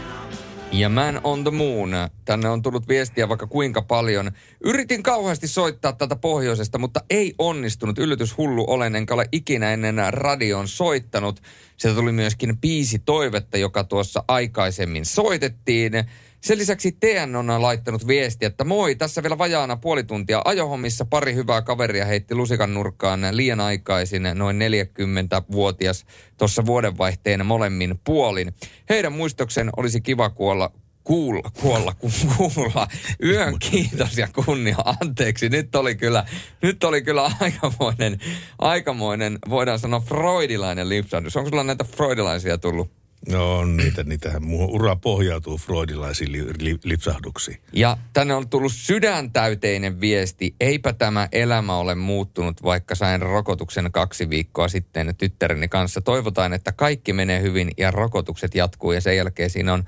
Ja 0.71 0.89
Man 0.89 1.21
on 1.23 1.43
the 1.43 1.51
Moon. 1.51 1.91
Tänne 2.25 2.49
on 2.49 2.61
tullut 2.61 2.87
viestiä 2.87 3.29
vaikka 3.29 3.47
kuinka 3.47 3.81
paljon. 3.81 4.31
Yritin 4.63 5.03
kauheasti 5.03 5.47
soittaa 5.47 5.93
tätä 5.93 6.15
pohjoisesta, 6.15 6.77
mutta 6.77 6.99
ei 7.09 7.33
onnistunut. 7.37 7.99
Yllätys 7.99 8.37
hullu 8.37 8.65
olen, 8.67 8.95
enkä 8.95 9.13
ole 9.13 9.25
ikinä 9.31 9.73
ennen 9.73 9.95
radion 10.09 10.67
soittanut. 10.67 11.41
Sieltä 11.77 11.99
tuli 11.99 12.11
myöskin 12.11 12.57
biisi 12.57 12.99
toivetta, 12.99 13.57
joka 13.57 13.83
tuossa 13.83 14.23
aikaisemmin 14.27 15.05
soitettiin. 15.05 15.93
Sen 16.41 16.57
lisäksi 16.57 16.91
TN 16.91 17.35
on 17.35 17.61
laittanut 17.61 18.07
viesti, 18.07 18.45
että 18.45 18.63
moi, 18.63 18.95
tässä 18.95 19.23
vielä 19.23 19.37
vajaana 19.37 19.77
puoli 19.77 20.03
tuntia 20.03 20.41
ajohommissa. 20.45 21.05
Pari 21.05 21.33
hyvää 21.33 21.61
kaveria 21.61 22.05
heitti 22.05 22.35
lusikan 22.35 22.73
nurkkaan 22.73 23.21
liian 23.31 23.59
aikaisin, 23.59 24.23
noin 24.33 24.59
40-vuotias 24.59 26.05
tuossa 26.37 26.65
vuodenvaihteen 26.65 27.45
molemmin 27.45 27.99
puolin. 28.03 28.53
Heidän 28.89 29.13
muistoksen 29.13 29.69
olisi 29.77 30.01
kiva 30.01 30.29
kuolla 30.29 30.71
kuulla, 31.03 31.51
kuolla, 31.61 31.93
ku, 31.93 32.11
kuulla. 32.37 32.87
Yön 33.23 33.59
kiitos 33.59 34.17
ja 34.17 34.27
kunnia. 34.45 34.75
Anteeksi, 35.01 35.49
nyt 35.49 35.75
oli 35.75 35.95
kyllä, 35.95 36.25
nyt 36.61 36.83
oli 36.83 37.01
kyllä 37.01 37.31
aikamoinen, 37.39 38.19
aikamoinen, 38.59 39.39
voidaan 39.49 39.79
sanoa 39.79 39.99
freudilainen 39.99 40.89
lipsahdus. 40.89 41.37
Onko 41.37 41.49
sulla 41.49 41.63
näitä 41.63 41.83
freudilaisia 41.83 42.57
tullut? 42.57 43.00
No 43.29 43.57
on 43.57 43.77
niitä, 43.77 44.03
niitähän 44.03 44.43
mun 44.43 44.69
ura 44.69 44.95
pohjautuu 44.95 45.57
freudilaisiin 45.57 46.31
li, 46.31 46.45
li, 46.59 46.77
lipsahduksiin. 46.83 47.57
Ja 47.73 47.97
tänne 48.13 48.33
on 48.33 48.49
tullut 48.49 48.71
sydäntäyteinen 48.73 50.01
viesti. 50.01 50.55
Eipä 50.59 50.93
tämä 50.93 51.27
elämä 51.31 51.75
ole 51.75 51.95
muuttunut, 51.95 52.63
vaikka 52.63 52.95
sain 52.95 53.21
rokotuksen 53.21 53.91
kaksi 53.91 54.29
viikkoa 54.29 54.67
sitten 54.67 55.15
tyttäreni 55.17 55.67
kanssa. 55.67 56.01
Toivotaan, 56.01 56.53
että 56.53 56.71
kaikki 56.71 57.13
menee 57.13 57.41
hyvin 57.41 57.71
ja 57.77 57.91
rokotukset 57.91 58.55
jatkuu. 58.55 58.91
Ja 58.91 59.01
sen 59.01 59.17
jälkeen 59.17 59.49
siinä 59.49 59.73
on 59.73 59.83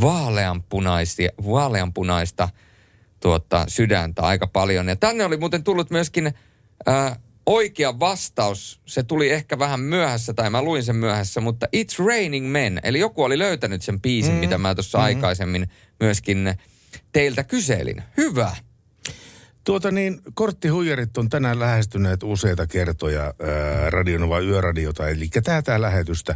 vaaleanpunaista, 0.00 1.22
vaaleanpunaista 1.46 2.48
tuota, 3.20 3.64
sydäntä 3.68 4.22
aika 4.22 4.46
paljon. 4.46 4.88
Ja 4.88 4.96
tänne 4.96 5.24
oli 5.24 5.36
muuten 5.36 5.64
tullut 5.64 5.90
myöskin... 5.90 6.34
Ää, 6.86 7.16
oikea 7.46 8.00
vastaus, 8.00 8.80
se 8.86 9.02
tuli 9.02 9.30
ehkä 9.30 9.58
vähän 9.58 9.80
myöhässä, 9.80 10.34
tai 10.34 10.50
mä 10.50 10.62
luin 10.62 10.82
sen 10.82 10.96
myöhässä, 10.96 11.40
mutta 11.40 11.66
It's 11.76 12.06
Raining 12.06 12.50
Men. 12.50 12.80
Eli 12.82 12.98
joku 12.98 13.22
oli 13.22 13.38
löytänyt 13.38 13.82
sen 13.82 14.00
biisin, 14.00 14.34
mm. 14.34 14.40
mitä 14.40 14.58
mä 14.58 14.74
tuossa 14.74 14.98
mm. 14.98 15.04
aikaisemmin 15.04 15.70
myöskin 16.00 16.54
teiltä 17.12 17.44
kyselin. 17.44 18.02
Hyvä. 18.16 18.56
Tuota 19.64 19.90
niin, 19.90 20.20
korttihuijarit 20.34 21.18
on 21.18 21.28
tänään 21.28 21.58
lähestyneet 21.58 22.22
useita 22.22 22.66
kertoja 22.66 23.34
Radionova 23.88 24.40
Yöradiota, 24.40 25.08
eli 25.08 25.28
tätä 25.44 25.80
lähetystä. 25.80 26.34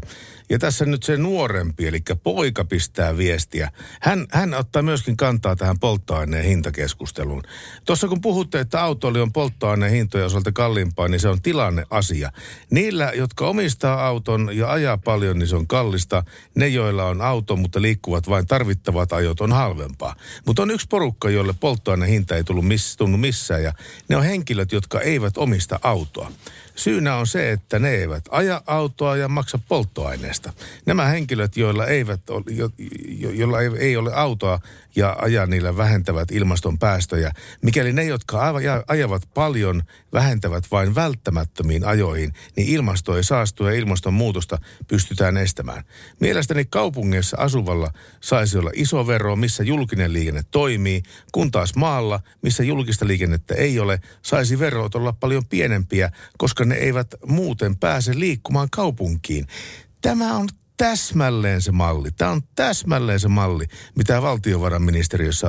Ja 0.51 0.59
tässä 0.59 0.85
nyt 0.85 1.03
se 1.03 1.16
nuorempi, 1.16 1.87
eli 1.87 2.01
poika 2.22 2.64
pistää 2.64 3.16
viestiä. 3.16 3.70
Hän, 4.01 4.26
hän 4.31 4.55
ottaa 4.55 4.83
myöskin 4.83 5.16
kantaa 5.16 5.57
tähän 5.57 5.79
polttoaineen 5.79 6.45
hintakeskusteluun. 6.45 7.43
Tuossa 7.85 8.09
kun 8.09 8.20
puhutte, 8.20 8.61
että 8.61 8.83
autoli 8.83 9.20
on 9.20 9.33
polttoaineen 9.33 9.93
hintoja 9.93 10.26
osalta 10.26 10.53
kalliimpaa, 10.53 11.09
niin 11.09 11.20
se 11.20 11.29
on 11.29 11.43
tilanne 11.43 11.85
asia. 11.91 12.33
Niillä, 12.70 13.12
jotka 13.14 13.49
omistaa 13.49 14.07
auton 14.07 14.51
ja 14.53 14.72
ajaa 14.72 14.99
paljon, 14.99 15.39
niin 15.39 15.49
se 15.49 15.57
on 15.57 15.66
kallista. 15.66 16.24
Ne, 16.55 16.68
joilla 16.68 17.05
on 17.05 17.22
auto, 17.22 17.57
mutta 17.57 17.83
liikkuvat 17.83 18.29
vain 18.29 18.47
tarvittavat 18.47 19.12
ajot, 19.12 19.41
on 19.41 19.53
halvempaa. 19.53 20.14
Mutta 20.47 20.62
on 20.62 20.70
yksi 20.70 20.87
porukka, 20.91 21.31
jolle 21.31 21.55
polttoaineen 21.61 22.11
hinta 22.11 22.37
ei 22.37 22.45
tullut 22.45 22.66
miss, 22.66 22.97
missään. 23.18 23.62
Ja 23.62 23.72
ne 24.08 24.16
on 24.16 24.22
henkilöt, 24.22 24.72
jotka 24.72 25.00
eivät 25.00 25.38
omista 25.38 25.80
autoa. 25.82 26.32
Syynä 26.76 27.16
on 27.16 27.26
se, 27.26 27.52
että 27.52 27.78
ne 27.78 27.90
eivät 27.90 28.24
aja 28.30 28.62
autoa 28.66 29.16
ja 29.16 29.28
maksa 29.28 29.58
polttoaineesta. 29.68 30.52
Nämä 30.86 31.04
henkilöt, 31.04 31.56
joilla, 31.56 31.86
eivät 31.86 32.30
ole, 32.30 32.44
jo, 32.50 32.70
jo, 33.08 33.30
joilla 33.30 33.60
ei 33.60 33.96
ole 33.96 34.14
autoa 34.14 34.60
ja 34.99 35.16
ajaa 35.18 35.46
niillä 35.46 35.76
vähentävät 35.76 36.30
ilmaston 36.30 36.78
päästöjä, 36.78 37.32
mikäli 37.62 37.92
ne, 37.92 38.05
jotka 38.05 38.53
ajavat 38.88 39.22
paljon, 39.34 39.82
vähentävät 40.12 40.64
vain 40.70 40.94
välttämättömiin 40.94 41.84
ajoihin, 41.84 42.32
niin 42.57 42.68
ilmasto 42.68 43.16
ei 43.16 43.24
saastu 43.24 43.64
ja 43.64 43.72
ilmastonmuutosta 43.72 44.59
pystytään 44.88 45.36
estämään. 45.36 45.84
Mielestäni 46.20 46.64
kaupungeissa 46.64 47.36
asuvalla 47.36 47.92
saisi 48.20 48.59
olla 48.59 48.70
iso 48.74 49.07
vero, 49.07 49.36
missä 49.36 49.62
julkinen 49.62 50.12
liikenne 50.12 50.42
toimii, 50.51 51.03
kun 51.32 51.51
taas 51.51 51.74
maalla, 51.74 52.20
missä 52.42 52.62
julkista 52.62 53.07
liikennettä 53.07 53.55
ei 53.55 53.80
ole, 53.80 54.01
saisi 54.22 54.59
verot 54.59 54.94
olla 54.94 55.12
paljon 55.12 55.46
pienempiä, 55.46 56.11
koska 56.38 56.64
ne 56.64 56.74
eivät 56.74 57.14
muuten 57.26 57.76
pääse 57.76 58.18
liikkumaan 58.18 58.68
kaupunkiin. 58.70 59.46
Tämä 60.01 60.36
on 60.36 60.49
täsmälleen 60.79 61.62
se 61.62 61.72
malli. 61.72 62.11
Tämä 62.11 62.31
on 62.31 62.43
täsmälleen 62.55 63.20
se 63.20 63.29
malli, 63.29 63.66
mitä 63.97 64.22
valtiovarainministeriössä 64.22 65.47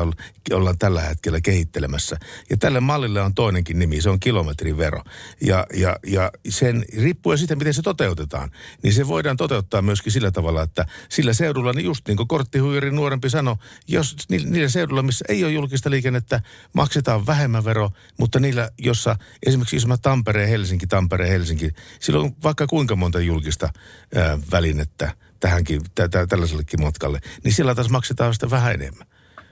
ollaan 0.54 0.78
tällä 0.78 1.02
hetkellä 1.02 1.42
kehittelemässä. 1.42 2.18
Ja 2.50 2.58
tälle 2.58 2.80
mallille 2.80 3.22
on 3.22 3.34
toinenkin 3.34 3.80
nimi, 3.80 4.02
se 4.02 4.10
on 4.10 4.20
kilometrivero. 4.20 5.04
Ja, 5.42 5.66
ja, 5.74 6.00
ja 6.08 6.32
sen 6.50 6.86
riippuen 6.98 7.38
siitä, 7.38 7.56
miten 7.56 7.74
se 7.74 7.82
toteutetaan, 7.82 8.52
niin 8.84 8.94
se 8.94 9.08
voidaan 9.08 9.38
toteuttaa 9.38 9.82
myöskin 9.82 10.12
sillä 10.12 10.32
tavalla, 10.32 10.62
että 10.64 10.86
sillä 11.10 11.34
seudulla, 11.34 11.74
niin 11.74 11.86
just 11.86 12.08
niin 12.08 12.18
kuin 12.18 12.28
korttihuijari 12.28 12.92
nuorempi 12.92 13.30
sanoi, 13.30 13.56
jos 13.88 14.16
niillä 14.30 14.70
seudulla, 14.70 15.04
missä 15.04 15.26
ei 15.30 15.44
ole 15.44 15.52
julkista 15.52 15.90
liikennettä, 15.90 16.42
maksetaan 16.74 17.26
vähemmän 17.26 17.66
vero, 17.66 17.90
mutta 18.18 18.40
niillä, 18.40 18.70
jossa 18.78 19.16
esimerkiksi 19.46 19.88
mä 19.88 19.98
Tampereen, 19.98 20.50
Helsinki, 20.50 20.88
Tampereen, 20.88 21.32
Helsinki, 21.32 21.72
silloin 22.00 22.26
on 22.26 22.36
vaikka 22.44 22.68
kuinka 22.68 22.96
monta 22.96 23.20
julkista 23.20 23.70
ää, 24.16 24.40
välinettä, 24.52 25.19
tähänkin, 25.40 25.82
tä, 25.96 26.10
tä, 26.10 26.28
tällaisellekin 26.28 26.82
matkalle, 26.82 27.20
niin 27.44 27.54
sillä 27.54 27.76
taas 27.76 27.90
maksetaan 27.90 28.34
sitä 28.34 28.50
vähän 28.50 28.74
enemmän. 28.74 29.08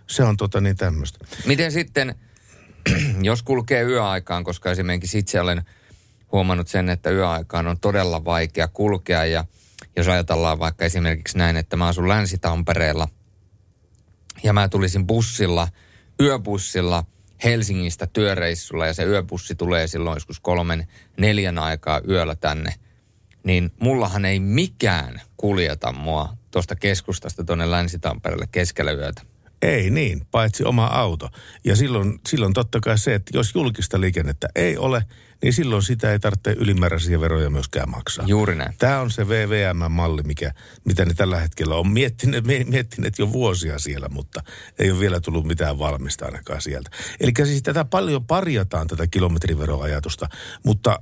Se 0.07 0.23
on 0.23 0.37
tota 0.37 0.61
niin 0.61 0.75
tämmöistä. 0.75 1.25
Miten 1.45 1.71
sitten, 1.71 2.15
jos 3.21 3.43
kulkee 3.43 3.81
yöaikaan, 3.81 4.43
koska 4.43 4.71
esimerkiksi 4.71 5.17
itse 5.17 5.41
olen 5.41 5.61
huomannut 6.31 6.67
sen, 6.67 6.89
että 6.89 7.09
yöaikaan 7.09 7.67
on 7.67 7.79
todella 7.79 8.25
vaikea 8.25 8.67
kulkea 8.67 9.25
ja 9.25 9.45
jos 9.95 10.07
ajatellaan 10.07 10.59
vaikka 10.59 10.85
esimerkiksi 10.85 11.37
näin, 11.37 11.57
että 11.57 11.75
mä 11.75 11.87
asun 11.87 12.09
Länsi-Tampereella 12.09 13.07
ja 14.43 14.53
mä 14.53 14.69
tulisin 14.69 15.07
bussilla, 15.07 15.67
yöbussilla 16.21 17.03
Helsingistä 17.43 18.07
työreissulla 18.07 18.87
ja 18.87 18.93
se 18.93 19.03
yöbussi 19.03 19.55
tulee 19.55 19.87
silloin 19.87 20.15
joskus 20.15 20.39
kolmen, 20.39 20.87
neljän 21.17 21.59
aikaa 21.59 22.01
yöllä 22.07 22.35
tänne– 22.35 22.73
niin 23.47 23.71
mullahan 23.79 24.25
ei 24.25 24.39
mikään 24.39 25.21
kuljeta 25.37 25.91
mua 25.91 26.37
tuosta 26.51 26.75
keskustasta 26.75 27.43
tuonne 27.43 27.71
Länsi-Tampereelle 27.71 28.47
keskellä 28.51 28.91
yötä. 28.91 29.21
Ei 29.61 29.89
niin, 29.89 30.27
paitsi 30.31 30.63
oma 30.63 30.85
auto. 30.85 31.29
Ja 31.63 31.75
silloin, 31.75 32.19
silloin 32.27 32.53
totta 32.53 32.79
kai 32.79 32.97
se, 32.97 33.15
että 33.15 33.37
jos 33.37 33.51
julkista 33.55 34.01
liikennettä 34.01 34.47
ei 34.55 34.77
ole, 34.77 35.03
niin 35.41 35.53
silloin 35.53 35.83
sitä 35.83 36.11
ei 36.11 36.19
tarvitse 36.19 36.51
ylimääräisiä 36.51 37.19
veroja 37.19 37.49
myöskään 37.49 37.89
maksaa. 37.89 38.25
Juuri 38.27 38.55
näin. 38.55 38.73
Tämä 38.77 38.99
on 38.99 39.11
se 39.11 39.27
VVM-malli, 39.27 40.23
mikä, 40.23 40.51
mitä 40.85 41.05
ne 41.05 41.13
tällä 41.13 41.39
hetkellä 41.39 41.75
on 41.75 41.89
miettineet, 41.89 42.45
miettineet 42.67 43.19
jo 43.19 43.31
vuosia 43.31 43.79
siellä, 43.79 44.09
mutta 44.09 44.43
ei 44.79 44.91
ole 44.91 44.99
vielä 44.99 45.19
tullut 45.19 45.45
mitään 45.45 45.79
valmista 45.79 46.25
ainakaan 46.25 46.61
sieltä. 46.61 46.89
Eli 47.19 47.31
siis 47.43 47.63
tätä 47.63 47.85
paljon 47.85 48.25
parjataan, 48.25 48.87
tätä 48.87 49.07
kilometriveroajatusta, 49.07 50.29
mutta 50.65 51.01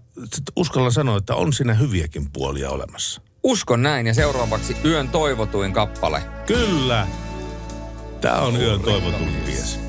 uskallan 0.56 0.92
sanoa, 0.92 1.18
että 1.18 1.36
on 1.36 1.54
siinä 1.54 1.74
hyviäkin 1.74 2.32
puolia 2.34 2.70
olemassa. 2.70 3.22
Uskon 3.44 3.84
näin 3.84 4.08
ja 4.08 4.14
seuraavaksi 4.14 4.78
yön 4.86 5.10
toivotuin 5.10 5.74
kappale. 5.74 6.22
Kyllä. 6.48 7.08
Tämä 8.22 8.40
on 8.40 8.62
yön 8.62 8.82
toivotuin 8.82 9.36
mies. 9.46 9.80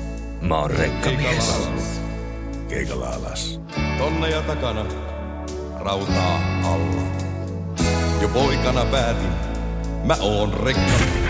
Mä 0.41 0.57
oon 0.57 0.71
rekkamies. 0.71 1.69
Keikalla 2.69 3.09
alas. 3.09 3.61
Tonne 3.97 4.29
ja 4.29 4.41
takana, 4.41 4.85
rautaa 5.79 6.41
alla. 6.63 7.01
Jo 8.21 8.27
poikana 8.27 8.85
päätin, 8.85 9.31
mä 10.03 10.15
oon 10.19 10.53
rekkamies. 10.53 11.27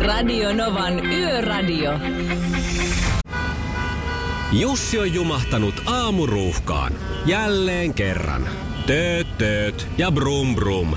Radio 0.00 0.52
Novan 0.52 1.06
Yöradio. 1.06 1.90
Jussi 4.52 4.98
on 4.98 5.14
jumahtanut 5.14 5.82
aamuruuhkaan. 5.86 6.92
Jälleen 7.26 7.94
kerran. 7.94 8.48
Tööt, 8.86 9.38
tööt 9.38 9.86
ja 9.98 10.10
brum 10.10 10.54
brum. 10.54 10.96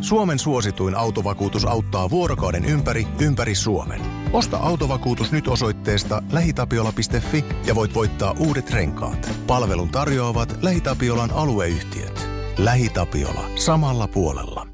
Suomen 0.00 0.38
suosituin 0.38 0.94
autovakuutus 0.94 1.64
auttaa 1.64 2.10
vuorokauden 2.10 2.64
ympäri, 2.64 3.06
ympäri 3.20 3.54
Suomen. 3.54 4.00
Osta 4.32 4.56
autovakuutus 4.56 5.32
nyt 5.32 5.48
osoitteesta 5.48 6.22
lähitapiola.fi 6.32 7.44
ja 7.66 7.74
voit 7.74 7.94
voittaa 7.94 8.34
uudet 8.38 8.70
renkaat. 8.70 9.30
Palvelun 9.46 9.88
tarjoavat 9.88 10.58
LähiTapiolan 10.62 11.30
alueyhtiöt. 11.30 12.28
LähiTapiola. 12.58 13.50
Samalla 13.54 14.08
puolella. 14.08 14.66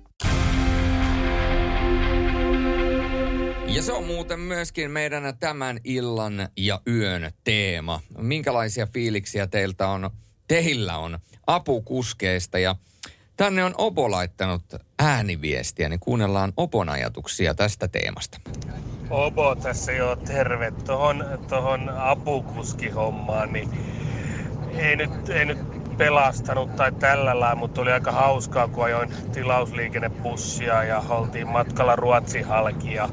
Ja 3.67 3.83
se 3.83 3.93
on 3.93 4.05
muuten 4.05 4.41
myöskin 4.41 4.91
meidän 4.91 5.39
tämän 5.41 5.79
illan 5.85 6.49
ja 6.57 6.81
yön 6.89 7.33
teema. 7.45 8.01
Minkälaisia 8.19 8.87
fiiliksiä 8.87 9.47
teiltä 9.47 9.89
on, 9.89 10.11
teillä 10.49 10.99
on 10.99 11.19
apukuskeista 11.47 12.59
ja 12.59 12.77
tänne 13.37 13.65
on 13.65 13.75
Opo 13.79 14.11
laittanut 14.11 14.63
ääniviestiä, 14.99 15.89
niin 15.89 16.01
kuunnellaan 16.01 16.53
Opon 16.57 16.89
ajatuksia 16.89 17.55
tästä 17.55 17.89
teemasta. 17.89 18.41
Obo 19.11 19.55
tässä 19.55 19.93
jo 19.93 20.17
terve. 20.17 20.73
Tuohon 20.87 21.25
tohon 21.49 21.89
apukuskihommaan, 21.89 23.53
niin 23.53 23.71
ei 24.75 24.97
nyt, 24.97 25.29
ei 25.29 25.45
nyt 25.45 25.59
pelastanut 25.97 26.77
tai 26.77 26.93
tällä 26.93 27.41
lailla, 27.41 27.55
mutta 27.55 27.81
oli 27.81 27.93
aika 27.93 28.13
hauskaa, 28.13 28.69
kun 28.69 28.85
ajoin 28.85 29.13
tilausliikennepussia 29.33 30.85
ja 30.85 31.03
oltiin 31.09 31.49
matkalla 31.49 31.97
Ruotsin 31.97 32.45
halki 32.45 32.95
ja 32.95 33.09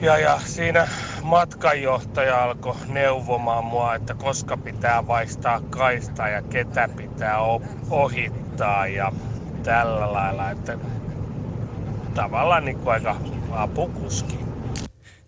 ja, 0.00 0.18
ja 0.18 0.40
siinä 0.44 0.88
matkanjohtaja 1.22 2.44
alkoi 2.44 2.76
neuvomaan 2.88 3.64
mua, 3.64 3.94
että 3.94 4.14
koska 4.14 4.56
pitää 4.56 5.06
vaistaa 5.06 5.60
kaistaa 5.60 6.28
ja 6.28 6.42
ketä 6.42 6.88
pitää 6.96 7.38
ohittaa 7.90 8.86
ja 8.86 9.12
tällä 9.62 10.12
lailla, 10.12 10.50
että 10.50 10.78
tavallaan 12.14 12.64
niin 12.64 12.78
kuin 12.78 12.92
aika 12.92 13.16
apukuski. 13.50 14.38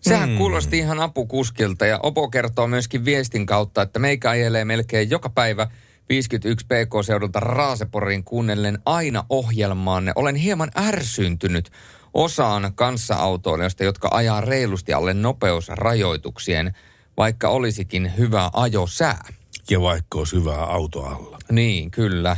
Sehän 0.01 0.29
hmm. 0.29 0.37
kuulosti 0.37 0.77
ihan 0.77 0.99
apukuskilta 0.99 1.85
ja 1.85 1.99
Opo 2.03 2.29
kertoo 2.29 2.67
myöskin 2.67 3.05
viestin 3.05 3.45
kautta, 3.45 3.81
että 3.81 3.99
meikä 3.99 4.29
ajelee 4.29 4.65
melkein 4.65 5.09
joka 5.09 5.29
päivä 5.29 5.67
51 6.09 6.65
PK-seudulta 6.65 7.39
Raaseporiin 7.39 8.23
kuunnellen 8.23 8.79
aina 8.85 9.25
ohjelmaanne. 9.29 10.11
Olen 10.15 10.35
hieman 10.35 10.71
ärsyntynyt 10.77 11.71
osaan 12.13 12.71
kanssaautoilijoista, 12.75 13.83
jotka 13.83 14.09
ajaa 14.11 14.41
reilusti 14.41 14.93
alle 14.93 15.13
nopeusrajoituksien, 15.13 16.73
vaikka 17.17 17.49
olisikin 17.49 18.17
hyvä 18.17 18.49
ajosää. 18.53 19.25
Ja 19.69 19.81
vaikka 19.81 20.19
olisi 20.19 20.35
hyvää 20.35 20.63
auto 20.63 21.05
alla. 21.05 21.39
Niin, 21.51 21.91
kyllä. 21.91 22.37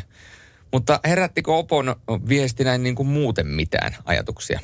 Mutta 0.71 0.99
herättikö 1.05 1.53
Opon 1.53 1.95
viesti 2.29 2.63
näin 2.63 2.83
niin 2.83 2.95
kuin 2.95 3.07
muuten 3.07 3.47
mitään 3.47 3.95
ajatuksia? 4.05 4.59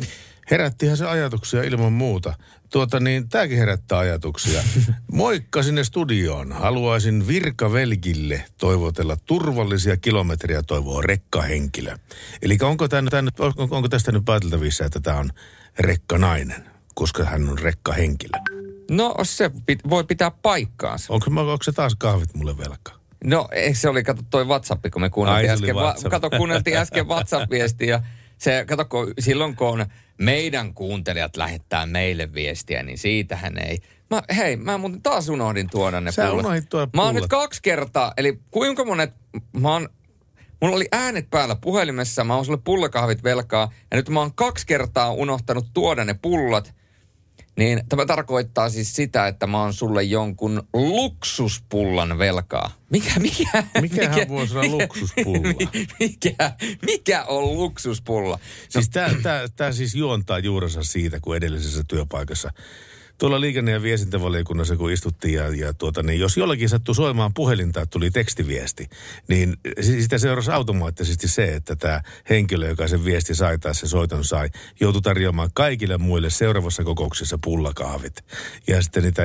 Herättihän 0.52 0.98
se 0.98 1.08
ajatuksia 1.08 1.64
ilman 1.64 1.94
muuta. 1.94 2.34
Tuota 2.70 3.00
niin, 3.00 3.30
tämäkin 3.30 3.58
herättää 3.58 4.00
ajatuksia. 4.00 4.64
Moikka 5.12 5.64
sinne 5.64 5.84
studioon. 5.84 6.52
Haluaisin 6.52 7.28
virkavelkille 7.28 8.46
toivotella 8.58 9.18
turvallisia 9.26 9.98
kilometriä 9.98 10.64
toivoa 10.64 11.02
rekkahenkilö. 11.02 11.98
Eli 12.42 12.58
onko, 12.62 12.88
tämä, 12.88 13.10
tämä, 13.10 13.30
onko, 13.70 13.90
tästä 13.90 14.12
nyt 14.12 14.26
pääteltävissä, 14.26 14.86
että 14.86 15.00
tämä 15.00 15.18
on 15.18 15.30
rekkanainen, 15.80 16.64
koska 16.96 17.24
hän 17.24 17.50
on 17.50 17.60
rekkahenkilö? 17.60 18.40
No 18.92 19.16
se 19.24 19.52
pit, 19.66 19.80
voi 19.90 20.04
pitää 20.04 20.32
paikkaansa. 20.32 21.14
Onko, 21.14 21.26
onko 21.52 21.64
se 21.64 21.72
taas 21.72 21.96
kahvit 21.96 22.34
mulle 22.34 22.58
velkaa? 22.58 23.02
No 23.24 23.48
ei 23.52 23.76
se 23.76 23.90
oli, 23.90 24.04
kato 24.04 24.22
toi 24.30 24.46
WhatsApp, 24.48 24.86
kun 24.94 25.02
me 25.02 25.10
kuunneltiin 25.10 25.50
Ai, 25.50 25.54
äsken. 25.54 25.76
Va, 25.76 25.96
kato, 26.10 26.30
kuunneltiin 26.30 26.78
äsken 26.78 27.08
WhatsApp-viestiä. 27.14 28.04
Se, 28.38 28.66
kato, 28.68 28.86
kun, 28.86 29.14
silloin 29.20 29.56
kun 29.56 29.68
on 29.68 29.86
meidän 30.22 30.74
kuuntelijat 30.74 31.38
lähettää 31.38 31.86
meille 31.86 32.34
viestiä, 32.34 32.84
niin 32.84 32.98
siitähän 32.98 33.58
ei. 33.58 33.80
Mä, 34.10 34.24
hei, 34.36 34.56
mä 34.56 34.78
muuten 34.78 35.02
taas 35.02 35.30
unohdin 35.30 35.70
tuoda 35.70 36.02
ne 36.02 36.12
Sä 36.12 36.28
pullat. 36.28 36.46
unohdit 36.46 36.70
tuoda 36.70 36.88
Mä 36.96 37.04
oon 37.04 37.16
nyt 37.16 37.28
kaksi 37.28 37.62
kertaa, 37.62 38.14
eli 38.18 38.40
kuinka 38.52 38.86
monet, 38.86 39.14
mä 39.60 39.74
oon, 39.74 39.90
mulla 40.62 40.76
oli 40.76 40.88
äänet 40.92 41.30
päällä 41.30 41.56
puhelimessa, 41.56 42.24
mä 42.24 42.36
oon 42.36 42.46
sulle 42.46 42.60
pullakahvit 42.64 43.24
velkaa, 43.24 43.72
ja 43.92 43.98
nyt 43.98 44.10
mä 44.10 44.20
oon 44.20 44.34
kaksi 44.36 44.68
kertaa 44.68 45.12
unohtanut 45.12 45.66
tuoda 45.74 46.06
ne 46.06 46.16
pullat, 46.22 46.76
niin 47.58 47.84
tämä 47.90 48.06
tarkoittaa 48.06 48.70
siis 48.70 48.96
sitä, 48.96 49.28
että 49.28 49.48
mä 49.48 49.62
oon 49.62 49.74
sulle 49.74 50.04
jonkun 50.04 50.64
luksuspullan 50.74 52.18
velkaa. 52.18 52.72
Mikä, 52.90 53.20
mikä? 53.20 53.64
Mikähän 53.82 54.16
mikä, 54.16 54.28
voisi 54.30 54.58
olla 54.58 54.84
luksuspulla? 54.84 55.48
Mikä, 56.00 56.54
mikä 56.86 57.24
on 57.24 57.44
luksuspulla? 57.44 58.36
No. 58.36 58.42
Siis 58.70 58.90
tämä 59.56 59.72
siis 59.72 59.96
juontaa 59.96 60.40
juurensa 60.40 60.84
siitä, 60.84 61.20
kun 61.22 61.36
edellisessä 61.36 61.84
työpaikassa 61.88 62.52
tuolla 63.22 63.42
liikenne- 63.42 63.72
ja 63.72 63.82
viestintävaliokunnassa, 63.82 64.78
kun 64.78 64.92
istuttiin 64.92 65.34
ja, 65.34 65.48
ja 65.56 65.74
tuota, 65.74 66.04
niin 66.04 66.20
jos 66.20 66.38
jollakin 66.38 66.70
sattuu 66.70 66.94
soimaan 66.94 67.34
puhelinta, 67.34 67.82
että 67.82 67.92
tuli 67.92 68.12
tekstiviesti, 68.12 68.90
niin 69.28 69.58
sitä 69.82 70.18
seurasi 70.18 70.52
automaattisesti 70.52 71.28
se, 71.28 71.54
että 71.54 71.76
tämä 71.76 72.02
henkilö, 72.30 72.70
joka 72.70 72.88
sen 72.88 73.06
viesti 73.06 73.36
sai 73.36 73.58
tai 73.58 73.76
se 73.76 73.88
soiton 73.88 74.26
sai, 74.26 74.50
joutui 74.80 75.02
tarjoamaan 75.02 75.50
kaikille 75.54 75.98
muille 75.98 76.30
seuraavassa 76.30 76.84
kokouksessa 76.84 77.38
pullakahvit. 77.44 78.26
Ja 78.68 78.82
sitten 78.82 79.04
niitä 79.04 79.24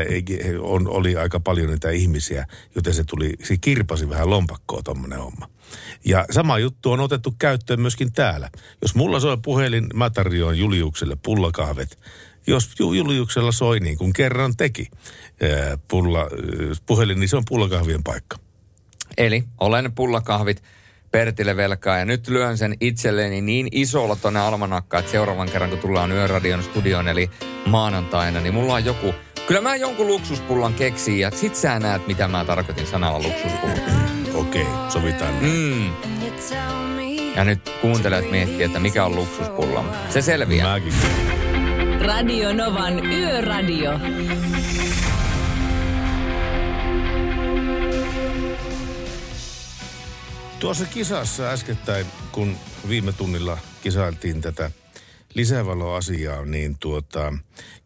on, 0.60 0.88
oli 0.88 1.16
aika 1.16 1.40
paljon 1.40 1.70
niitä 1.70 1.90
ihmisiä, 1.90 2.46
joten 2.74 2.94
se 2.94 3.04
tuli, 3.04 3.34
se 3.42 3.56
kirpasi 3.56 4.08
vähän 4.08 4.30
lompakkoa 4.30 4.82
tuommoinen 4.82 5.18
homma. 5.18 5.48
Ja 6.04 6.24
sama 6.30 6.58
juttu 6.58 6.92
on 6.92 7.00
otettu 7.00 7.34
käyttöön 7.38 7.80
myöskin 7.80 8.12
täällä. 8.12 8.50
Jos 8.82 8.94
mulla 8.94 9.20
soi 9.20 9.38
puhelin, 9.44 9.86
mä 9.94 10.10
tarjoan 10.10 10.58
Juliukselle 10.58 11.16
pullakahvet 11.22 11.98
jos 12.46 12.70
Juliuksella 12.80 13.52
soi 13.52 13.80
niin 13.80 13.98
kuin 13.98 14.12
kerran 14.12 14.56
teki 14.56 14.90
pulla, 15.88 16.26
puhelin, 16.86 17.20
niin 17.20 17.28
se 17.28 17.36
on 17.36 17.42
pullakahvien 17.48 18.02
paikka. 18.02 18.36
Eli 19.18 19.44
olen 19.60 19.92
pullakahvit 19.92 20.62
Pertille 21.10 21.56
velkaa 21.56 21.98
ja 21.98 22.04
nyt 22.04 22.28
lyön 22.28 22.58
sen 22.58 22.74
itselleni 22.80 23.40
niin 23.40 23.68
isolla 23.72 24.16
tuonne 24.16 24.40
almanakkaan, 24.40 24.98
että 25.00 25.12
seuraavan 25.12 25.50
kerran 25.50 25.70
kun 25.70 25.78
tullaan 25.78 26.12
Yöradion 26.12 26.62
studioon 26.62 27.08
eli 27.08 27.30
maanantaina, 27.66 28.40
niin 28.40 28.54
mulla 28.54 28.74
on 28.74 28.84
joku, 28.84 29.14
kyllä 29.46 29.60
mä 29.60 29.76
jonkun 29.76 30.06
luksuspullan 30.06 30.74
keksin 30.74 31.18
ja 31.18 31.30
sit 31.30 31.54
sä 31.54 31.78
näet 31.78 32.06
mitä 32.06 32.28
mä 32.28 32.44
tarkoitin 32.44 32.86
sanalla 32.86 33.28
luksuspulla. 33.28 33.74
Okei, 34.34 34.62
okay, 34.62 34.90
sovitaan. 34.90 35.34
Mm. 35.40 35.90
Ja 37.36 37.44
nyt 37.44 37.70
kuuntelijat 37.80 38.30
miettii, 38.30 38.62
että 38.62 38.80
mikä 38.80 39.04
on 39.04 39.16
luksuspulla. 39.16 39.84
Se 40.10 40.22
selviää. 40.22 40.68
Mäkin. 40.68 41.45
Radio 42.00 42.52
Novan 42.52 43.06
Yöradio. 43.06 44.00
Tuossa 50.60 50.86
kisassa 50.86 51.50
äskettäin, 51.50 52.06
kun 52.32 52.56
viime 52.88 53.12
tunnilla 53.12 53.58
kisailtiin 53.82 54.40
tätä 54.40 54.70
lisävaloasiaa, 55.34 56.44
niin 56.44 56.76
tuota, 56.80 57.32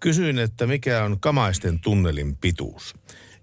kysyin, 0.01 0.39
että 0.39 0.67
mikä 0.67 1.05
on 1.05 1.21
Kamaisten 1.21 1.81
tunnelin 1.81 2.37
pituus. 2.37 2.95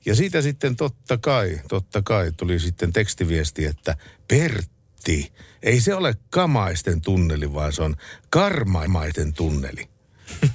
Ja 0.06 0.16
siitä 0.16 0.42
sitten 0.42 0.76
totta 0.76 1.18
kai, 1.18 1.62
totta 1.68 2.02
kai 2.02 2.32
tuli 2.38 2.60
sitten 2.60 2.94
tekstiviesti, 2.94 3.66
että 3.66 3.98
Pertti, 4.28 5.32
ei 5.64 5.82
se 5.82 5.96
ole 5.96 6.16
Kamaisten 6.30 7.02
tunneli, 7.02 7.54
vaan 7.54 7.74
se 7.74 7.84
on 7.84 7.96
Karmaisten 8.30 9.34
tunneli. 9.34 9.97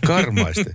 Karmaisten. 0.06 0.74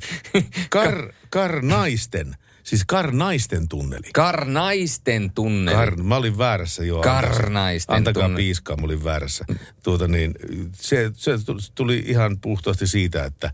Kar, 0.70 1.14
karnaisten. 1.30 2.36
Siis 2.64 2.84
Karnaisten 2.88 3.68
tunneli. 3.68 4.10
Karnaisten 4.14 5.32
tunneli. 5.32 5.78
Kar, 5.78 5.96
mä 6.04 6.16
olin 6.16 6.38
väärässä 6.38 6.84
jo. 6.84 7.00
Karnaisten 7.00 7.96
Antakaa 7.96 8.24
tunneli. 8.24 8.44
piiskaa, 8.44 8.76
mä 8.78 8.86
olin 8.86 9.04
väärässä. 9.04 9.46
Tuota 9.84 10.08
niin, 10.08 10.34
se, 10.74 11.12
se 11.14 11.32
tuli 11.76 12.04
ihan 12.06 12.38
puhtaasti 12.38 12.88
siitä, 12.88 13.26
että 13.26 13.52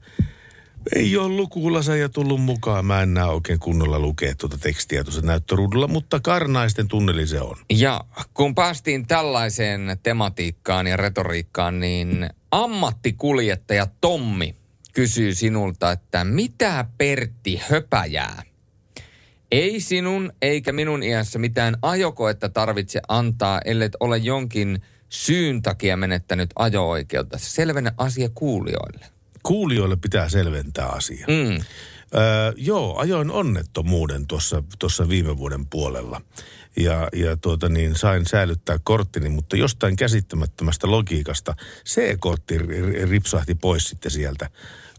ei 0.96 1.18
ole 1.18 1.36
lukulaseja 1.36 2.10
tullut 2.10 2.42
mukaan. 2.42 2.86
Mä 2.86 3.02
en 3.02 3.14
näe 3.14 3.26
oikein 3.26 3.60
kunnolla 3.60 4.00
lukea 4.00 4.36
tuota 4.36 4.58
tekstiä 4.58 5.04
tuossa 5.04 5.22
näyttöruudulla, 5.22 5.88
mutta 5.88 6.20
Karnaisten 6.20 6.88
tunneli 6.88 7.28
se 7.28 7.42
on. 7.42 7.58
Ja 7.74 8.02
kun 8.34 8.56
päästiin 8.56 9.08
tällaiseen 9.08 9.98
tematiikkaan 10.04 10.88
ja 10.88 10.98
retoriikkaan, 10.98 11.80
niin 11.80 12.30
ammattikuljettaja 12.52 13.88
Tommi 14.02 14.56
kysyy 14.94 15.36
sinulta, 15.36 15.92
että 15.92 16.24
mitä 16.24 16.86
Pertti 16.98 17.62
höpäjää? 17.70 18.44
Ei 19.52 19.80
sinun 19.80 20.34
eikä 20.42 20.72
minun 20.72 21.04
iässä 21.04 21.40
mitään 21.40 21.78
ajokoetta 21.82 22.50
tarvitse 22.50 23.02
antaa, 23.08 23.62
ellei 23.66 23.90
ole 24.00 24.18
jonkin 24.18 24.82
syyn 25.10 25.62
takia 25.62 25.98
menettänyt 25.98 26.50
ajo-oikeutta. 26.56 27.38
Selvennä 27.38 27.94
asia 27.98 28.30
kuulijoille. 28.34 29.06
Kuulijoille 29.44 29.96
pitää 29.96 30.30
selventää 30.30 30.88
asia. 30.88 31.26
Mm. 31.28 31.66
Öö, 32.16 32.54
joo, 32.58 32.98
ajoin 32.98 33.32
onnettomuuden 33.32 34.28
tuossa, 34.28 34.64
tuossa 34.80 35.10
viime 35.10 35.38
vuoden 35.38 35.66
puolella. 35.66 36.22
Ja, 36.78 37.08
ja 37.14 37.38
tuota 37.38 37.70
niin, 37.70 37.96
sain 37.96 38.26
säilyttää 38.26 38.80
korttini, 38.84 39.30
mutta 39.30 39.58
jostain 39.58 39.96
käsittämättömästä 39.96 40.92
logiikasta 40.92 41.56
C-kortti 41.86 42.58
ripsahti 43.10 43.56
pois 43.56 43.84
sitten 43.84 44.12
sieltä 44.12 44.50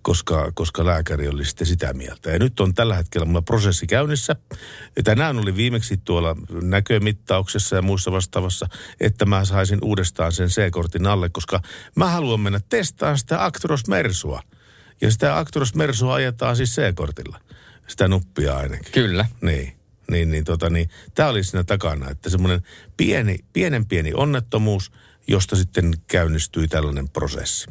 koska, 0.05 0.53
koska 0.55 0.87
lääkäri 0.87 1.29
oli 1.29 1.45
sitten 1.45 1.67
sitä 1.67 1.95
mieltä. 1.95 2.31
Ja 2.31 2.39
nyt 2.39 2.61
on 2.61 2.75
tällä 2.75 2.95
hetkellä 2.95 3.25
mulla 3.25 3.43
prosessi 3.43 3.87
käynnissä. 3.87 4.37
Tänään 5.05 5.39
oli 5.39 5.57
viimeksi 5.57 5.97
tuolla 5.97 6.37
näkömittauksessa 6.63 7.77
ja 7.77 7.83
muissa 7.83 8.13
vastaavassa, 8.13 8.67
että 9.01 9.27
mä 9.27 9.45
saisin 9.45 9.79
uudestaan 9.83 10.33
sen 10.33 10.49
C-kortin 10.49 11.07
alle, 11.07 11.29
koska 11.29 11.61
mä 11.97 12.09
haluan 12.09 12.41
mennä 12.41 12.61
testaamaan 12.69 13.19
sitä 13.19 13.45
Actros 13.45 13.87
Mersua. 13.89 14.43
Ja 15.01 15.11
sitä 15.11 15.39
Actros 15.39 15.75
Mersua 15.75 16.15
ajetaan 16.15 16.57
siis 16.57 16.75
C-kortilla. 16.77 17.41
Sitä 17.87 18.09
nuppia 18.09 18.57
ainakin. 18.57 18.93
Kyllä. 18.93 19.27
Niin. 19.41 19.77
Niin, 20.11 20.31
niin, 20.31 20.45
tota, 20.45 20.71
niin 20.71 20.91
tämä 21.15 21.29
oli 21.29 21.45
siinä 21.45 21.65
takana, 21.65 22.11
että 22.11 22.31
semmoinen 22.31 22.63
pieni, 22.97 23.39
pienen 23.53 23.87
pieni 23.87 24.13
onnettomuus, 24.15 24.93
josta 25.29 25.57
sitten 25.57 25.95
käynnistyi 26.07 26.69
tällainen 26.69 27.09
prosessi. 27.09 27.67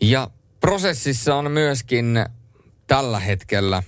Ja 0.00 0.30
prosessissa 0.68 1.34
on 1.34 1.50
myöskin 1.50 2.24
tällä 2.86 3.20
hetkellä 3.20 3.82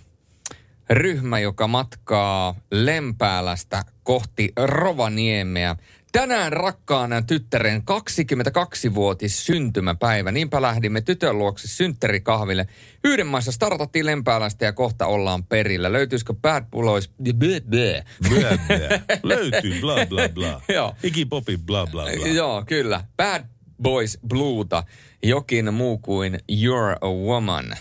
ryhmä, 0.90 1.38
joka 1.38 1.68
matkaa 1.68 2.54
Lempäälästä 2.70 3.84
kohti 4.02 4.52
Rovaniemeä. 4.56 5.76
Tänään 6.12 6.52
rakkaana 6.52 7.22
tyttären 7.22 7.82
22-vuotis 7.82 9.46
syntymäpäivä. 9.46 10.32
Niinpä 10.32 10.62
lähdimme 10.62 11.00
tytön 11.00 11.38
luokse 11.38 11.68
synttärikahville. 11.68 12.66
Yhden 13.04 13.26
maissa 13.26 13.52
startattiin 13.52 14.06
Lempäälästä 14.06 14.64
ja 14.64 14.72
kohta 14.72 15.06
ollaan 15.06 15.44
perillä. 15.44 15.92
Löytyisikö 15.92 16.34
Bad 16.34 16.64
Boys... 16.70 17.10
Blah, 18.28 18.42
blah. 18.66 19.20
Löytyy, 19.22 19.80
bla 19.80 20.06
bla 20.06 20.28
bla. 20.28 20.62
Joo. 20.74 20.94
Ikipopi, 21.02 21.58
bla 21.58 21.86
bla 21.86 22.04
bla. 22.16 22.26
Joo, 22.26 22.62
kyllä. 22.66 23.04
Bad 23.16 23.44
Boys 23.82 24.18
Bluuta. 24.28 24.84
Jokin 25.22 25.74
muu 25.74 25.98
kuin 25.98 26.34
You're 26.52 26.96
a 27.00 27.08
Woman. 27.26 27.76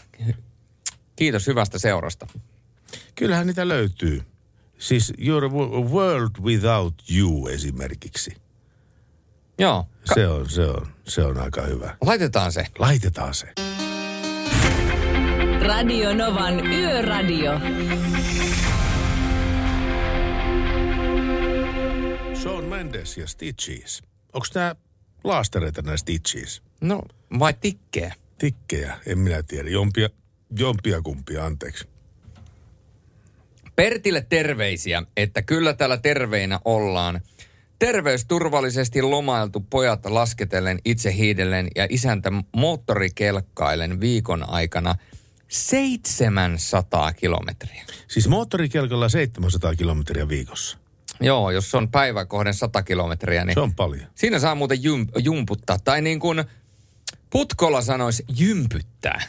Kiitos 1.16 1.48
hyvästä 1.48 1.80
seurasta. 1.80 2.28
Kyllähän 3.16 3.48
niitä 3.48 3.68
löytyy. 3.68 4.22
Siis 4.78 5.14
You're 5.18 5.46
a 5.46 5.50
wo- 5.50 5.76
a 5.78 5.90
World 5.90 6.32
Without 6.44 6.94
You 7.18 7.48
esimerkiksi. 7.48 8.32
Joo. 9.60 9.88
Se 10.14 10.28
on, 10.28 10.50
se 10.50 10.66
on, 10.66 10.88
se 11.08 11.24
on 11.24 11.38
aika 11.38 11.62
hyvä. 11.62 11.98
Laitetaan 12.02 12.52
se. 12.52 12.66
Laitetaan 12.80 13.34
se. 13.34 13.48
Radio 15.62 16.14
Novan 16.14 16.66
Yöradio. 16.68 17.52
Sean 22.34 22.64
Mendes 22.64 23.18
ja 23.18 23.28
Stitches. 23.28 24.02
Onko 24.34 24.48
nämä 24.56 24.76
laastareita 25.24 25.82
nämä 25.82 25.98
Stitches? 25.98 26.62
No, 26.82 27.02
vai 27.40 27.54
tikkejä? 27.62 28.16
Tikkejä, 28.38 28.98
en 29.06 29.20
minä 29.20 29.44
tiedä. 29.44 29.70
Jompia, 29.70 30.10
jompia 30.60 31.02
kumpia, 31.02 31.46
anteeksi. 31.46 31.88
Pertille 33.76 34.26
terveisiä, 34.30 35.04
että 35.18 35.42
kyllä 35.42 35.74
täällä 35.74 35.98
terveinä 35.98 36.60
ollaan. 36.66 37.22
Terveysturvallisesti 37.80 39.02
lomailtu 39.02 39.60
pojat 39.60 40.06
lasketellen 40.06 40.80
itse 40.86 41.14
hiidellen 41.14 41.68
ja 41.76 41.88
isäntä 41.90 42.32
moottorikelkkailen 42.56 44.00
viikon 44.00 44.50
aikana 44.50 44.96
700 45.48 47.14
kilometriä. 47.14 47.86
Siis 48.08 48.28
moottorikelkalla 48.28 49.10
700 49.10 49.76
kilometriä 49.76 50.28
viikossa. 50.28 50.78
Joo, 51.20 51.52
jos 51.52 51.76
on 51.76 51.92
päivä 51.92 52.26
kohden 52.26 52.54
100 52.54 52.84
kilometriä, 52.84 53.46
niin 53.46 53.54
Se 53.54 53.60
on 53.60 53.76
paljon. 53.76 54.08
siinä 54.16 54.40
saa 54.40 54.56
muuten 54.56 54.84
jum, 54.84 55.08
jumputtaa. 55.18 55.80
Tai 55.80 56.02
niin 56.02 56.20
kuin 56.20 56.44
Putkolla 57.30 57.82
sanoisi, 57.82 58.26
jympyttää. 58.38 59.22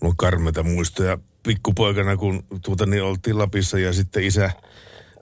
Mulla 0.00 0.12
on 0.12 0.16
karmeita 0.16 0.62
muistoja 0.62 1.18
pikkupoikana, 1.42 2.16
kun 2.16 2.44
tuota, 2.64 2.86
niin 2.86 3.02
oltiin 3.02 3.38
Lapissa 3.38 3.78
ja 3.78 3.92
sitten 3.92 4.24
isä 4.24 4.50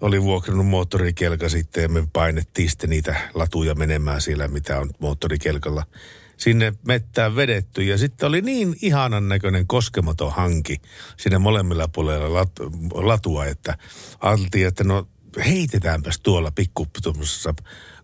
oli 0.00 0.22
vuokrannut 0.22 0.66
moottorikelka 0.66 1.48
sitten 1.48 1.82
ja 1.82 1.88
me 1.88 2.08
painettiin 2.12 2.70
sitten 2.70 2.90
niitä 2.90 3.16
latuja 3.34 3.74
menemään 3.74 4.20
siellä, 4.20 4.48
mitä 4.48 4.80
on 4.80 4.90
moottorikelkalla 4.98 5.86
sinne 6.36 6.72
mettään 6.86 7.36
vedetty. 7.36 7.82
Ja 7.82 7.98
sitten 7.98 8.28
oli 8.28 8.40
niin 8.40 8.76
ihanan 8.82 9.28
näköinen 9.28 9.66
koskematon 9.66 10.32
hanki 10.32 10.80
siinä 11.16 11.38
molemmilla 11.38 11.88
puolella 11.88 12.34
lat, 12.34 12.50
latua, 12.92 13.46
että 13.46 13.78
ajateltiin, 14.20 14.66
että 14.66 14.84
no 14.84 15.08
heitetäänpäs 15.36 16.20
tuolla 16.20 16.50
pikku 16.50 16.86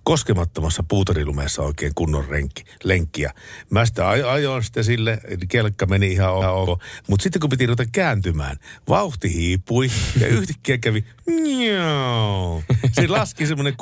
koskemattomassa 0.02 0.82
puutarilumeessa 0.82 1.62
oikein 1.62 1.92
kunnon 1.94 2.24
renki, 2.28 2.64
lenkkiä. 2.84 3.32
Mä 3.70 3.86
sitä 3.86 4.02
aj- 4.02 4.24
ajoin 4.24 4.64
sitten 4.64 4.84
sille, 4.84 5.20
kelkka 5.48 5.86
meni 5.86 6.12
ihan 6.12 6.34
ok. 6.34 6.80
Mutta 7.08 7.22
sitten 7.22 7.40
kun 7.40 7.50
piti 7.50 7.66
ruveta 7.66 7.90
kääntymään, 7.92 8.56
vauhti 8.88 9.34
hiipui 9.34 9.90
ja 10.20 10.26
yhtäkkiä 10.36 10.78
kävi 10.78 11.04
Njau. 11.30 12.62
Se 12.92 13.06
laski 13.06 13.46
semmoinen 13.46 13.74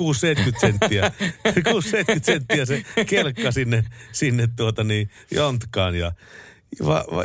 6-70 0.53 0.61
senttiä, 0.61 1.13
6-70 1.49 2.23
senttiä 2.23 2.65
se 2.67 2.83
kelkka 3.07 3.53
sinne, 3.53 3.85
sinne 4.13 4.49
tuota 4.57 4.85
niin 4.85 5.11
jontkaan 5.31 5.95
ja 5.95 6.13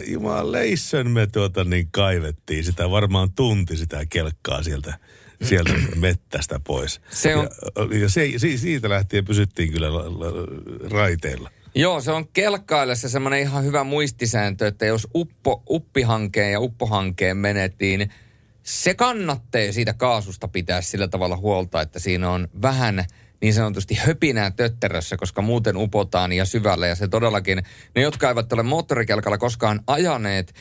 jumaleissön 0.07 1.11
me 1.11 1.27
tuota 1.27 1.63
niin 1.63 1.87
kaivettiin 1.91 2.63
sitä, 2.63 2.89
varmaan 2.89 3.31
tunti 3.31 3.77
sitä 3.77 4.05
kelkkaa 4.09 4.63
sieltä, 4.63 4.99
sieltä 5.43 5.73
mettästä 5.95 6.59
pois. 6.67 7.01
Se 7.11 7.35
on- 7.35 7.49
Ja, 7.91 7.97
ja 7.99 8.09
se, 8.09 8.29
si- 8.37 8.57
siitä 8.57 8.89
lähtien 8.89 9.25
pysyttiin 9.25 9.71
kyllä 9.71 9.93
la, 9.93 10.03
la, 10.19 10.27
raiteilla. 10.91 11.49
Joo, 11.75 12.01
se 12.01 12.11
on 12.11 12.27
kelkkaillessa 12.27 13.09
semmoinen 13.09 13.39
ihan 13.39 13.63
hyvä 13.63 13.83
muistisääntö, 13.83 14.67
että 14.67 14.85
jos 14.85 15.07
uppo, 15.15 15.63
uppihankeen 15.69 16.51
ja 16.51 16.59
uppohankeen 16.59 17.37
menet, 17.37 17.75
niin 17.79 18.09
se 18.63 18.93
kannattaa 18.93 19.71
siitä 19.71 19.93
kaasusta 19.93 20.47
pitää 20.47 20.81
sillä 20.81 21.07
tavalla 21.07 21.37
huolta, 21.37 21.81
että 21.81 21.99
siinä 21.99 22.29
on 22.29 22.47
vähän 22.61 23.05
niin 23.41 23.53
sanotusti 23.53 23.95
höpinää 23.95 24.51
tötterössä, 24.51 25.17
koska 25.17 25.41
muuten 25.41 25.77
upotaan 25.77 26.31
ja 26.33 26.45
syvälle. 26.45 26.87
Ja 26.87 26.95
se 26.95 27.07
todellakin, 27.07 27.63
ne 27.95 28.01
jotka 28.01 28.29
eivät 28.29 28.53
ole 28.53 28.63
moottorikelkalla 28.63 29.37
koskaan 29.37 29.79
ajaneet, 29.87 30.53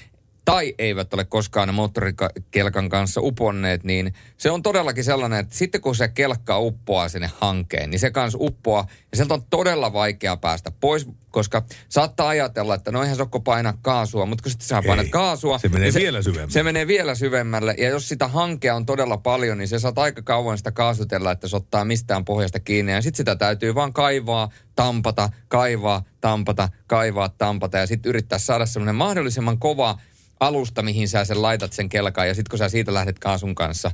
tai 0.45 0.75
eivät 0.79 1.15
ole 1.15 1.25
koskaan 1.25 1.75
moottorikelkan 1.75 2.89
kanssa 2.89 3.21
uponneet, 3.21 3.85
niin 3.85 4.15
se 4.37 4.51
on 4.51 4.63
todellakin 4.63 5.05
sellainen, 5.05 5.39
että 5.39 5.57
sitten 5.57 5.81
kun 5.81 5.97
se 5.97 6.09
kelkka 6.09 6.59
uppoaa 6.59 7.09
sinne 7.09 7.31
hankeen, 7.39 7.91
niin 7.91 7.99
se 7.99 8.11
kanssa 8.11 8.39
uppoaa 8.41 8.87
ja 9.11 9.17
sieltä 9.17 9.35
on 9.35 9.43
todella 9.51 9.93
vaikea 9.93 10.37
päästä 10.37 10.71
pois, 10.81 11.07
koska 11.31 11.63
saattaa 11.89 12.29
ajatella, 12.29 12.75
että 12.75 12.93
no 12.93 13.03
eihän 13.03 13.17
Sokko 13.17 13.41
paina 13.41 13.75
kaasua, 13.83 14.27
mutta 14.27 14.43
kun 14.43 14.51
sitten 14.51 14.69
sä 14.69 14.83
painat 14.87 15.07
Ei, 15.07 15.11
kaasua... 15.11 15.59
se 15.59 15.69
menee 15.69 15.91
niin 15.91 16.01
vielä 16.01 16.23
syvemmälle. 16.23 16.53
Se 16.53 16.63
menee 16.63 16.87
vielä 16.87 17.15
syvemmälle 17.15 17.75
ja 17.79 17.89
jos 17.89 18.09
sitä 18.09 18.29
hankea 18.29 18.75
on 18.75 18.87
todella 18.87 19.17
paljon, 19.17 19.59
niin 19.59 19.69
se 19.69 19.79
saat 19.79 19.99
aika 19.99 20.23
kauan 20.23 20.59
sitä 20.59 20.73
kaasutella, 20.73 21.33
että 21.33 21.49
se 21.49 21.57
ottaa 21.57 21.85
mistään 21.85 22.25
pohjasta 22.25 22.61
kiinni 22.61 22.93
ja 22.93 23.03
sitten 23.03 23.17
sitä 23.17 23.37
täytyy 23.37 23.75
vaan 23.75 23.93
kaivaa, 23.93 24.51
tampata, 24.77 25.29
kaivaa, 25.49 26.03
tampata, 26.21 26.69
kaivaa, 26.87 27.29
tampata 27.29 27.79
ja 27.79 27.87
sitten 27.87 28.11
yrittää 28.11 28.39
saada 28.39 28.67
semmoinen 28.67 28.95
mahdollisimman 28.95 29.59
kova 29.59 29.99
alusta, 30.41 30.83
mihin 30.83 31.09
sä 31.09 31.25
sen 31.25 31.43
laitat 31.43 31.73
sen 31.73 31.89
kelkaan 31.89 32.29
ja 32.29 32.35
sitten 32.35 32.51
kun 32.51 32.59
sä 32.59 32.69
siitä 32.69 32.95
lähdet 32.95 33.19
kaasun 33.19 33.55
kanssa, 33.55 33.91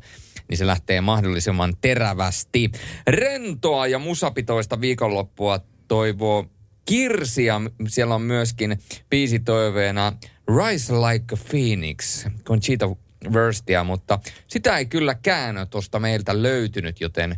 niin 0.49 0.59
se 0.59 0.67
lähtee 0.67 1.01
mahdollisimman 1.01 1.77
terävästi. 1.81 2.71
Rentoa 3.07 3.87
ja 3.87 3.99
musapitoista 3.99 4.81
viikonloppua 4.81 5.61
toivoo 5.89 6.47
Kirsi 6.85 7.45
ja 7.45 7.61
siellä 7.89 8.15
on 8.15 8.23
myöskin 8.23 8.79
biisitoiveena 9.11 10.13
Rise 10.57 10.93
Like 10.93 11.35
a 11.35 11.39
Phoenix, 11.51 12.27
Conchita 12.45 12.97
Wurstia, 13.31 13.85
mutta 13.85 14.19
sitä 14.47 14.79
ei 14.79 14.87
kyllä 14.87 15.15
käännö 15.15 15.67
tuosta 15.67 15.99
meiltä 15.99 16.43
löytynyt, 16.43 17.01
joten 17.01 17.37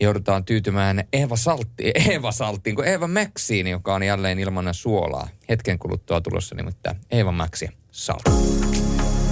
joudutaan 0.00 0.44
tyytymään 0.44 1.04
Eeva, 1.12 1.36
Saltti, 1.36 1.90
Eeva 2.08 2.32
Salttiin, 2.32 2.76
kuin 2.76 2.88
Eeva 2.88 3.08
Maxiin, 3.08 3.66
joka 3.66 3.94
on 3.94 4.02
jälleen 4.02 4.38
ilman 4.38 4.74
suolaa. 4.74 5.28
Hetken 5.48 5.78
kuluttua 5.78 6.20
tulossa 6.20 6.54
nimittäin 6.54 6.96
Eeva 7.10 7.32
Maxi 7.32 7.81
Saltti. 7.92 8.30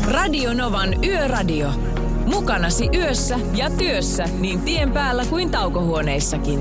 Radio 0.05 0.55
Novan 0.55 1.05
Yöradio. 1.05 1.71
Mukanasi 2.27 2.89
yössä 2.95 3.39
ja 3.55 3.71
työssä 3.71 4.25
niin 4.25 4.61
tien 4.61 4.93
päällä 4.93 5.25
kuin 5.25 5.51
taukohuoneissakin. 5.51 6.61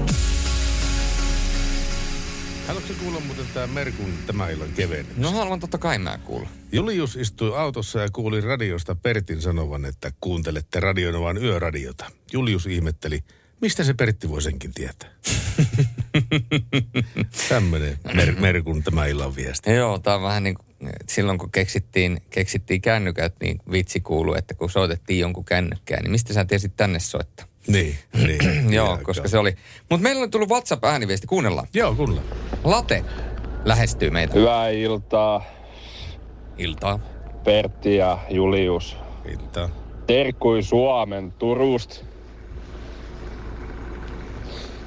Haluatko 2.68 2.93
kuulla 3.04 3.20
muuten 3.20 3.45
tämä 3.54 3.68
Merkun 3.68 4.14
tämä 4.28 4.50
illan 4.50 4.70
kevennys? 4.76 5.18
No 5.18 5.32
haluan 5.32 5.60
totta 5.60 5.78
kai 5.78 6.00
mä 6.00 6.18
kuulla. 6.18 6.50
Julius 6.72 7.16
istui 7.16 7.58
autossa 7.58 8.00
ja 8.00 8.08
kuuli 8.14 8.41
radiosta 8.41 8.95
Pertin 8.95 9.41
sanovan, 9.41 9.86
että 9.86 10.12
kuuntelette 10.22 10.80
Radionovan 10.80 11.38
yöradiota. 11.38 12.06
Julius 12.34 12.66
ihmetteli, 12.66 13.24
mistä 13.62 13.84
se 13.84 13.93
Pertti 13.93 14.30
voi 14.30 14.41
senkin 14.41 14.74
tietää. 14.74 15.10
Tämmöinen 17.49 17.99
mer- 18.14 18.39
Merkun 18.39 18.84
tämä 18.84 19.05
illan 19.05 19.36
viesti. 19.36 19.72
Joo, 19.72 19.99
tämä 19.99 20.16
on 20.16 20.22
vähän 20.24 20.43
niin 20.43 20.55
kuin 20.55 20.70
silloin 21.10 21.38
kun 21.38 21.51
keksittiin, 21.51 22.22
keksittiin 22.30 22.82
kännykät, 22.82 23.34
niin 23.41 23.60
vitsi 23.72 23.99
kuuluu, 23.99 24.34
että 24.34 24.53
kun 24.53 24.70
soitettiin 24.70 25.20
jonkun 25.20 25.45
kännykkään, 25.45 26.03
niin 26.03 26.12
mistä 26.12 26.34
sä 26.34 26.45
tiesit 26.45 26.76
tänne 26.76 26.99
soittaa? 26.99 27.45
Niin, 27.68 27.95
niin. 28.14 28.74
Joo, 28.76 28.93
Ihan 28.93 29.03
koska 29.03 29.28
se 29.28 29.38
oli. 29.38 29.55
Mutta 29.89 30.03
meillä 30.03 30.24
on 30.24 30.32
tullut 30.32 30.49
WhatsApp-ääniviesti, 30.49 31.28
kuunnellaan. 31.28 31.68
Joo, 31.74 31.95
kuunnellaan. 31.95 32.38
Late 32.64 33.05
lähestyy 33.66 34.10
meitä. 34.10 34.34
Hyvää 34.34 34.70
iltaa. 34.70 35.43
Iltaa. 36.57 36.99
Pertti 37.43 37.95
ja 37.95 38.20
Julius. 38.30 38.97
Iltaa. 39.32 39.70
Terkkui 40.07 40.64
Suomen 40.64 41.32
Turusta. 41.32 42.09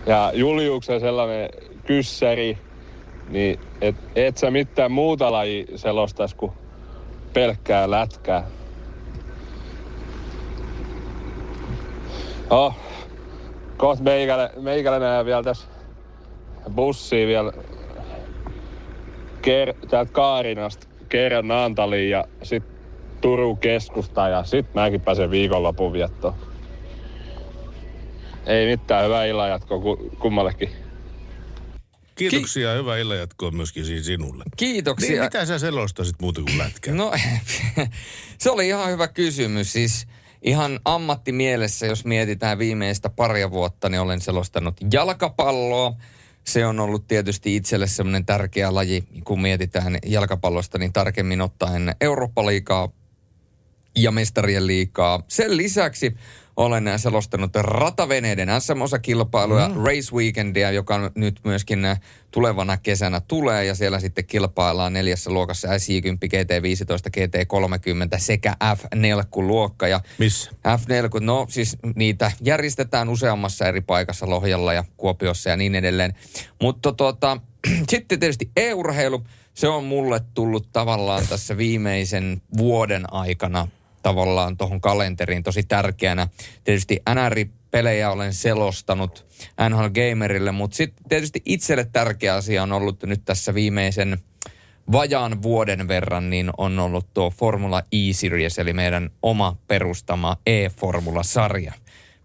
Ja 0.06 0.30
Juliuksen 0.34 1.00
sellainen 1.00 1.48
kyssäri, 1.86 2.58
niin 3.28 3.60
et, 3.80 3.96
et 4.16 4.36
sä 4.36 4.50
mitään 4.50 4.92
muuta 4.92 5.32
laji 5.32 5.66
selostais 5.76 6.34
kuin 6.34 6.52
pelkkää 7.32 7.90
lätkää. 7.90 8.46
Oh, 12.50 12.74
kohta 13.76 14.02
meikälle, 14.02 14.50
meikälle 14.60 14.98
näe 14.98 15.24
vielä 15.24 15.42
tässä 15.42 15.66
bussia 16.74 17.26
vielä 17.26 17.52
ker, 19.42 19.74
täältä 19.90 20.12
Kaarinasta 20.12 20.86
kerran 21.08 21.48
Naantaliin 21.48 22.10
ja 22.10 22.24
sit 22.42 22.64
Turun 23.20 23.58
keskusta 23.58 24.28
ja 24.28 24.44
sit 24.44 24.74
mäkin 24.74 25.00
pääsen 25.00 25.30
viikonlopun 25.30 25.92
viettoon. 25.92 26.34
Ei 28.46 28.66
mitään, 28.66 29.04
hyvää 29.04 29.24
illanjatkoa 29.24 29.96
kummallekin. 30.18 30.70
Kiitoksia 32.14 32.70
ja 32.70 32.76
hyvää 32.76 32.98
illanjatkoa 32.98 33.50
myöskin 33.50 33.84
siis 33.84 34.06
sinulle. 34.06 34.44
Kiitoksia. 34.56 35.10
Niin, 35.10 35.22
mitä 35.22 35.46
sä 35.46 35.58
selostasit 35.58 36.16
muuta 36.20 36.40
kuin 36.42 36.58
lätkää? 36.58 36.94
No, 36.94 37.12
se 38.38 38.50
oli 38.50 38.68
ihan 38.68 38.90
hyvä 38.90 39.08
kysymys. 39.08 39.72
Siis 39.72 40.06
ihan 40.42 40.80
ammattimielessä, 40.84 41.86
jos 41.86 42.04
mietitään 42.04 42.58
viimeistä 42.58 43.08
paria 43.08 43.50
vuotta, 43.50 43.88
niin 43.88 44.00
olen 44.00 44.20
selostanut 44.20 44.76
jalkapalloa. 44.92 45.92
Se 46.44 46.66
on 46.66 46.80
ollut 46.80 47.06
tietysti 47.06 47.56
itselle 47.56 47.86
semmoinen 47.86 48.26
tärkeä 48.26 48.74
laji, 48.74 49.04
kun 49.24 49.42
mietitään 49.42 49.98
jalkapallosta, 50.06 50.78
niin 50.78 50.92
tarkemmin 50.92 51.40
ottaen 51.40 51.94
Eurooppa-liigaa 52.00 52.88
ja 53.96 54.10
mestarien 54.10 54.66
liikaa. 54.66 55.22
Sen 55.28 55.56
lisäksi 55.56 56.16
olen 56.56 56.98
selostanut 56.98 57.50
rataveneiden 57.54 58.48
SM-osakilpailuja, 58.60 59.68
mm. 59.68 59.74
Race 59.74 60.14
Weekendia, 60.14 60.70
joka 60.70 61.10
nyt 61.14 61.40
myöskin 61.44 61.80
tulevana 62.30 62.76
kesänä 62.76 63.20
tulee. 63.20 63.64
Ja 63.64 63.74
siellä 63.74 64.00
sitten 64.00 64.26
kilpaillaan 64.26 64.92
neljässä 64.92 65.30
luokassa 65.30 65.68
S10, 65.68 66.28
GT15, 66.34 67.10
GT30 67.16 68.18
sekä 68.18 68.56
F4-luokka. 68.64 69.88
Ja 69.88 70.00
Missä? 70.18 70.50
F4, 70.50 71.20
no 71.20 71.46
siis 71.48 71.76
niitä 71.96 72.32
järjestetään 72.40 73.08
useammassa 73.08 73.66
eri 73.66 73.80
paikassa 73.80 74.30
Lohjalla 74.30 74.72
ja 74.72 74.84
Kuopiossa 74.96 75.50
ja 75.50 75.56
niin 75.56 75.74
edelleen. 75.74 76.14
Mutta 76.60 76.92
tota, 76.92 77.38
sitten 77.90 78.20
tietysti 78.20 78.50
e-urheilu, 78.56 79.22
se 79.54 79.68
on 79.68 79.84
mulle 79.84 80.20
tullut 80.34 80.68
tavallaan 80.72 81.26
tässä 81.28 81.56
viimeisen 81.56 82.42
vuoden 82.56 83.12
aikana 83.12 83.68
tavallaan 84.02 84.56
tuohon 84.56 84.80
kalenteriin 84.80 85.42
tosi 85.42 85.62
tärkeänä. 85.62 86.28
Tietysti 86.64 87.02
NR-pelejä 87.14 88.10
olen 88.10 88.32
selostanut 88.32 89.26
NHL 89.68 89.86
Gamerille, 89.88 90.52
mutta 90.52 90.76
sitten 90.76 91.04
tietysti 91.08 91.42
itselle 91.44 91.88
tärkeä 91.92 92.34
asia 92.34 92.62
on 92.62 92.72
ollut 92.72 93.02
nyt 93.02 93.24
tässä 93.24 93.54
viimeisen 93.54 94.18
vajaan 94.92 95.42
vuoden 95.42 95.88
verran, 95.88 96.30
niin 96.30 96.50
on 96.58 96.78
ollut 96.78 97.14
tuo 97.14 97.30
Formula 97.30 97.82
E-Series, 97.92 98.58
eli 98.58 98.72
meidän 98.72 99.10
oma 99.22 99.56
perustama 99.68 100.36
E-Formula-sarja 100.46 101.72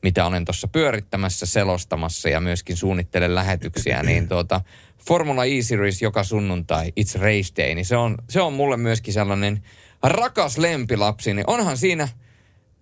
mitä 0.01 0.25
olen 0.25 0.45
tuossa 0.45 0.67
pyörittämässä, 0.67 1.45
selostamassa 1.45 2.29
ja 2.29 2.39
myöskin 2.39 2.77
suunnittelen 2.77 3.35
lähetyksiä, 3.35 4.03
niin 4.03 4.27
tuota, 4.27 4.61
Formula 5.07 5.45
E-Series 5.45 6.01
joka 6.01 6.23
sunnuntai, 6.23 6.93
It's 6.99 7.19
Race 7.21 7.53
Day, 7.57 7.75
niin 7.75 7.85
se 7.85 7.97
on, 7.97 8.17
se 8.29 8.41
on 8.41 8.53
mulle 8.53 8.77
myöskin 8.77 9.13
sellainen 9.13 9.63
rakas 10.03 10.57
lempilapsi, 10.57 11.33
niin 11.33 11.49
onhan 11.49 11.77
siinä 11.77 12.07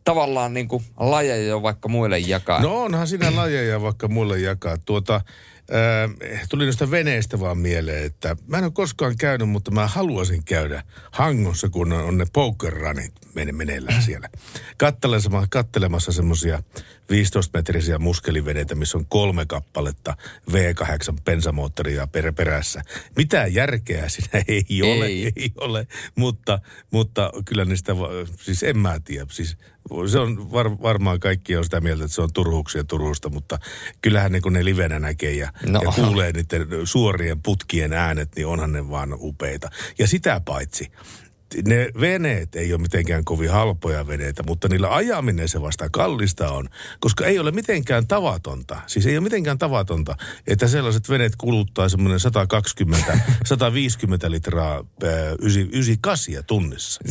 tavallaan 0.04 0.54
niin 0.54 0.68
kuin 0.68 0.84
lajeja 0.98 1.48
jo 1.48 1.62
vaikka 1.62 1.90
muille 1.90 2.20
jakaa. 2.20 2.62
No 2.62 2.84
onhan 2.84 3.08
siinä 3.08 3.36
lajeja 3.36 3.82
vaikka 3.82 4.08
muille 4.08 4.40
jakaa. 4.40 4.78
Tuota, 4.86 5.22
äh, 5.74 6.48
tuli 6.50 6.64
noista 6.66 6.92
veneistä 6.92 7.40
vaan 7.40 7.58
mieleen, 7.58 8.06
että 8.06 8.36
mä 8.48 8.58
en 8.58 8.64
ole 8.64 8.72
koskaan 8.72 9.18
käynyt, 9.18 9.50
mutta 9.50 9.72
mä 9.72 9.88
haluaisin 9.88 10.44
käydä 10.44 10.84
Hangossa, 11.12 11.70
kun 11.70 11.94
on, 11.94 12.04
on 12.04 12.18
ne 12.18 12.26
pokerranit 12.34 13.14
meneillään 13.52 14.02
siellä. 14.04 14.30
Kattelemassa, 14.78 15.48
kattelemassa 15.50 16.12
semmoisia 16.12 16.64
15-metrisiä 17.12 18.00
muskeliveneitä, 18.00 18.76
missä 18.76 18.98
on 18.98 19.06
kolme 19.06 19.46
kappaletta 19.46 20.18
V8 20.52 21.22
bensamoottoria 21.26 22.08
per, 22.08 22.34
perässä. 22.34 22.82
Mitään 23.16 23.54
järkeä 23.54 24.10
siinä 24.10 24.44
ei 24.48 24.82
ole, 24.84 25.06
ei, 25.06 25.32
ei 25.36 25.52
ole 25.56 25.88
mutta, 26.16 26.60
mutta 26.92 27.32
kyllä 27.46 27.66
niistä, 27.66 27.94
siis 28.42 28.64
en 28.64 28.78
mä 28.78 29.00
tiedä, 29.06 29.26
siis 29.32 29.58
se 30.12 30.20
on 30.20 30.52
var, 30.52 30.82
varmaan 30.82 31.20
kaikki 31.20 31.58
on 31.58 31.64
sitä 31.64 31.82
mieltä, 31.82 32.04
että 32.04 32.16
se 32.16 32.22
on 32.22 32.34
turhuuksia 32.34 32.84
Turusta, 32.84 33.30
mutta 33.30 33.60
kyllähän 34.02 34.32
ne 34.32 34.42
kun 34.42 34.54
ne 34.54 34.66
livenä 34.66 35.00
näkee 35.00 35.32
ja, 35.32 35.54
no. 35.68 35.82
ja 35.84 35.92
kuulee 35.92 36.32
niiden 36.32 36.68
suorien 36.88 37.42
putkien 37.42 37.94
äänet, 37.94 38.30
niin 38.36 38.48
onhan 38.48 38.72
ne 38.72 38.90
vaan 38.90 39.16
upeita. 39.20 39.70
Ja 40.00 40.08
sitä 40.08 40.42
paitsi, 40.46 40.92
ne 41.68 41.90
veneet 42.00 42.56
ei 42.56 42.74
ole 42.74 42.82
mitenkään 42.82 43.26
kovin 43.26 43.52
halpoja 43.52 44.08
veneitä, 44.08 44.44
mutta 44.44 44.68
niillä 44.68 44.96
ajaminen 44.96 45.50
se 45.50 45.62
vasta 45.62 45.90
kallista 45.90 46.52
on, 46.52 46.70
koska 47.00 47.26
ei 47.26 47.40
ole 47.40 47.52
mitenkään 47.52 48.08
tavatonta, 48.08 48.82
siis 48.88 49.06
ei 49.06 49.18
ole 49.18 49.24
mitenkään 49.24 49.58
tavatonta, 49.58 50.16
että 50.48 50.68
sellaiset 50.68 51.10
veneet 51.10 51.36
kuluttaa 51.36 51.90
semmoinen 51.90 52.20
120-150 54.28 54.30
litraa 54.30 54.84
98 55.42 56.36
tunnissa. 56.48 57.02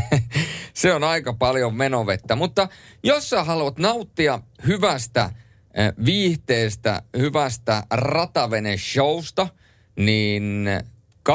se 0.74 0.94
on 0.94 1.04
aika 1.04 1.32
paljon 1.32 1.74
menovettä, 1.74 2.36
mutta 2.36 2.68
jos 3.02 3.30
sä 3.30 3.44
haluat 3.44 3.78
nauttia 3.78 4.40
hyvästä 4.66 5.30
viihteestä, 6.04 7.02
hyvästä 7.18 7.82
ratavene-showsta, 7.90 9.48
niin 9.96 10.66
21.–23.5. 11.28 11.32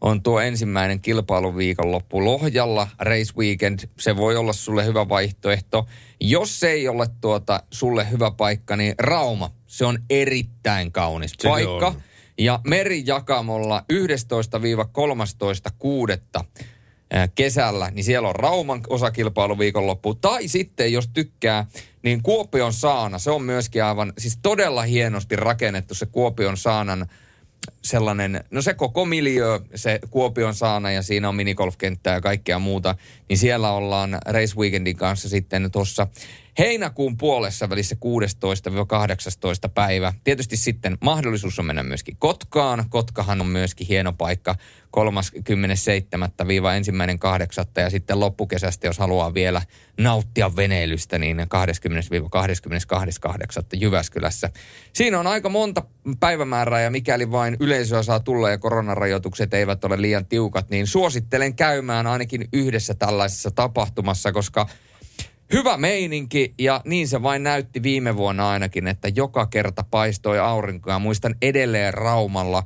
on 0.00 0.22
tuo 0.22 0.40
ensimmäinen 0.40 1.00
kilpailuviikonloppu 1.00 2.24
Lohjalla, 2.24 2.88
Race 2.98 3.32
Weekend. 3.36 3.78
Se 3.98 4.16
voi 4.16 4.36
olla 4.36 4.52
sulle 4.52 4.84
hyvä 4.84 5.08
vaihtoehto. 5.08 5.86
Jos 6.20 6.60
se 6.60 6.70
ei 6.70 6.88
ole 6.88 7.06
tuota 7.20 7.62
sulle 7.70 8.10
hyvä 8.10 8.30
paikka, 8.30 8.76
niin 8.76 8.94
Rauma, 8.98 9.50
se 9.66 9.84
on 9.84 9.98
erittäin 10.10 10.92
kaunis 10.92 11.32
se 11.38 11.48
paikka. 11.48 11.86
On. 11.86 12.02
Ja 12.38 12.60
merijakamolla 12.66 13.84
11-13.6 13.92 13.96
kesällä, 17.34 17.90
niin 17.90 18.04
siellä 18.04 18.28
on 18.28 18.36
Rauman 18.36 18.80
osakilpailu 18.88 19.58
viikonloppu. 19.58 20.14
Tai 20.14 20.48
sitten, 20.48 20.92
jos 20.92 21.08
tykkää, 21.08 21.66
niin 22.02 22.22
Kuopion 22.22 22.72
saana, 22.72 23.18
se 23.18 23.30
on 23.30 23.42
myöskin 23.42 23.84
aivan, 23.84 24.12
siis 24.18 24.38
todella 24.42 24.82
hienosti 24.82 25.36
rakennettu 25.36 25.94
se 25.94 26.06
Kuopion 26.06 26.56
saanan 26.56 27.06
sellainen, 27.82 28.44
no 28.50 28.62
se 28.62 28.74
koko 28.74 29.04
miljö, 29.04 29.60
se 29.74 30.00
Kuopion 30.10 30.54
saana 30.54 30.90
ja 30.90 31.02
siinä 31.02 31.28
on 31.28 31.34
minigolfkenttää 31.34 32.14
ja 32.14 32.20
kaikkea 32.20 32.58
muuta, 32.58 32.94
niin 33.28 33.38
siellä 33.38 33.72
ollaan 33.72 34.18
Race 34.26 34.56
Weekendin 34.56 34.96
kanssa 34.96 35.28
sitten 35.28 35.70
tuossa 35.70 36.06
heinäkuun 36.58 37.16
puolessa 37.16 37.70
välissä 37.70 37.96
16-18 39.66 39.70
päivä. 39.74 40.12
Tietysti 40.24 40.56
sitten 40.56 40.98
mahdollisuus 41.00 41.58
on 41.58 41.66
mennä 41.66 41.82
myöskin 41.82 42.16
Kotkaan. 42.18 42.84
Kotkahan 42.90 43.40
on 43.40 43.46
myöskin 43.46 43.86
hieno 43.86 44.12
paikka 44.12 44.54
37-1.8. 44.96 45.00
ja 47.76 47.90
sitten 47.90 48.20
loppukesästä, 48.20 48.86
jos 48.86 48.98
haluaa 48.98 49.34
vielä 49.34 49.62
nauttia 50.00 50.56
veneilystä, 50.56 51.18
niin 51.18 51.38
20-22.8. 51.38 51.44
Jyväskylässä. 53.74 54.50
Siinä 54.92 55.20
on 55.20 55.26
aika 55.26 55.48
monta 55.48 55.82
päivämäärää 56.20 56.80
ja 56.80 56.90
mikäli 56.90 57.30
vain 57.30 57.56
yleisöä 57.60 58.02
saa 58.02 58.20
tulla 58.20 58.50
ja 58.50 58.58
koronarajoitukset 58.58 59.54
eivät 59.54 59.84
ole 59.84 60.00
liian 60.00 60.26
tiukat, 60.26 60.70
niin 60.70 60.86
suosittelen 60.86 61.54
käymään 61.54 62.06
ainakin 62.06 62.48
yhdessä 62.52 62.94
tällaisessa 62.94 63.50
tapahtumassa, 63.50 64.32
koska 64.32 64.66
hyvä 65.52 65.76
meininki 65.76 66.54
ja 66.58 66.80
niin 66.84 67.08
se 67.08 67.22
vain 67.22 67.42
näytti 67.42 67.82
viime 67.82 68.16
vuonna 68.16 68.50
ainakin, 68.50 68.86
että 68.86 69.08
joka 69.08 69.46
kerta 69.46 69.84
paistoi 69.90 70.38
aurinkoa. 70.38 70.98
Muistan 70.98 71.34
edelleen 71.42 71.94
Raumalla, 71.94 72.62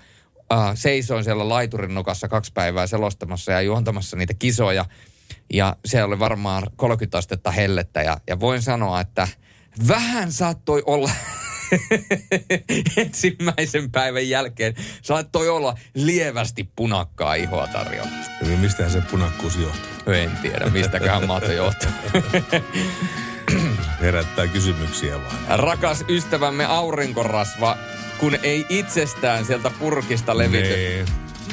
äh, 0.53 0.59
seisoin 0.74 1.24
siellä 1.24 1.49
laiturin 1.49 1.95
nokassa 1.95 2.28
kaksi 2.28 2.53
päivää 2.53 2.87
selostamassa 2.87 3.53
ja 3.53 3.61
juontamassa 3.61 4.16
niitä 4.16 4.34
kisoja. 4.34 4.84
Ja 5.53 5.76
se 5.84 6.05
oli 6.05 6.18
varmaan 6.18 6.62
30 6.76 7.18
astetta 7.18 7.51
hellettä 7.51 8.03
ja, 8.03 8.16
ja 8.26 8.41
voin 8.41 8.62
sanoa, 8.62 9.01
että 9.01 9.28
vähän 9.89 10.32
saattoi 10.32 10.82
olla 10.87 11.11
ensimmäisen 12.97 13.91
päivän 13.91 14.29
jälkeen 14.29 14.75
saattoi 15.03 15.49
olla 15.49 15.79
lievästi 15.95 16.69
punakkaa 16.77 17.35
ihoa 17.35 17.67
tarjolla. 17.67 18.11
Ja 18.51 18.59
mistähän 18.59 18.93
se 18.93 19.01
punakkuus 19.01 19.57
johtuu? 19.57 20.12
En 20.12 20.31
tiedä, 20.43 20.71
mistäkään 20.71 21.27
maata 21.27 21.53
johtuu. 21.53 21.91
Herättää 24.01 24.47
kysymyksiä 24.47 25.14
vaan. 25.14 25.59
Rakas 25.59 26.05
ystävämme 26.09 26.64
aurinkorasva 26.64 27.77
kun 28.19 28.39
ei 28.43 28.67
itsestään 28.69 29.45
sieltä 29.45 29.71
purkista 29.79 30.39
levity. 30.39 30.69
Nee. 30.69 31.05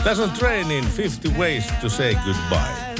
Tässä 0.03 0.24
on 0.24 0.32
Trainin 0.32 0.86
50 0.97 1.41
Ways 1.41 1.64
to 1.82 1.89
Say 1.89 2.16
Goodbye. 2.16 2.93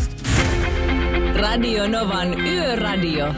Radio 1.36 1.88
Novan 1.88 2.40
Yöradio. 2.40 3.34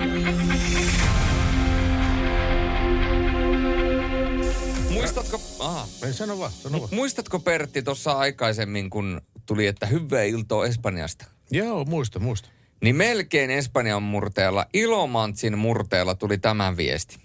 Muistatko, 5.06 5.42
aha, 5.60 5.88
Ei, 6.06 6.14
sano 6.14 6.40
vaan, 6.40 6.52
sano 6.52 6.80
vaan. 6.80 6.90
muistatko 6.94 7.40
Pertti 7.40 7.82
tuossa 7.82 8.12
aikaisemmin, 8.12 8.90
kun 8.90 9.22
tuli, 9.46 9.68
että 9.68 9.86
hyvää 9.86 10.24
iltoa 10.24 10.66
Espanjasta? 10.66 11.26
Joo, 11.52 11.86
muista, 11.86 12.20
muista. 12.20 12.50
Niin 12.84 12.96
melkein 12.96 13.50
Espanjan 13.50 14.04
murteella, 14.04 14.66
Ilomantsin 14.74 15.58
murteella 15.58 16.16
tuli 16.16 16.38
tämän 16.38 16.78
viesti. 16.78 17.18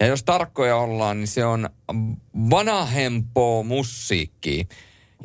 Ja 0.00 0.06
jos 0.06 0.24
tarkkoja 0.24 0.76
ollaan, 0.76 1.18
niin 1.18 1.28
se 1.28 1.44
on 1.44 1.68
vanhempo 2.50 3.62
musiikki. 3.62 4.68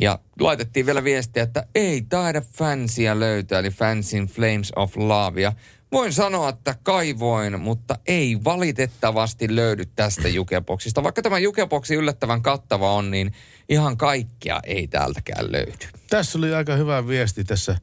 Ja 0.01 0.19
laitettiin 0.39 0.85
vielä 0.85 1.03
viestiä, 1.03 1.43
että 1.43 1.67
ei 1.75 2.01
taida 2.01 2.41
fansia 2.41 3.19
löytää, 3.19 3.59
eli 3.59 3.69
Fansin 3.69 4.27
Flames 4.27 4.71
of 4.75 4.97
Love. 4.97 5.41
Ja 5.41 5.53
voin 5.91 6.13
sanoa, 6.13 6.49
että 6.49 6.75
kaivoin, 6.83 7.59
mutta 7.59 7.95
ei 8.07 8.37
valitettavasti 8.43 9.55
löydy 9.55 9.83
tästä 9.95 10.27
jukeboksista. 10.27 11.03
Vaikka 11.03 11.21
tämä 11.21 11.39
jukeboksi 11.39 11.95
yllättävän 11.95 12.41
kattava 12.41 12.93
on, 12.93 13.11
niin 13.11 13.33
ihan 13.69 13.97
kaikkea 13.97 14.59
ei 14.63 14.87
täältäkään 14.87 15.51
löydy. 15.51 15.87
Tässä 16.09 16.37
oli 16.37 16.53
aika 16.53 16.75
hyvä 16.75 17.07
viesti 17.07 17.43
tässä. 17.43 17.77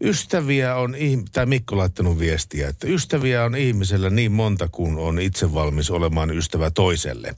Ystäviä 0.00 0.76
on, 0.76 0.94
tai 1.32 1.46
Mikko 1.46 1.76
laittanut 1.76 2.18
viestiä, 2.18 2.68
että 2.68 2.86
ystäviä 2.86 3.44
on 3.44 3.56
ihmisellä 3.56 4.10
niin 4.10 4.32
monta 4.32 4.68
kuin 4.68 4.98
on 4.98 5.18
itse 5.18 5.54
valmis 5.54 5.90
olemaan 5.90 6.30
ystävä 6.30 6.70
toiselle. 6.70 7.34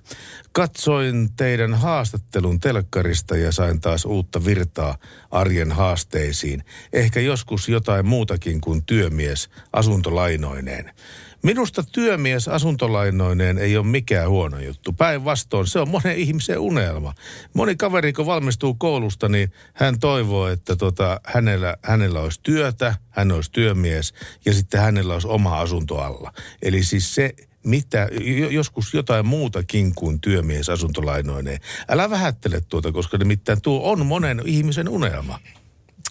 Katsoin 0.53 1.29
teidän 1.37 1.75
haastattelun 1.75 2.61
telkkarista 2.61 3.37
ja 3.37 3.53
sain 3.53 3.81
taas 3.81 4.05
uutta 4.05 4.45
virtaa 4.45 4.99
arjen 5.31 5.73
haasteisiin. 5.73 6.65
Ehkä 6.93 7.21
joskus 7.21 7.69
jotain 7.69 8.07
muutakin 8.07 8.61
kuin 8.61 8.85
työmies 8.85 9.51
asuntolainoineen. 9.73 10.95
Minusta 11.43 11.83
työmies 11.83 12.49
asuntolainoineen 12.49 13.59
ei 13.59 13.77
ole 13.77 13.87
mikään 13.87 14.31
huono 14.31 14.61
juttu. 14.61 14.93
Päinvastoin 14.93 15.67
se 15.67 15.79
on 15.79 15.89
monen 15.89 16.17
ihmisen 16.17 16.59
unelma. 16.59 17.15
Moni 17.55 17.77
kaveri, 17.77 18.13
kun 18.13 18.27
valmistuu 18.27 18.75
koulusta, 18.75 19.29
niin 19.29 19.53
hän 19.75 19.99
toivoo, 19.99 20.49
että 20.49 20.77
tota, 20.77 21.21
hänellä, 21.25 21.77
hänellä 21.83 22.21
olisi 22.21 22.41
työtä, 22.43 22.95
hän 23.11 23.33
olisi 23.33 23.53
työmies 23.53 24.15
ja 24.45 24.53
sitten 24.53 24.81
hänellä 24.81 25.13
olisi 25.15 25.29
oma 25.29 25.61
asunto 25.61 25.99
alla. 25.99 26.33
Eli 26.63 26.83
siis 26.83 27.15
se, 27.15 27.35
mitä, 27.65 28.09
jo- 28.41 28.49
joskus 28.49 28.95
jotain 28.95 29.27
muutakin 29.27 29.95
kuin 29.95 30.21
työmies 30.21 30.69
asuntolainoineen. 30.69 31.61
Älä 31.89 32.11
vähättele 32.11 32.61
tuota, 32.61 32.93
koska 32.93 33.19
nimittäin 33.19 33.63
tuo 33.63 33.91
on 33.91 34.07
monen 34.07 34.43
ihmisen 34.45 34.89
unelma, 34.89 35.39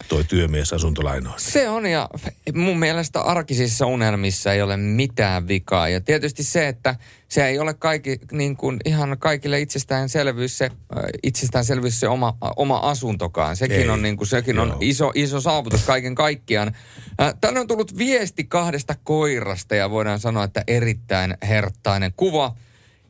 toi 0.08 0.24
työmies 0.24 0.74
asuntolainoineen. 0.74 1.42
Se 1.42 1.70
on 1.70 1.86
ja 1.86 2.10
mun 2.54 2.80
mielestä 2.80 3.22
arkisissa 3.22 3.86
unelmissa 3.86 4.54
ei 4.54 4.62
ole 4.62 4.78
mitään 4.78 5.48
vikaa. 5.48 5.90
Ja 5.90 6.02
tietysti 6.02 6.44
se, 6.44 6.68
että 6.68 6.96
se 7.28 7.48
ei 7.48 7.60
ole 7.60 7.74
kaikki, 7.74 8.20
niin 8.32 8.58
kuin 8.58 8.78
ihan 8.86 9.18
kaikille 9.20 9.62
itsestäänselvyys 9.62 10.58
se, 10.58 10.66
äh, 10.66 11.04
itsestäänselvyys 11.24 12.00
se 12.00 12.08
oma, 12.08 12.38
oma 12.56 12.78
asuntokaan. 12.78 13.56
Sekin 13.56 13.82
Ei. 13.82 13.90
on, 13.90 14.02
niin 14.02 14.18
kuin, 14.18 14.28
sekin 14.28 14.60
on 14.60 14.78
iso, 14.82 15.12
iso 15.16 15.42
saavutus 15.42 15.84
kaiken 15.84 16.16
kaikkiaan. 16.16 16.76
Äh, 17.22 17.34
Tänne 17.42 17.60
on 17.60 17.68
tullut 17.68 17.98
viesti 17.98 18.44
kahdesta 18.44 18.96
koirasta 19.04 19.76
ja 19.76 19.90
voidaan 19.90 20.20
sanoa, 20.20 20.44
että 20.44 20.64
erittäin 20.68 21.38
herttainen 21.48 22.14
kuva. 22.18 22.56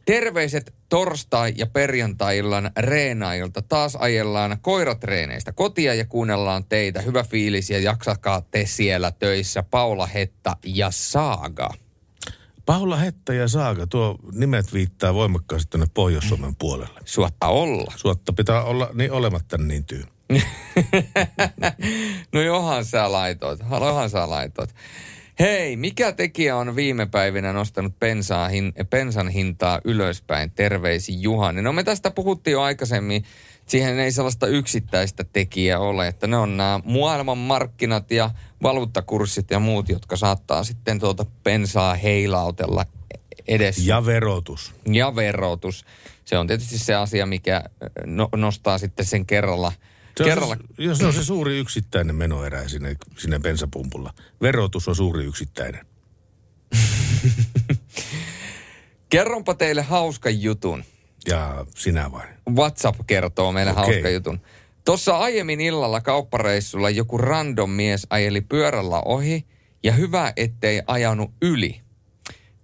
Terveiset 0.07 0.73
torstai- 0.89 1.53
ja 1.57 1.65
perjantai-illan 1.65 2.71
reenailta. 2.77 3.61
Taas 3.61 3.95
ajellaan 3.95 4.57
koiratreeneistä 4.61 5.51
kotia 5.51 5.93
ja 5.93 6.05
kuunnellaan 6.05 6.65
teitä. 6.69 7.01
Hyvä 7.01 7.23
fiilis 7.23 7.69
ja 7.69 7.79
jaksakaa 7.79 8.41
te 8.41 8.65
siellä 8.65 9.11
töissä. 9.11 9.63
Paula 9.63 10.05
Hetta 10.05 10.57
ja 10.65 10.91
Saaga. 10.91 11.69
Paula 12.65 12.95
Hetta 12.95 13.33
ja 13.33 13.47
Saaga, 13.47 13.87
tuo 13.87 14.19
nimet 14.33 14.73
viittaa 14.73 15.13
voimakkaasti 15.13 15.69
tänne 15.69 15.87
Pohjois-Suomen 15.93 16.55
puolelle. 16.55 16.99
Suotta 17.05 17.47
olla. 17.47 17.93
Suotta 17.95 18.33
pitää 18.33 18.63
olla 18.63 18.89
niin 18.93 19.11
olematta 19.11 19.57
niin 19.57 19.85
tyy. 19.85 20.03
No 22.33 22.41
johan 22.41 22.85
sä 22.85 23.11
laitoit. 23.11 23.59
Johan 23.71 24.09
sä 24.09 24.29
laitoit. 24.29 24.75
Hei, 25.39 25.75
mikä 25.75 26.11
tekijä 26.11 26.57
on 26.57 26.75
viime 26.75 27.05
päivinä 27.05 27.53
nostanut 27.53 27.99
bensaa, 27.99 28.47
hin, 28.47 28.73
bensan 28.89 29.29
hintaa 29.29 29.81
ylöspäin? 29.83 30.51
Terveisi 30.51 31.21
Juhani. 31.21 31.61
No 31.61 31.73
me 31.73 31.83
tästä 31.83 32.11
puhuttiin 32.11 32.51
jo 32.51 32.61
aikaisemmin. 32.61 33.23
Siihen 33.65 33.99
ei 33.99 34.11
sellaista 34.11 34.47
yksittäistä 34.47 35.23
tekijää 35.23 35.79
ole, 35.79 36.07
että 36.07 36.27
ne 36.27 36.37
on 36.37 36.57
nämä 36.57 36.79
maailman 36.85 37.37
markkinat 37.37 38.11
ja 38.11 38.29
valuuttakurssit 38.63 39.51
ja 39.51 39.59
muut, 39.59 39.89
jotka 39.89 40.15
saattaa 40.15 40.63
sitten 40.63 40.99
tuota 40.99 41.25
bensaa 41.43 41.95
heilautella 41.95 42.85
edes. 43.47 43.87
Ja 43.87 44.05
verotus. 44.05 44.73
Ja 44.91 45.15
verotus. 45.15 45.85
Se 46.25 46.37
on 46.37 46.47
tietysti 46.47 46.77
se 46.77 46.95
asia, 46.95 47.25
mikä 47.25 47.63
no, 48.05 48.29
nostaa 48.35 48.77
sitten 48.77 49.05
sen 49.05 49.25
kerralla. 49.25 49.71
Se 50.17 50.23
on, 50.23 50.29
kerralla 50.29 50.55
se, 50.55 50.83
jos 50.83 50.97
se 50.97 51.05
on 51.05 51.13
se 51.13 51.23
suuri 51.23 51.57
yksittäinen 51.59 52.15
menoerä 52.15 52.67
sinne, 52.67 52.95
sinne 53.17 53.39
bensapumpulla. 53.39 54.13
Verotus 54.41 54.87
on 54.87 54.95
suuri 54.95 55.25
yksittäinen. 55.25 55.85
Kerronpa 59.09 59.53
teille 59.53 59.81
hauskan 59.81 60.41
jutun. 60.41 60.83
Ja 61.27 61.65
sinä 61.75 62.11
vain. 62.11 62.29
WhatsApp 62.55 62.99
kertoo 63.07 63.51
meille 63.51 63.71
okay. 63.71 63.83
hauskan 63.83 64.13
jutun. 64.13 64.41
Tuossa 64.85 65.17
aiemmin 65.17 65.61
illalla 65.61 66.01
kauppareissulla 66.01 66.89
joku 66.89 67.17
random 67.17 67.69
mies 67.69 68.07
ajeli 68.09 68.41
pyörällä 68.41 69.01
ohi 69.01 69.45
ja 69.83 69.91
hyvä 69.91 70.33
ettei 70.35 70.81
ajanut 70.87 71.31
yli. 71.41 71.81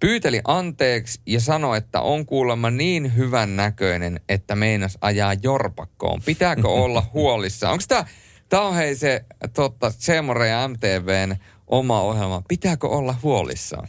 Pyyteli 0.03 0.41
anteeksi 0.47 1.21
ja 1.25 1.39
sanoi, 1.39 1.77
että 1.77 2.01
on 2.01 2.25
kuulemma 2.25 2.69
niin 2.69 3.15
hyvän 3.15 3.55
näköinen, 3.55 4.19
että 4.29 4.55
meinas 4.55 4.97
ajaa 5.01 5.33
jorpakkoon. 5.33 6.21
Pitääkö 6.25 6.67
olla 6.67 7.05
huolissa? 7.13 7.69
Onko 7.69 7.83
tämä, 7.87 8.05
tämä 8.49 8.63
on 8.63 8.75
hei 8.75 8.95
se 8.95 9.25
totta, 9.53 9.91
Semore 9.97 10.47
ja 10.47 10.67
MTVn 10.67 11.35
oma 11.67 12.01
ohjelma. 12.01 12.41
Pitääkö 12.47 12.87
olla 12.87 13.15
huolissaan? 13.23 13.87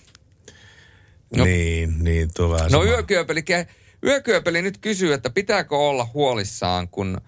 No. 1.36 1.44
Niin, 1.44 2.04
niin 2.04 2.30
tuo 2.36 2.50
vähän 2.50 2.64
No 2.72 2.78
sama. 2.78 2.84
yökyöpeli, 2.84 3.44
yökyöpeli 4.04 4.62
nyt 4.62 4.78
kysyy, 4.78 5.12
että 5.12 5.30
pitääkö 5.30 5.76
olla 5.76 6.08
huolissaan, 6.14 6.88
kun 6.88 7.20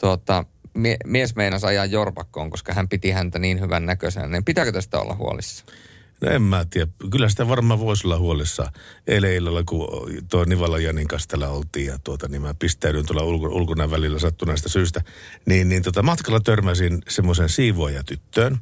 tuota, 0.00 0.44
mie- 0.74 0.96
mies 1.04 1.36
meinasi 1.36 1.66
ajaa 1.66 1.84
jorpakkoon, 1.84 2.50
koska 2.50 2.74
hän 2.74 2.88
piti 2.88 3.10
häntä 3.10 3.38
niin 3.38 3.60
hyvän 3.60 3.86
näköisenä. 3.86 4.26
Niin 4.28 4.44
pitääkö 4.44 4.72
tästä 4.72 4.98
olla 5.00 5.14
huolissaan? 5.14 5.78
No 6.24 6.30
en 6.30 6.42
mä 6.42 6.64
tiedä. 6.70 6.90
Kyllä 7.10 7.28
sitä 7.28 7.48
varmaan 7.48 7.80
voisi 7.80 8.06
olla 8.06 8.18
huolissaan. 8.18 8.72
Eilen 9.06 9.34
illalla, 9.34 9.62
kun 9.64 9.88
tuo 10.30 10.44
Nivala 10.44 10.78
Janin 10.78 11.08
kanssa 11.08 11.28
täällä 11.28 11.48
oltiin 11.48 11.86
ja 11.86 11.98
tuota, 12.04 12.28
niin 12.28 12.42
mä 12.42 12.54
pistäydyin 12.58 13.06
tuolla 13.06 13.22
ulko, 13.22 13.46
ulkona 13.46 13.90
välillä 13.90 14.18
sattuneesta 14.18 14.68
syystä, 14.68 15.02
niin, 15.46 15.68
niin 15.68 15.82
tota, 15.82 16.02
matkalla 16.02 16.40
törmäsin 16.40 17.02
semmoisen 17.08 17.48
siivoajatyttöön, 17.48 18.58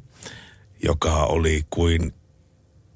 joka 0.83 1.15
oli 1.15 1.65
kuin 1.69 2.13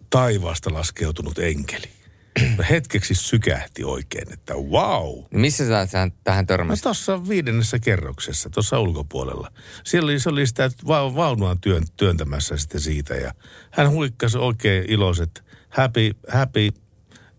taivaasta 0.09 0.74
laskeutunut 0.74 1.39
enkeli. 1.39 1.96
Hetkeksi 2.69 3.15
sykähti 3.15 3.83
oikein, 3.83 4.33
että 4.33 4.53
wow. 4.53 5.23
Missä 5.33 5.67
sä 5.67 5.87
tähän, 5.91 6.12
tähän 6.24 6.43
No 6.43 6.47
törmäsit? 6.47 6.83
tuossa 6.83 7.28
viidennessä 7.28 7.79
kerroksessa, 7.79 8.49
tuossa 8.49 8.79
ulkopuolella. 8.79 9.51
Siellä 9.83 10.05
oli, 10.05 10.20
se 10.20 10.29
oli 10.29 10.47
sitä 10.47 10.71
va- 10.87 11.16
vaunua 11.16 11.55
työn, 11.62 11.83
työntämässä 11.97 12.57
sitten 12.57 12.82
siitä 12.82 13.16
ja 13.16 13.32
hän 13.71 13.89
huikkasi 13.91 14.37
oikein 14.37 14.86
iloiset 14.87 15.43
happy, 15.70 16.12
happy 16.28 16.70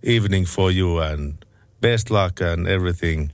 evening 0.02 0.46
for 0.46 0.72
you 0.72 0.98
and 0.98 1.34
best 1.80 2.10
luck 2.10 2.42
and 2.52 2.66
everything 2.66 3.28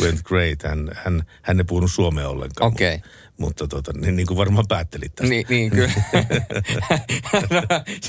went 0.00 0.22
great. 0.22 0.62
Hän, 0.62 0.90
hän, 0.94 1.22
hän 1.42 1.58
ei 1.58 1.64
puhunut 1.64 1.92
suomea 1.92 2.28
ollenkaan. 2.28 2.72
Okei. 2.72 2.96
Mutta, 2.96 3.08
mutta 3.38 3.68
tota, 3.68 3.92
niin, 3.92 4.16
niin 4.16 4.26
kuin 4.26 4.38
varmaan 4.38 4.64
päättelit 4.68 5.14
tästä. 5.14 5.30
Niin, 5.30 5.46
niin 5.48 5.70
kyllä. 5.70 5.92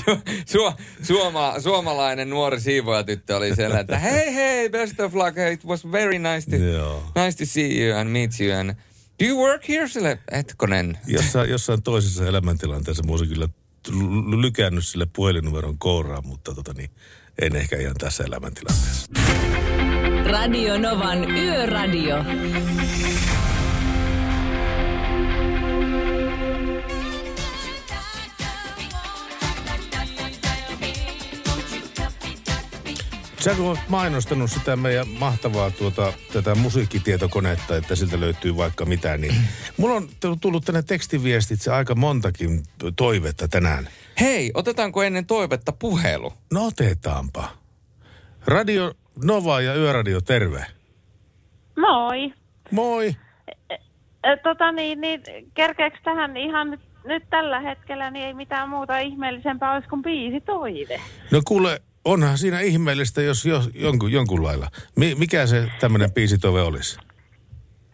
Su, 0.04 0.18
su, 0.46 0.72
suoma, 1.02 1.60
suomalainen 1.60 2.30
nuori 2.30 2.60
siivoajatyttö 2.60 3.36
oli 3.36 3.56
siellä, 3.56 3.80
että 3.80 3.98
hei 3.98 4.34
hei, 4.34 4.68
best 4.70 5.00
of 5.00 5.14
luck, 5.14 5.38
it 5.52 5.64
was 5.64 5.92
very 5.92 6.18
nice 6.18 6.50
to, 6.50 6.56
Joo. 6.56 7.02
nice 7.14 7.38
to 7.38 7.46
see 7.46 7.86
you 7.86 7.98
and 7.98 8.10
meet 8.10 8.40
you 8.40 8.60
and 8.60 8.70
do 9.22 9.26
you 9.26 9.38
work 9.38 9.68
here? 9.68 9.88
Sille, 9.88 10.18
hetkonen. 10.32 10.98
Jossain, 11.06 11.50
jossain 11.50 11.82
toisessa 11.82 12.26
elämäntilanteessa 12.26 13.02
mä 13.02 13.12
olisin 13.12 13.28
kyllä 13.28 13.48
lykännyt 14.40 14.86
sille 14.86 15.06
puhelinnumeron 15.16 15.78
kouraan, 15.78 16.26
mutta 16.26 16.54
tota 16.54 16.72
niin, 16.72 16.90
en 17.42 17.56
ehkä 17.56 17.76
ihan 17.76 17.94
tässä 17.98 18.24
elämäntilanteessa. 18.24 19.06
Radio 20.30 20.78
Novan 20.78 21.30
Yöradio. 21.30 22.16
Sä 33.46 33.54
kun 33.54 33.66
oot 33.66 33.78
mainostanut 33.88 34.50
sitä 34.50 34.76
meidän 34.76 35.08
mahtavaa 35.08 35.70
tuota, 35.70 36.12
tätä 36.32 36.54
musiikkitietokonetta, 36.54 37.76
että 37.76 37.96
siltä 37.96 38.20
löytyy 38.20 38.56
vaikka 38.56 38.84
mitä, 38.84 39.16
niin 39.16 39.34
mulla 39.76 39.94
on 39.94 40.08
tullut 40.40 40.64
tänne 40.64 40.82
tekstiviestitse 40.82 41.72
aika 41.72 41.94
montakin 41.94 42.62
toivetta 42.96 43.48
tänään. 43.48 43.88
Hei, 44.20 44.50
otetaanko 44.54 45.02
ennen 45.02 45.26
toivetta 45.26 45.72
puhelu? 45.72 46.32
No 46.52 46.66
otetaanpa. 46.66 47.48
Radio 48.46 48.92
Nova 49.24 49.60
ja 49.60 49.74
Yöradio, 49.74 50.20
terve. 50.20 50.66
Moi. 51.76 52.32
Moi. 52.70 53.16
E, 53.70 53.76
Tota 54.42 54.72
niin, 54.72 55.00
niin 55.00 55.22
kerkeekö 55.54 55.98
tähän 56.04 56.36
ihan 56.36 56.70
nyt, 56.70 56.80
nyt 57.04 57.22
tällä 57.30 57.60
hetkellä, 57.60 58.10
niin 58.10 58.26
ei 58.26 58.34
mitään 58.34 58.68
muuta 58.68 58.98
ihmeellisempää 58.98 59.72
olisi 59.72 59.88
kuin 59.88 60.02
biisi 60.02 60.40
toive. 60.40 61.00
No 61.30 61.40
kuule, 61.44 61.80
onhan 62.06 62.38
siinä 62.38 62.60
ihmeellistä, 62.60 63.22
jos, 63.22 63.46
jos 63.46 63.70
jonkun, 63.74 64.12
jonkun 64.12 64.44
lailla. 64.44 64.68
Mi, 64.96 65.14
mikä 65.18 65.46
se 65.46 65.68
tämmöinen 65.80 66.12
biisitove 66.12 66.62
olisi? 66.62 66.98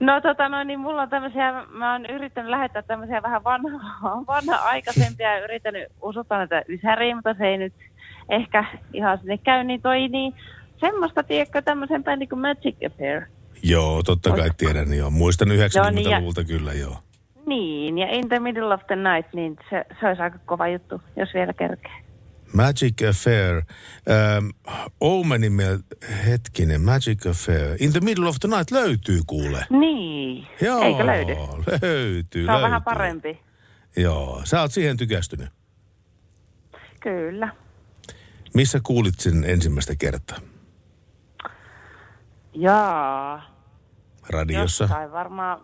No 0.00 0.20
tota 0.20 0.48
noin, 0.48 0.66
niin 0.66 0.80
mulla 0.80 1.02
on 1.02 1.08
tämmöisiä, 1.08 1.52
mä 1.70 1.92
oon 1.92 2.06
yrittänyt 2.06 2.50
lähettää 2.50 2.82
tämmöisiä 2.82 3.22
vähän 3.22 3.44
vanha, 3.44 3.78
vanha-aikaisempia 4.26 5.36
ja 5.36 5.44
yrittänyt 5.44 5.88
usuttaa 6.02 6.38
näitä 6.38 6.62
ysäriin, 6.68 7.16
mutta 7.16 7.34
se 7.38 7.44
ei 7.46 7.58
nyt 7.58 7.74
ehkä 8.28 8.64
ihan 8.92 9.18
sinne 9.18 9.38
käy, 9.38 9.64
niin 9.64 9.82
toi 9.82 10.08
niin 10.08 10.34
semmoista, 10.80 11.22
tiedätkö, 11.22 11.62
tämmöisen 11.62 12.04
bändin 12.04 12.28
kuin 12.28 12.40
Magic 12.40 12.76
Affair. 12.86 13.22
Joo, 13.62 14.02
totta 14.02 14.30
kai 14.30 14.50
tiedän, 14.56 14.94
joo. 14.94 15.10
Muistan 15.10 15.48
90-luvulta 15.48 16.40
ja- 16.40 16.46
kyllä, 16.46 16.72
joo. 16.72 16.96
Niin, 17.46 17.98
ja 17.98 18.06
In 18.10 18.28
the 18.28 18.38
Middle 18.38 18.74
of 18.74 18.80
the 18.86 18.96
Night, 18.96 19.34
niin 19.34 19.56
se, 19.70 19.84
se 20.00 20.06
olisi 20.08 20.22
aika 20.22 20.38
kova 20.46 20.68
juttu, 20.68 21.00
jos 21.16 21.28
vielä 21.34 21.52
kerkee. 21.52 22.01
Magic 22.54 22.94
Affair. 23.08 23.54
Ähm, 23.56 24.46
Omenin 25.00 25.52
miel- 25.52 25.96
hetkinen, 26.26 26.80
Magic 26.80 27.26
Affair. 27.26 27.76
In 27.80 27.92
the 27.92 28.00
Middle 28.00 28.28
of 28.28 28.36
the 28.40 28.48
Night 28.48 28.70
löytyy 28.70 29.20
kuule. 29.26 29.66
Niin, 29.70 30.46
Joo, 30.60 30.82
eikö 30.82 31.06
löydy? 31.06 31.32
Löytyy, 31.32 31.66
Se 31.76 31.86
on 31.86 31.92
löytyy. 31.92 32.46
vähän 32.46 32.82
parempi. 32.82 33.40
Joo, 33.96 34.40
sä 34.44 34.60
oot 34.60 34.72
siihen 34.72 34.96
tykästynyt. 34.96 35.48
Kyllä. 37.00 37.48
Missä 38.54 38.80
kuulit 38.82 39.20
sen 39.20 39.44
ensimmäistä 39.44 39.94
kertaa? 39.98 40.38
Jaa. 42.54 43.42
Radiossa? 44.30 44.84
Jossain 44.84 45.12
varmaan, 45.12 45.60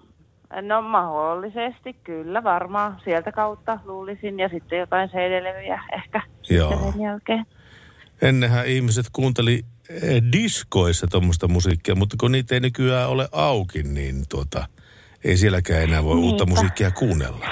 no 0.62 0.82
mahdollisesti, 0.82 1.92
kyllä 2.04 2.44
varmaan. 2.44 3.00
Sieltä 3.04 3.32
kautta 3.32 3.78
luulisin 3.84 4.38
ja 4.38 4.48
sitten 4.48 4.78
jotain 4.78 5.08
CD-levyjä 5.08 5.80
ehkä 5.96 6.20
Joo. 6.50 6.92
sen 6.92 7.02
jälkeen. 7.02 7.46
Ennenhän 8.22 8.66
ihmiset 8.66 9.06
kuunteli 9.12 9.62
eh, 9.90 10.22
diskoissa 10.32 11.06
tuommoista 11.06 11.48
musiikkia, 11.48 11.94
mutta 11.94 12.16
kun 12.20 12.32
niitä 12.32 12.54
ei 12.54 12.60
nykyään 12.60 13.08
ole 13.08 13.28
auki, 13.32 13.82
niin 13.82 14.24
tuota, 14.28 14.66
ei 15.24 15.36
sielläkään 15.36 15.82
enää 15.82 16.04
voi 16.04 16.16
uutta 16.16 16.44
Niinpä. 16.44 16.54
musiikkia 16.60 16.90
kuunnella. 16.90 17.46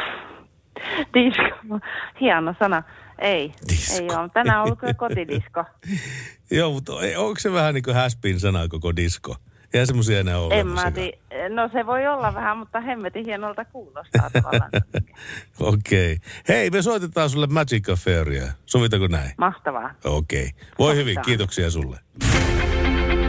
Disko, 1.14 1.80
hieno 2.20 2.54
sana. 2.58 2.82
Ei, 3.18 3.52
Disko. 3.68 4.02
ei 4.02 4.18
ole. 4.20 4.28
Tänään 4.28 4.58
on 4.60 4.64
ollut 4.64 4.78
kyllä 4.78 4.94
kotidisko. 4.94 5.64
Joo, 6.50 6.72
mutta 6.72 6.92
onko 7.16 7.34
se 7.38 7.52
vähän 7.52 7.74
niin 7.74 7.82
kuin 7.84 7.96
häspin 7.96 8.40
sana 8.40 8.68
koko 8.68 8.96
disko? 8.96 9.36
Eihän 9.74 9.86
semmoisia 9.86 10.20
enää 10.20 10.38
ole 10.38 10.60
en 10.60 10.66
mä 10.66 10.90
tii, 10.90 11.12
no 11.48 11.68
se 11.72 11.86
voi 11.86 12.06
olla 12.06 12.34
vähän, 12.34 12.58
mutta 12.58 12.80
hemmetin 12.80 13.24
hienolta 13.24 13.64
kuulostaa 13.64 14.30
tavallaan. 14.32 14.70
Okei. 15.60 16.12
Okay. 16.12 16.16
Hei, 16.48 16.70
me 16.70 16.82
soitetaan 16.82 17.30
sulle 17.30 17.46
Magic 17.46 17.88
Affairia. 17.88 18.52
Sovitako 18.66 19.06
näin? 19.06 19.30
Mahtavaa. 19.38 19.94
Okei. 20.04 20.46
Okay. 20.46 20.68
Voi 20.78 20.92
hyvin, 20.92 21.04
Sovitaan. 21.04 21.24
kiitoksia 21.24 21.70
sulle. 21.70 21.98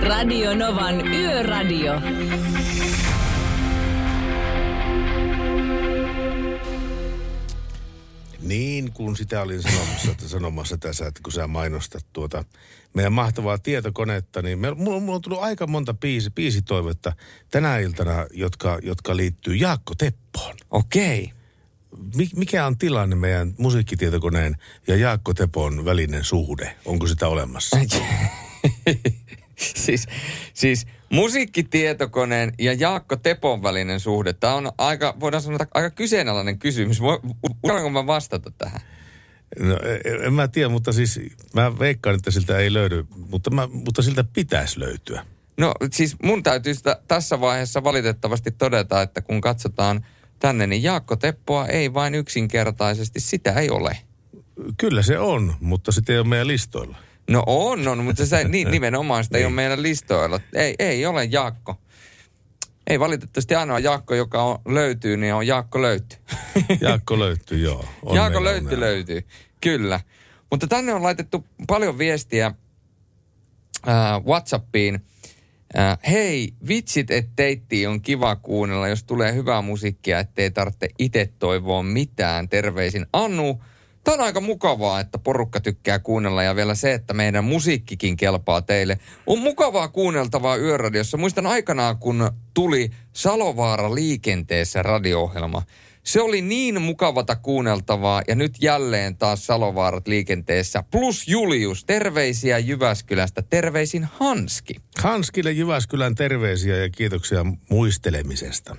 Radio 0.08 0.56
Novan 0.56 1.08
Yöradio. 1.08 2.02
Niin, 8.48 8.92
kun 8.92 9.18
sitä 9.18 9.42
olin 9.42 9.62
sanomassa, 9.62 10.12
että 10.12 10.28
sanomassa 10.28 10.78
tässä, 10.78 11.08
että 11.08 11.20
kun 11.24 11.34
sä 11.34 11.48
mainostat 11.48 12.06
tuota 12.14 12.46
meidän 12.94 13.14
mahtavaa 13.14 13.58
tietokonetta, 13.58 14.42
niin 14.42 14.60
me, 14.60 14.74
mulla, 14.74 15.00
mulla 15.00 15.16
on 15.16 15.22
tullut 15.22 15.42
aika 15.42 15.68
monta 15.68 15.94
biisi, 15.94 16.30
biisitoivetta 16.30 17.14
tänä 17.52 17.78
iltana, 17.78 18.26
jotka, 18.34 18.80
jotka 18.82 19.18
liittyy 19.18 19.56
Jaakko 19.56 19.94
Teppoon. 19.98 20.56
Okei. 20.72 21.32
Mi, 22.16 22.30
mikä 22.36 22.66
on 22.66 22.78
tilanne 22.78 23.16
meidän 23.16 23.54
musiikkitietokoneen 23.58 24.56
ja 24.88 24.96
Jaakko 24.96 25.34
Tepon 25.34 25.86
välinen 25.86 26.24
suhde? 26.24 26.76
Onko 26.86 27.08
sitä 27.08 27.28
olemassa? 27.28 27.78
siis, 29.86 30.08
siis 30.54 30.88
musiikkitietokoneen 31.10 32.54
ja 32.60 32.74
Jaakko 32.74 33.16
Tepon 33.16 33.64
välinen 33.64 34.00
suhde. 34.00 34.34
Tämä 34.34 34.56
on 34.56 34.72
aika, 34.78 35.16
voidaan 35.20 35.44
sanoa, 35.44 35.60
aika 35.74 35.90
kyseenalainen 35.90 36.60
kysymys. 36.60 37.02
Vo- 37.02 37.36
Voidaanko 37.64 37.90
mä 37.90 38.08
vastata 38.08 38.52
tähän? 38.52 38.82
No, 39.60 39.78
en, 40.06 40.24
en 40.24 40.34
mä 40.34 40.48
tiedä, 40.48 40.70
mutta 40.70 40.92
siis 40.92 41.20
mä 41.54 41.80
veikkaan, 41.80 42.16
että 42.16 42.32
siltä 42.32 42.58
ei 42.58 42.74
löydy, 42.74 43.06
mutta, 43.16 43.50
mä, 43.50 43.68
mutta 43.68 44.02
siltä 44.02 44.24
pitäisi 44.24 44.80
löytyä. 44.80 45.26
No 45.58 45.74
siis 45.92 46.16
mun 46.24 46.44
täytyy 46.44 46.74
sitä 46.74 47.02
tässä 47.08 47.42
vaiheessa 47.42 47.84
valitettavasti 47.84 48.52
todeta, 48.52 49.02
että 49.02 49.22
kun 49.22 49.42
katsotaan 49.42 50.06
tänne, 50.40 50.68
niin 50.68 50.84
Jaakko 50.84 51.16
Teppoa 51.16 51.68
ei 51.68 51.94
vain 51.94 52.16
yksinkertaisesti, 52.16 53.20
sitä 53.20 53.54
ei 53.54 53.70
ole. 53.70 53.98
Kyllä 54.78 55.02
se 55.02 55.20
on, 55.20 55.54
mutta 55.60 55.92
sitä 55.92 56.14
ei 56.14 56.20
ole 56.20 56.28
meidän 56.28 56.48
listoilla. 56.48 56.98
No 57.30 57.44
on, 57.46 57.88
on, 57.88 58.04
mutta 58.04 58.26
se 58.26 58.44
ni, 58.44 58.66
nimenomaan 58.76 59.24
sitä 59.24 59.38
ei 59.38 59.46
ole 59.46 59.54
meidän 59.54 59.84
listoilla. 59.84 60.40
Ei, 60.54 60.76
ei 60.80 61.06
ole 61.06 61.24
Jaakko. 61.26 61.76
Ei 62.88 63.00
valitettavasti 63.00 63.56
ainoa 63.56 63.80
Jaakko, 63.80 64.16
joka 64.16 64.44
on, 64.44 64.60
löytyy, 64.66 65.18
niin 65.18 65.34
on 65.34 65.48
Jaakko 65.48 65.82
löytyy. 65.82 66.20
Jaakko 66.82 67.20
löytyy, 67.20 67.58
joo. 67.58 67.86
On 68.04 68.16
Jaakko 68.16 68.44
löytyy, 68.44 68.74
on 68.74 68.80
löytyy. 68.80 69.28
Kyllä. 69.62 70.00
Mutta 70.52 70.68
tänne 70.68 70.94
on 70.94 71.04
laitettu 71.04 71.46
paljon 71.68 71.98
viestiä 71.98 72.46
äh, 73.88 74.26
Whatsappiin. 74.26 75.00
Äh, 75.78 75.98
hei, 76.10 76.54
vitsit, 76.68 77.12
että 77.12 77.32
teittiin 77.36 77.90
on 77.90 78.02
kiva 78.02 78.36
kuunnella, 78.36 78.88
jos 78.88 79.04
tulee 79.04 79.34
hyvää 79.34 79.62
musiikkia, 79.62 80.20
ettei 80.20 80.52
tarvitse 80.52 80.88
itse 81.00 81.30
toivoa 81.40 81.84
mitään. 81.84 82.50
Terveisin 82.50 83.06
Annu. 83.14 83.62
Tämä 84.08 84.16
on 84.16 84.26
aika 84.26 84.42
mukavaa, 84.42 85.00
että 85.00 85.18
porukka 85.18 85.60
tykkää 85.60 86.00
kuunnella 86.00 86.44
ja 86.44 86.56
vielä 86.56 86.76
se, 86.76 86.94
että 86.94 87.14
meidän 87.14 87.44
musiikkikin 87.44 88.18
kelpaa 88.18 88.62
teille. 88.62 89.00
On 89.26 89.40
mukavaa 89.40 89.88
kuunneltavaa 89.88 90.56
yöradiossa. 90.58 91.18
Muistan 91.18 91.48
aikanaan, 91.48 91.98
kun 91.98 92.32
tuli 92.54 92.92
Salovaara 93.14 93.96
liikenteessä 93.96 94.84
radio-ohjelma. 94.84 95.62
Se 96.04 96.22
oli 96.22 96.42
niin 96.42 96.82
mukavata 96.82 97.36
kuunneltavaa 97.36 98.22
ja 98.28 98.36
nyt 98.36 98.56
jälleen 98.62 99.18
taas 99.18 99.46
Salovaarat 99.46 100.08
liikenteessä. 100.08 100.84
Plus 100.92 101.28
Julius, 101.28 101.86
terveisiä 101.86 102.60
Jyväskylästä, 102.60 103.42
terveisin 103.42 104.04
Hanski. 104.04 104.76
Hanskille 105.04 105.52
Jyväskylän 105.52 106.16
terveisiä 106.16 106.78
ja 106.78 106.90
kiitoksia 106.90 107.46
muistelemisesta. 107.70 108.76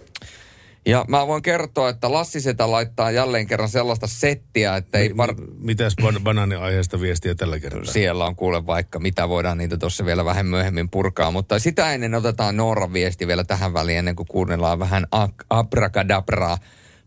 Ja 0.88 1.04
mä 1.08 1.26
voin 1.26 1.42
kertoa, 1.42 1.88
että 1.88 2.12
Lassi 2.12 2.40
Setä 2.40 2.70
laittaa 2.70 3.10
jälleen 3.10 3.46
kerran 3.46 3.68
sellaista 3.68 4.06
settiä, 4.06 4.76
että 4.76 4.98
ei... 4.98 5.16
Var... 5.16 5.34
Mitäs 5.58 5.96
ban- 6.02 6.20
banaaniaiheesta 6.22 7.00
viestiä 7.00 7.34
tällä 7.34 7.60
kertaa? 7.60 7.92
Siellä 7.92 8.26
on 8.26 8.36
kuule 8.36 8.66
vaikka 8.66 8.98
mitä, 8.98 9.28
voidaan 9.28 9.58
niitä 9.58 9.76
tuossa 9.76 10.04
vielä 10.04 10.24
vähän 10.24 10.46
myöhemmin 10.46 10.90
purkaa. 10.90 11.30
Mutta 11.30 11.58
sitä 11.58 11.94
ennen 11.94 12.14
otetaan 12.14 12.56
Nooran 12.56 12.92
viesti 12.92 13.26
vielä 13.26 13.44
tähän 13.44 13.74
väliin, 13.74 13.98
ennen 13.98 14.16
kuin 14.16 14.26
kuunnellaan 14.26 14.78
vähän 14.78 15.06
ak- 15.16 15.44
abrakadabraa. 15.50 16.58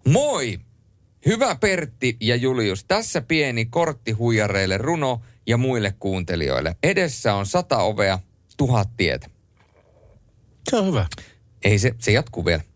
Moi! 0.08 0.60
Hyvä 1.26 1.56
Pertti 1.56 2.18
ja 2.20 2.36
Julius. 2.36 2.84
Tässä 2.84 3.22
pieni 3.22 3.66
kortti 3.66 4.12
huijareille 4.12 4.78
runo 4.78 5.22
ja 5.48 5.58
muille 5.58 5.94
kuuntelijoille. 6.00 6.76
Edessä 6.84 7.34
on 7.34 7.46
sata 7.46 7.78
ovea, 7.78 8.20
tuhat 8.58 8.90
tietä. 8.98 9.30
Se 10.70 10.78
on 10.78 10.88
hyvä. 10.88 11.06
Ei 11.64 11.80
se, 11.80 11.92
se 11.98 12.12
jatkuu 12.12 12.46
vielä. 12.46 12.71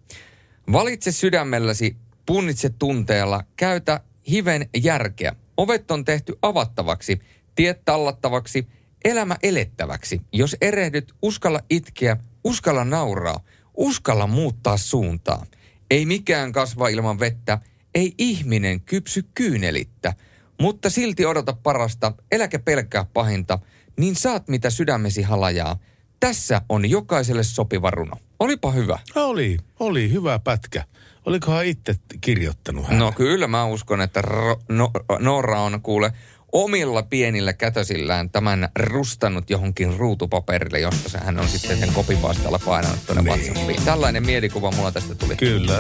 Valitse 0.71 1.11
sydämelläsi, 1.11 1.95
punnitse 2.25 2.69
tunteella, 2.69 3.43
käytä 3.57 4.01
hiven 4.29 4.69
järkeä. 4.83 5.35
Ovet 5.57 5.91
on 5.91 6.05
tehty 6.05 6.37
avattavaksi, 6.41 7.19
tiet 7.55 7.85
tallattavaksi, 7.85 8.67
elämä 9.05 9.35
elettäväksi. 9.43 10.21
Jos 10.33 10.55
erehdyt, 10.61 11.13
uskalla 11.21 11.59
itkeä, 11.69 12.17
uskalla 12.43 12.83
nauraa, 12.83 13.39
uskalla 13.77 14.27
muuttaa 14.27 14.77
suuntaa. 14.77 15.45
Ei 15.91 16.05
mikään 16.05 16.51
kasva 16.51 16.87
ilman 16.87 17.19
vettä, 17.19 17.59
ei 17.95 18.13
ihminen 18.17 18.81
kypsy 18.81 19.25
kyynelittä. 19.35 20.13
Mutta 20.61 20.89
silti 20.89 21.25
odota 21.25 21.53
parasta, 21.63 22.13
eläkä 22.31 22.59
pelkää 22.59 23.05
pahinta, 23.13 23.59
niin 23.97 24.15
saat 24.15 24.47
mitä 24.47 24.69
sydämesi 24.69 25.21
halajaa. 25.21 25.79
Tässä 26.19 26.61
on 26.69 26.89
jokaiselle 26.89 27.43
sopiva 27.43 27.91
runo. 27.91 28.17
Olipa 28.39 28.71
hyvä. 28.71 28.99
Oli, 29.15 29.57
oli 29.79 30.11
hyvä 30.11 30.39
pätkä. 30.39 30.83
Olikohan 31.25 31.65
itse 31.65 31.95
kirjoittanut 32.21 32.87
hän? 32.87 32.99
No 32.99 33.11
kyllä 33.11 33.47
mä 33.47 33.65
uskon, 33.65 34.01
että 34.01 34.21
Ro- 34.21 34.61
no, 34.69 34.91
Noora 35.19 35.61
on 35.61 35.81
kuule 35.81 36.11
omilla 36.51 37.03
pienillä 37.03 37.53
kätösillään 37.53 38.29
tämän 38.29 38.69
rustannut 38.79 39.49
johonkin 39.49 39.97
ruutupaperille, 39.97 40.79
josta 40.79 41.09
se 41.09 41.17
hän 41.17 41.39
on 41.39 41.47
sitten 41.47 41.77
sen 41.79 41.93
kopipastalla 41.93 42.59
painanut 42.65 43.05
tuonne 43.05 43.21
Niin. 43.23 43.45
WhatsAppiin. 43.45 43.83
Tällainen 43.85 44.25
mielikuva 44.25 44.71
mulla 44.71 44.91
tästä 44.91 45.15
tuli. 45.15 45.35
Kyllä, 45.35 45.73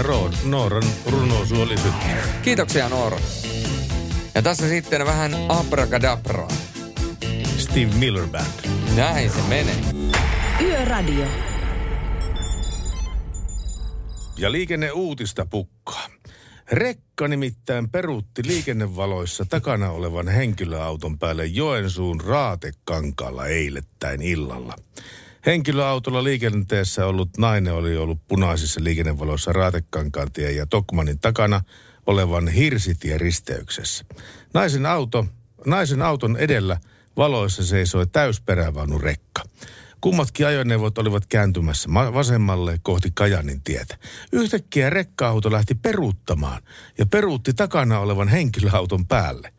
Nooran 0.45 0.83
runousu 1.05 1.61
oli 1.61 1.77
sytty. 1.77 2.05
Kiitoksia 2.41 2.89
Noora. 2.89 3.17
Ja 4.35 4.41
tässä 4.41 4.69
sitten 4.69 5.05
vähän 5.05 5.31
abracadabraa. 5.49 6.47
Steve 7.57 7.93
Miller 7.95 8.27
Band. 8.27 8.69
Näin 8.95 9.29
se 9.29 9.41
menee. 9.49 9.75
Yöradio. 10.61 11.25
Ja 14.37 14.51
liikenneuutista 14.51 15.45
pukkaa. 15.45 16.07
Rekka 16.71 17.27
nimittäin 17.27 17.89
peruutti 17.89 18.41
liikennevaloissa 18.47 19.45
takana 19.49 19.89
olevan 19.89 20.27
henkilöauton 20.27 21.19
päälle 21.19 21.45
Joensuun 21.45 22.21
Raatekankaalla 22.21 23.47
eilettäin 23.47 24.21
illalla. 24.21 24.75
Henkilöautolla 25.45 26.23
liikenteessä 26.23 27.05
ollut 27.05 27.37
nainen 27.37 27.73
oli 27.73 27.97
ollut 27.97 28.19
punaisissa 28.27 28.83
liikennevaloissa 28.83 29.53
Raatekankaantien 29.53 30.55
ja 30.55 30.65
Tokmanin 30.65 31.19
takana 31.19 31.61
olevan 32.05 32.47
Hirsitie 32.47 33.17
risteyksessä. 33.17 34.05
Naisen, 34.53 34.85
auto, 34.85 35.25
naisen 35.65 36.01
auton 36.01 36.37
edellä 36.37 36.77
valoissa 37.17 37.63
seisoi 37.63 38.07
täysperävaunu 38.07 38.99
rekka. 38.99 39.43
Kummatkin 40.05 40.47
ajoneuvot 40.47 40.97
olivat 40.97 41.25
kääntymässä 41.25 41.89
ma- 41.89 42.13
vasemmalle 42.13 42.79
kohti 42.83 43.11
Kajanin 43.13 43.61
tietä. 43.61 43.97
Yhtäkkiä 44.31 44.89
rekka-auto 44.89 45.51
lähti 45.51 45.75
peruuttamaan 45.75 46.61
ja 46.97 47.05
peruutti 47.05 47.53
takana 47.53 47.99
olevan 47.99 48.27
henkilöauton 48.27 49.07
päälle. 49.07 49.53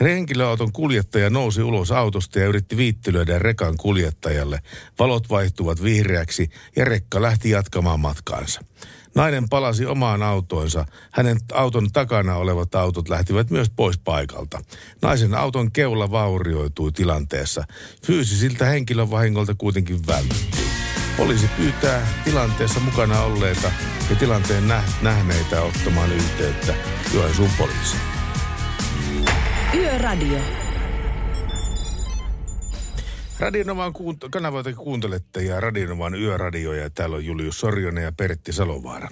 Henkilöauton 0.00 0.72
kuljettaja 0.72 1.30
nousi 1.30 1.62
ulos 1.62 1.92
autosta 1.92 2.38
ja 2.38 2.46
yritti 2.46 2.76
viittilöidä 2.76 3.38
rekan 3.38 3.76
kuljettajalle. 3.76 4.60
Valot 4.98 5.30
vaihtuvat 5.30 5.82
vihreäksi 5.82 6.50
ja 6.76 6.84
rekka 6.84 7.22
lähti 7.22 7.50
jatkamaan 7.50 8.00
matkaansa. 8.00 8.60
Nainen 9.14 9.48
palasi 9.48 9.86
omaan 9.86 10.22
autoonsa. 10.22 10.84
Hänen 11.12 11.38
auton 11.52 11.92
takana 11.92 12.36
olevat 12.36 12.74
autot 12.74 13.08
lähtivät 13.08 13.50
myös 13.50 13.70
pois 13.76 13.98
paikalta. 13.98 14.60
Naisen 15.02 15.34
auton 15.34 15.72
keula 15.72 16.10
vaurioitui 16.10 16.92
tilanteessa. 16.92 17.64
Fyysisiltä 18.06 18.64
henkilövahingolta 18.64 19.54
kuitenkin 19.54 20.06
vältyttiin. 20.06 20.70
Poliisi 21.16 21.48
pyytää 21.56 22.06
tilanteessa 22.24 22.80
mukana 22.80 23.20
olleita 23.20 23.72
ja 24.10 24.16
tilanteen 24.16 24.68
nä- 24.68 24.84
nähneitä 25.02 25.62
ottamaan 25.62 26.12
yhteyttä 26.12 26.74
Joensuun 27.14 27.50
poliisiin. 27.58 28.02
Yöradio. 29.74 30.69
Radionovan 33.40 33.92
kuunt- 33.92 34.28
kanavoita 34.30 34.72
kuuntelette 34.72 35.42
ja 35.42 35.60
Radionovan 35.60 36.14
yöradio 36.14 36.72
ja 36.72 36.90
täällä 36.90 37.16
on 37.16 37.24
Julius 37.24 37.60
Sorjonen 37.60 38.04
ja 38.04 38.12
Pertti 38.12 38.52
Salovaara. 38.52 39.08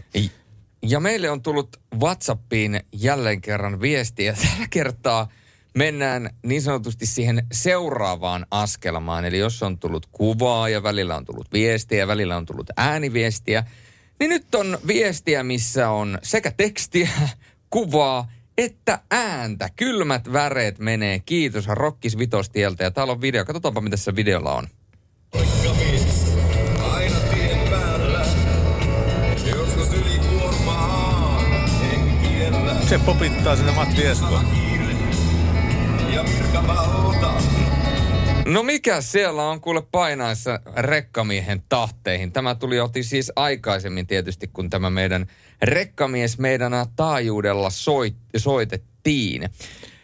Ja 0.83 1.01
meille 1.01 1.31
on 1.31 1.43
tullut 1.43 1.77
WhatsAppiin 2.01 2.81
jälleen 2.93 3.41
kerran 3.41 3.81
viestiä. 3.81 4.33
Tällä 4.43 4.67
kertaa 4.71 5.29
mennään 5.75 6.31
niin 6.43 6.63
sanotusti 6.63 7.07
siihen 7.07 7.47
seuraavaan 7.53 8.47
askelmaan. 8.51 9.25
Eli 9.25 9.39
jos 9.39 9.63
on 9.63 9.79
tullut 9.79 10.07
kuvaa 10.13 10.69
ja 10.69 10.83
välillä 10.83 11.17
on 11.17 11.25
tullut 11.25 11.53
viestiä 11.53 11.99
ja 11.99 12.07
välillä 12.07 12.37
on 12.37 12.47
tullut 12.47 12.71
ääniviestiä, 12.77 13.65
niin 14.21 14.29
nyt 14.29 14.55
on 14.55 14.79
viestiä, 14.87 15.43
missä 15.43 15.91
on 15.91 16.19
sekä 16.23 16.53
tekstiä, 16.57 17.09
kuvaa 17.71 18.29
että 18.59 18.99
ääntä. 19.11 19.69
Kylmät 19.77 20.33
väreet 20.33 20.79
menee. 20.79 21.19
Kiitos 21.27 21.67
Rokkis 21.69 22.19
Vitostieltä. 22.19 22.85
Ja 22.85 22.91
täällä 22.91 23.13
on 23.13 23.21
video. 23.21 23.45
Katsotaanpa, 23.45 23.81
mitä 23.81 23.91
tässä 23.91 24.17
videolla 24.17 24.55
on. 24.55 24.67
Aina 26.93 27.17
tien 27.35 27.69
päällä, 27.71 28.27
joskus 29.47 29.93
yli 29.93 30.19
kuormaa, 30.19 31.41
henkiellä 31.81 32.75
Se 32.89 32.99
popittaa 32.99 33.57
sinne 33.57 33.73
Matti 33.73 34.07
Esko. 34.07 34.41
ja 36.15 36.25
virkavalta. 36.25 36.88
No 38.49 38.63
mikä 38.63 39.01
siellä 39.01 39.43
on 39.43 39.61
kuule 39.61 39.83
painaessa 39.93 40.61
rekkamiehen 40.77 41.63
tahteihin? 41.69 42.33
Tämä 42.33 42.55
tuli 42.55 42.81
oti 42.81 43.03
siis 43.03 43.33
aikaisemmin 43.37 44.07
tietysti, 44.07 44.47
kun 44.47 44.71
tämä 44.71 44.91
meidän 44.91 45.27
rekkamies 45.63 46.39
meidän 46.39 46.73
taajuudella 46.97 47.71
soit, 47.71 48.15
soitettiin. 48.37 49.49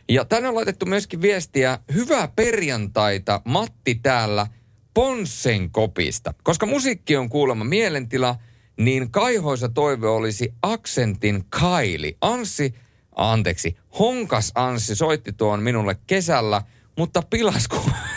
Ja 0.09 0.25
tänne 0.25 0.49
on 0.49 0.55
laitettu 0.55 0.87
myöskin 0.87 1.23
viestiä, 1.23 1.79
hyvää 1.95 2.29
perjantaita, 2.37 3.41
Matti 3.45 3.95
täällä 3.95 4.47
Ponssen 4.95 5.71
kopista. 5.71 6.35
Koska 6.43 6.67
musiikki 6.67 7.17
on 7.17 7.29
kuulemma 7.29 7.65
mielentila, 7.65 8.37
niin 8.77 9.11
kaihoisa 9.11 9.69
toive 9.69 10.09
olisi 10.09 10.55
Aksentin 10.63 11.45
Kaili. 11.49 12.17
Anssi, 12.21 12.75
anteeksi, 13.17 13.77
Honkas 13.99 14.53
Anssi 14.55 14.97
soitti 14.97 15.33
tuon 15.33 15.63
minulle 15.63 15.97
kesällä, 16.07 16.63
mutta 16.99 17.23
pilas, 17.31 17.69
ku- 17.69 17.81
pi- 17.81 17.91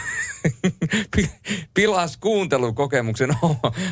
pilas 1.73 2.17
kuuntelukokemuksen 2.17 3.29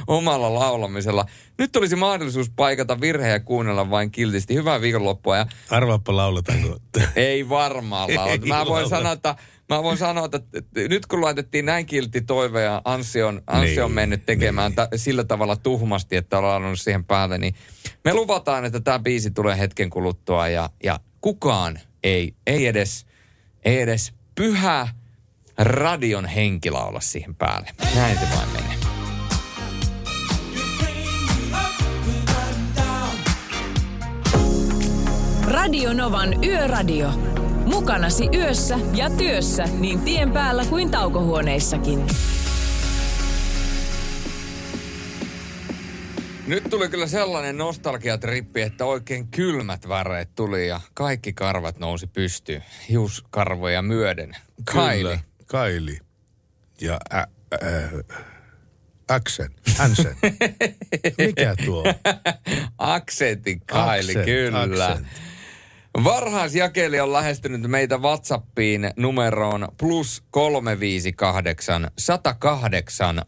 omalla 0.07 0.53
laulamisella. 0.53 1.25
Nyt 1.57 1.75
olisi 1.75 1.95
mahdollisuus 1.95 2.49
paikata 2.55 3.01
virhe 3.01 3.27
ja 3.29 3.39
kuunnella 3.39 3.89
vain 3.89 4.11
kiltisti. 4.11 4.55
Hyvää 4.55 4.81
viikonloppua. 4.81 5.37
Ja 5.37 5.47
Arvaappa 5.69 6.15
lauletaanko. 6.15 6.77
ei 7.15 7.49
varmaan 7.49 8.15
laulata. 8.15 8.45
Mä 8.47 8.55
voin 8.57 8.69
lauleta. 8.69 8.89
sanoa, 8.89 9.11
että 9.11 9.35
Mä 9.69 9.83
voin 9.83 9.97
sanoa, 9.97 10.25
että 10.25 10.39
nyt 10.89 11.05
kun 11.05 11.21
laitettiin 11.21 11.65
näin 11.65 11.85
kiltti 11.85 12.21
toive 12.21 12.63
ja 12.63 12.81
Anssi 12.85 13.23
on, 13.23 13.41
Anssi 13.47 13.81
on 13.81 13.89
Niin, 13.89 13.95
mennyt 13.95 14.25
tekemään 14.25 14.73
ta- 14.75 14.87
sillä 14.95 15.23
tavalla 15.23 15.55
tuhmasti, 15.55 16.15
että 16.15 16.37
on 16.37 16.43
laulunut 16.43 16.79
siihen 16.79 17.05
päälle, 17.05 17.37
niin 17.37 17.55
me 18.03 18.13
luvataan, 18.13 18.65
että 18.65 18.79
tämä 18.79 18.99
biisi 18.99 19.31
tulee 19.31 19.59
hetken 19.59 19.89
kuluttua 19.89 20.47
ja, 20.47 20.69
ja 20.83 20.99
kukaan 21.21 21.79
ei, 22.03 22.35
ei 22.47 22.67
edes, 22.67 23.05
ei 23.65 23.81
edes 23.81 24.13
pyhä 24.35 24.87
radion 25.57 26.25
henki 26.25 26.71
laula 26.71 26.99
siihen 26.99 27.35
päälle. 27.35 27.69
Näin 27.95 28.17
se 28.19 28.25
vain 28.35 28.49
menee. 28.49 28.75
Radio 35.47 35.93
Novan 35.93 36.43
Yöradio. 36.43 37.09
Mukanasi 37.65 38.29
yössä 38.33 38.79
ja 38.93 39.09
työssä 39.09 39.63
niin 39.63 39.99
tien 39.99 40.31
päällä 40.31 40.65
kuin 40.65 40.91
taukohuoneissakin. 40.91 42.07
Nyt 46.47 46.63
tuli 46.69 46.89
kyllä 46.89 47.07
sellainen 47.07 47.57
nostalgiatrippi, 47.57 48.61
että 48.61 48.85
oikein 48.85 49.27
kylmät 49.27 49.87
väreet 49.87 50.35
tuli 50.35 50.67
ja 50.67 50.81
kaikki 50.93 51.33
karvat 51.33 51.79
nousi 51.79 52.07
pystyyn. 52.07 52.63
Hiuskarvoja 52.89 53.81
myöden. 53.81 54.37
Kaili. 54.73 55.19
Kaili. 55.45 55.97
Ja 56.81 56.99
ä, 57.13 57.17
ä, 57.17 57.27
Aksen, 59.07 59.49
Hansen. 59.77 60.15
Mikä 61.17 61.55
tuo? 61.65 61.83
Aksentin 62.77 63.61
Kaili, 63.65 64.11
Accent, 64.11 64.25
kyllä. 64.25 64.85
accent. 64.87 65.07
Varhaisjakeli 66.03 66.99
on 66.99 67.13
lähestynyt 67.13 67.61
meitä 67.61 67.97
WhatsAppiin 67.97 68.91
numeroon 68.97 69.67
plus 69.79 70.23
358 70.31 71.91
108 71.97 73.21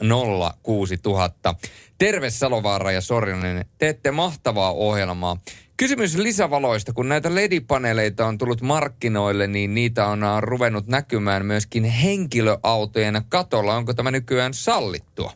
06000. 0.64 1.56
Terve 1.98 2.30
Salovaara 2.30 2.92
ja 2.92 3.02
Sorjonen, 3.02 3.66
teette 3.78 4.12
mahtavaa 4.12 4.72
ohjelmaa. 4.72 5.38
Kysymys 5.78 6.18
lisävaloista, 6.18 6.94
kun 6.94 7.10
näitä 7.10 7.36
LED-paneeleita 7.36 8.26
on 8.26 8.38
tullut 8.38 8.62
markkinoille, 8.62 9.48
niin 9.48 9.74
niitä 9.74 10.08
on 10.08 10.24
äh, 10.24 10.42
ruvennut 10.42 10.88
näkymään 10.88 11.46
myöskin 11.46 11.84
henkilöautojen 11.84 13.22
katolla. 13.30 13.76
Onko 13.76 13.94
tämä 13.94 14.12
nykyään 14.12 14.54
sallittua? 14.54 15.34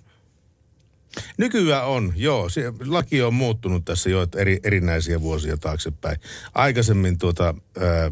Nykyään 1.38 1.86
on, 1.86 2.14
joo. 2.16 2.50
Se, 2.50 2.74
laki 2.86 3.22
on 3.22 3.34
muuttunut 3.34 3.86
tässä 3.86 4.10
jo 4.10 4.28
eri, 4.36 4.60
erinäisiä 4.64 5.22
vuosia 5.22 5.58
taaksepäin. 5.58 6.18
Aikaisemmin 6.54 7.18
tuota, 7.18 7.56
ää, 7.80 7.88
ää, 7.94 8.12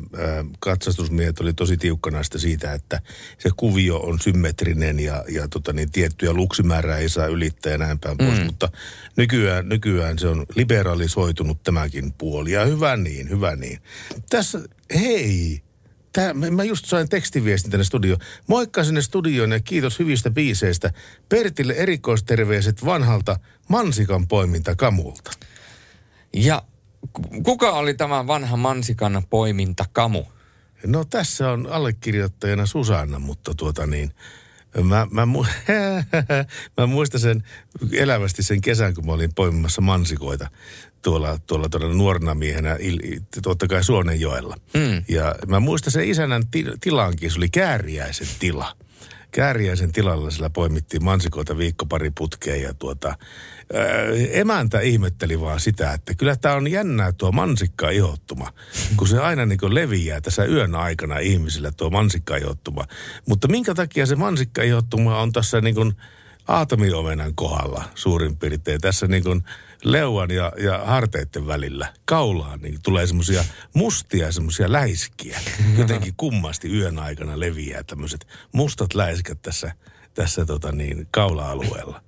katsastusmiehet 0.60 1.40
oli 1.40 1.54
tosi 1.54 1.78
tiukkana 1.78 2.24
sitä 2.24 2.38
siitä, 2.38 2.74
että 2.74 3.02
se 3.38 3.50
kuvio 3.58 3.98
on 3.98 4.20
symmetrinen 4.20 5.00
ja, 5.00 5.24
ja 5.30 5.48
tota, 5.48 5.74
niin 5.74 5.92
tiettyjä 5.92 6.34
luksimäärää 6.34 6.98
ei 6.98 7.10
saa 7.10 7.28
ylittää 7.28 7.72
ja 7.72 7.78
näin 7.78 8.00
päin 8.00 8.18
pois. 8.18 8.40
Mm. 8.40 8.46
Mutta 8.46 8.72
nykyään, 9.16 9.70
nykyään 9.70 10.20
se 10.20 10.28
on 10.28 10.46
liberalisoitunut 10.56 11.64
tämäkin 11.64 12.14
puoli 12.14 12.52
ja 12.52 12.66
hyvä 12.66 12.98
niin, 12.98 13.30
hyvä 13.30 13.56
niin. 13.56 13.80
Tässä, 14.30 14.60
hei, 14.94 15.62
Tää, 16.14 16.34
mä- 16.34 16.64
just 16.64 16.86
sain 16.86 17.10
tekstiviestin 17.10 17.72
tänne 17.72 17.84
studioon. 17.84 18.20
Moikka 18.48 18.84
sinne 18.84 19.02
studioon 19.02 19.52
ja 19.52 19.60
kiitos 19.60 20.00
hyvistä 20.00 20.30
biiseistä. 20.30 20.92
Pertille 21.30 21.74
erikoisterveiset 21.74 22.86
vanhalta 22.86 23.40
mansikan 23.68 24.28
poiminta 24.28 24.76
kamulta. 24.76 25.32
Ja 26.34 26.64
ku- 27.14 27.42
kuka 27.44 27.72
oli 27.72 27.94
tämä 27.94 28.28
vanha 28.28 28.58
mansikan 28.58 29.24
poiminta 29.30 29.86
kamu? 29.94 30.24
No 30.86 31.06
tässä 31.06 31.52
on 31.52 31.68
allekirjoittajana 31.68 32.66
Susanna, 32.66 33.20
mutta 33.20 33.54
tuota 33.54 33.86
niin, 33.86 34.12
mä, 34.84 35.08
mä, 35.12 35.26
mu- 35.26 35.74
mä 36.78 36.86
muistan 36.86 37.22
sen 37.22 37.44
elävästi 37.92 38.44
sen 38.44 38.62
kesän, 38.62 38.94
kun 38.94 39.06
mä 39.06 39.12
olin 39.12 39.34
poimimassa 39.36 39.82
mansikoita 39.82 40.50
tuolla, 41.02 41.38
tuolla, 41.48 41.70
tuolla 41.70 41.94
nuorena 41.94 42.36
miehenä, 42.36 42.78
totta 43.44 43.68
kai 43.68 43.84
Suonenjoella. 43.84 44.56
Mm. 44.74 45.04
Ja 45.08 45.36
mä 45.48 45.60
muistan 45.60 45.92
sen 45.92 46.10
isännän 46.10 46.48
ti- 46.48 46.66
tilankin, 46.82 47.32
se 47.32 47.38
oli 47.38 47.50
Kääriäisen 47.50 48.28
tila. 48.40 48.76
Kääriäisen 49.32 49.92
tilalla 49.92 50.32
sillä 50.32 50.50
poimittiin 50.50 51.04
mansikoita 51.04 51.58
viikko 51.58 51.86
pari 51.86 52.12
putkeen 52.18 52.62
ja 52.62 52.74
tuota, 52.74 53.08
ää, 53.08 53.18
emäntä 54.32 54.80
ihmetteli 54.80 55.42
vaan 55.42 55.60
sitä, 55.60 55.94
että 55.94 56.16
kyllä 56.16 56.36
tämä 56.36 56.56
on 56.56 56.72
jännää 56.72 57.12
tuo 57.12 57.32
mansikka 57.32 57.90
ihottuma, 57.90 58.54
kun 58.98 59.08
se 59.08 59.20
aina 59.20 59.46
niin 59.46 59.60
kuin 59.60 59.76
leviää 59.76 60.22
tässä 60.22 60.46
yön 60.46 60.76
aikana 60.76 61.20
ihmisille 61.20 61.72
tuo 61.78 61.90
mansikka 61.90 62.38
ihottuma. 62.38 62.86
Mutta 63.28 63.48
minkä 63.48 63.76
takia 63.76 64.06
se 64.06 64.16
mansikka 64.16 64.64
ihottuma 64.64 65.22
on 65.22 65.32
tässä 65.32 65.62
niin 65.62 65.76
kuin 65.76 65.94
aatomiomenan 66.48 67.36
kohdalla 67.36 67.84
suurin 67.96 68.38
piirtein, 68.38 68.82
tässä 68.82 69.08
niin 69.08 69.24
kuin 69.24 69.44
leuan 69.84 70.32
ja, 70.32 70.52
ja 70.58 70.78
harteiden 70.86 71.48
välillä 71.48 71.94
kaulaan, 72.06 72.62
niin 72.62 72.80
tulee 72.84 73.08
semmoisia 73.08 73.44
mustia 73.74 74.32
semmoisia 74.32 74.72
läiskiä. 74.72 75.40
Jotenkin 75.78 76.14
kummasti 76.18 76.78
yön 76.78 77.00
aikana 77.00 77.40
leviää 77.40 77.84
tämmöiset 77.84 78.28
mustat 78.52 78.94
läiskät 78.94 79.42
tässä, 79.42 79.72
tässä 80.14 80.46
tota 80.46 80.72
niin, 80.72 81.08
kaula-alueella. 81.12 82.02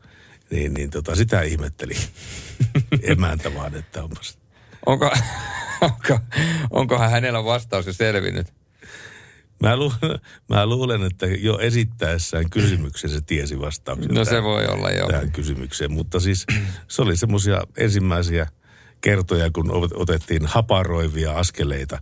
Niin, 0.52 0.74
niin 0.74 0.90
tota, 0.90 1.16
sitä 1.16 1.42
ihmetteli 1.42 1.96
emäntä 3.02 3.54
vaan, 3.56 3.76
että 3.76 4.04
onpas. 4.04 4.38
Onko, 4.86 5.12
onko, 5.82 6.20
onkohan 6.70 7.12
hänellä 7.12 7.44
vastaus 7.44 7.88
jo 7.88 7.94
selvinnyt? 7.94 8.61
Mä, 9.62 9.76
lu, 9.78 9.94
mä 10.50 10.66
luulen, 10.66 11.04
että 11.04 11.26
jo 11.26 11.60
esittäessään 11.60 12.50
kysymyksen 12.50 13.10
se 13.10 13.22
tiesi 13.22 13.60
vastauksen. 13.60 14.16
No 14.16 14.24
se 14.26 14.30
tähän- 14.30 14.44
voi 14.44 14.66
olla, 14.66 14.92
joo. 14.92 15.08
Tähän 15.10 15.32
kysymykseen, 15.32 15.92
mutta 15.92 16.20
siis 16.20 16.46
se 16.88 17.02
oli 17.02 17.18
semmoisia 17.18 17.62
ensimmäisiä 17.78 18.48
kertoja, 19.02 19.50
kun 19.52 19.70
ot- 19.70 19.94
otettiin 20.02 20.46
haparoivia 20.46 21.32
askeleita 21.34 22.02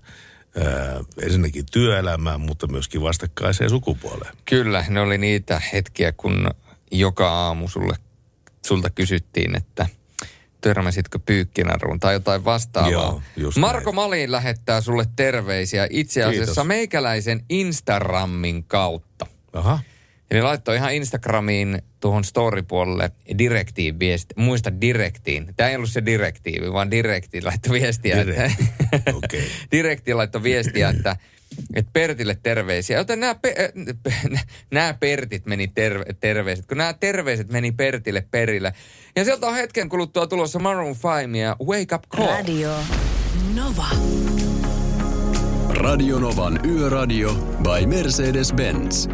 ää, 0.58 1.00
ensinnäkin 1.22 1.66
työelämään, 1.72 2.42
mutta 2.42 2.68
myöskin 2.68 3.02
vastakkaiseen 3.02 3.70
sukupuoleen. 3.70 4.36
Kyllä, 4.46 4.86
ne 4.90 5.00
oli 5.02 5.18
niitä 5.18 5.62
hetkiä, 5.74 6.12
kun 6.12 6.50
joka 6.92 7.32
aamu 7.32 7.68
sulle, 7.68 7.96
sulta 8.66 8.90
kysyttiin, 8.90 9.56
että 9.58 9.88
törmäsitkö 10.62 11.20
pyykkinaruun 11.26 12.00
tai 12.00 12.14
jotain 12.14 12.46
vastaavaa. 12.46 12.92
Joo, 12.92 13.22
just 13.38 13.58
Marko 13.58 13.92
Malin 13.92 14.32
lähettää 14.32 14.82
sulle 14.82 15.06
terveisiä 15.16 15.88
itse 15.90 16.24
asiassa 16.24 16.46
Kiitos. 16.46 16.68
meikäläisen 16.68 17.46
Instagramin 17.50 18.64
kautta. 18.64 19.26
Aha. 19.54 19.80
Eli 20.32 20.42
laittoi 20.42 20.76
ihan 20.76 20.94
Instagramiin 20.94 21.82
tuohon 22.00 22.24
story-puolelle 22.24 23.12
direktiin 23.38 24.00
viesti. 24.00 24.34
Muista 24.38 24.82
direktiin. 24.82 25.54
Tämä 25.58 25.70
ei 25.70 25.76
ollut 25.76 25.90
se 25.90 26.06
direktiivi, 26.06 26.74
vaan 26.74 26.92
direkti 26.92 27.42
laittoi 27.42 27.80
viestiä. 27.82 28.26
Direkti. 28.26 28.70
Että, 28.94 29.12
Okei. 29.16 29.44
direkti 29.72 30.14
laittoi 30.14 30.44
viestiä, 30.44 30.90
että, 30.90 31.16
että 31.74 31.92
Pertille 31.94 32.38
terveisiä. 32.44 32.98
Joten 32.98 33.20
nämä, 33.20 33.36
pe, 33.36 33.56
äh, 34.32 34.46
nämä 34.72 34.94
Pertit 34.94 35.46
meni 35.46 35.68
terve, 35.68 36.06
terveiset, 36.20 36.66
kun 36.66 36.78
nämä 36.78 36.94
terveiset 36.94 37.52
meni 37.52 37.72
Pertille 37.72 38.28
perille. 38.32 38.74
Ja 39.16 39.26
sieltä 39.26 39.48
on 39.48 39.56
hetken 39.56 39.90
kuluttua 39.90 40.28
tulossa 40.28 40.60
Maroon 40.60 40.96
5 41.28 41.40
ja 41.40 41.56
Wake 41.66 41.96
Up 41.96 42.04
Call. 42.10 42.28
Radio 42.28 42.72
Nova. 43.56 43.86
Radionovan 45.70 46.60
Yöradio 46.66 47.34
by 47.64 47.86
Mercedes-Benz. 47.86 49.10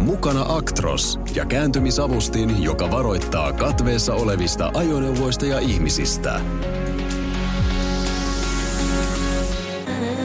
Mukana 0.00 0.44
Actros 0.48 1.20
ja 1.34 1.46
kääntymisavustin, 1.46 2.62
joka 2.62 2.90
varoittaa 2.90 3.52
katveessa 3.52 4.14
olevista 4.14 4.70
ajoneuvoista 4.74 5.46
ja 5.46 5.58
ihmisistä. 5.58 6.40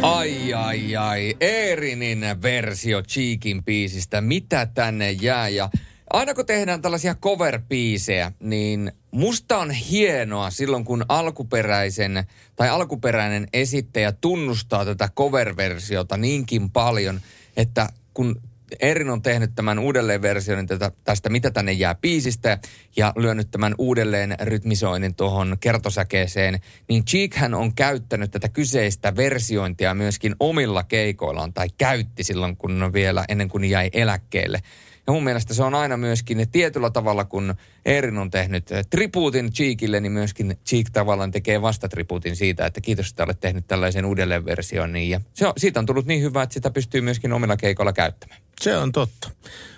Ai 0.06 0.54
ai 0.54 0.96
ai, 0.96 1.36
Eerinin 1.40 2.26
versio 2.42 3.02
Cheekin 3.02 3.64
biisistä, 3.64 4.22
mitä 4.22 4.66
tänne 4.66 5.12
jää? 5.12 5.50
Ja 5.50 5.70
aina 6.14 6.34
kun 6.34 6.46
tehdään 6.46 6.82
tällaisia 6.82 7.16
cover-biisejä, 7.16 8.32
niin 8.40 8.92
musta 9.12 9.58
on 9.58 9.72
hienoa 9.72 10.50
silloin 10.50 10.86
kun 10.86 11.06
alkuperäisen 11.10 12.24
tai 12.56 12.70
alkuperäinen 12.70 13.48
esittäjä 13.54 14.12
tunnustaa 14.12 14.86
tätä 14.86 15.10
cover-versiota 15.16 16.18
niinkin 16.18 16.70
paljon, 16.70 17.22
että 17.58 17.90
kun 18.14 18.42
Erin 18.80 19.10
on 19.10 19.22
tehnyt 19.22 19.52
tämän 19.56 19.80
uudelleenversioinnin 19.80 20.68
tätä, 20.68 20.92
tästä 21.04 21.30
Mitä 21.30 21.52
tänne 21.52 21.72
jää 21.72 21.96
biisistä 21.96 22.58
ja 22.96 23.14
lyönyt 23.16 23.52
tämän 23.52 23.76
uudelleen 23.78 24.36
rytmisoinnin 24.42 25.16
tuohon 25.16 25.58
kertosäkeeseen, 25.60 26.60
niin 26.90 27.06
Cheek 27.06 27.36
hän 27.36 27.54
on 27.54 27.76
käyttänyt 27.76 28.32
tätä 28.32 28.50
kyseistä 28.50 29.16
versiointia 29.16 29.94
myöskin 29.94 30.36
omilla 30.40 30.84
keikoillaan 30.84 31.54
tai 31.54 31.68
käytti 31.78 32.24
silloin, 32.24 32.58
kun 32.58 32.90
vielä 32.94 33.26
ennen 33.30 33.50
kuin 33.50 33.64
jäi 33.64 33.90
eläkkeelle. 33.94 34.62
Ja 35.08 35.14
mun 35.14 35.24
mielestä 35.24 35.54
se 35.54 35.64
on 35.64 35.76
aina 35.76 35.98
myöskin 35.98 36.48
tietyllä 36.52 36.90
tavalla, 36.90 37.26
kun 37.26 37.56
Erin 37.86 38.18
on 38.18 38.32
tehnyt 38.32 38.72
eh, 38.72 38.86
tribuutin 38.90 39.52
Cheekille, 39.54 40.00
niin 40.00 40.12
myöskin 40.12 40.58
Cheek 40.68 40.90
tavallaan 40.94 41.32
tekee 41.32 41.62
vastatribuutin 41.62 42.36
siitä, 42.36 42.66
että 42.66 42.82
kiitos, 42.82 43.10
että 43.10 43.24
olet 43.24 43.40
tehnyt 43.40 43.68
tällaisen 43.68 44.06
uudelleenversioinnin. 44.06 45.10
Ja 45.10 45.22
se 45.34 45.48
on, 45.48 45.54
siitä 45.58 45.80
on 45.80 45.86
tullut 45.86 46.06
niin 46.06 46.22
hyvä, 46.22 46.44
että 46.44 46.54
sitä 46.54 46.72
pystyy 46.72 47.02
myöskin 47.02 47.34
omilla 47.34 47.58
keikoilla 47.58 47.94
käyttämään. 47.94 48.42
Se 48.62 48.78
on 48.78 48.92
totta. 48.92 49.30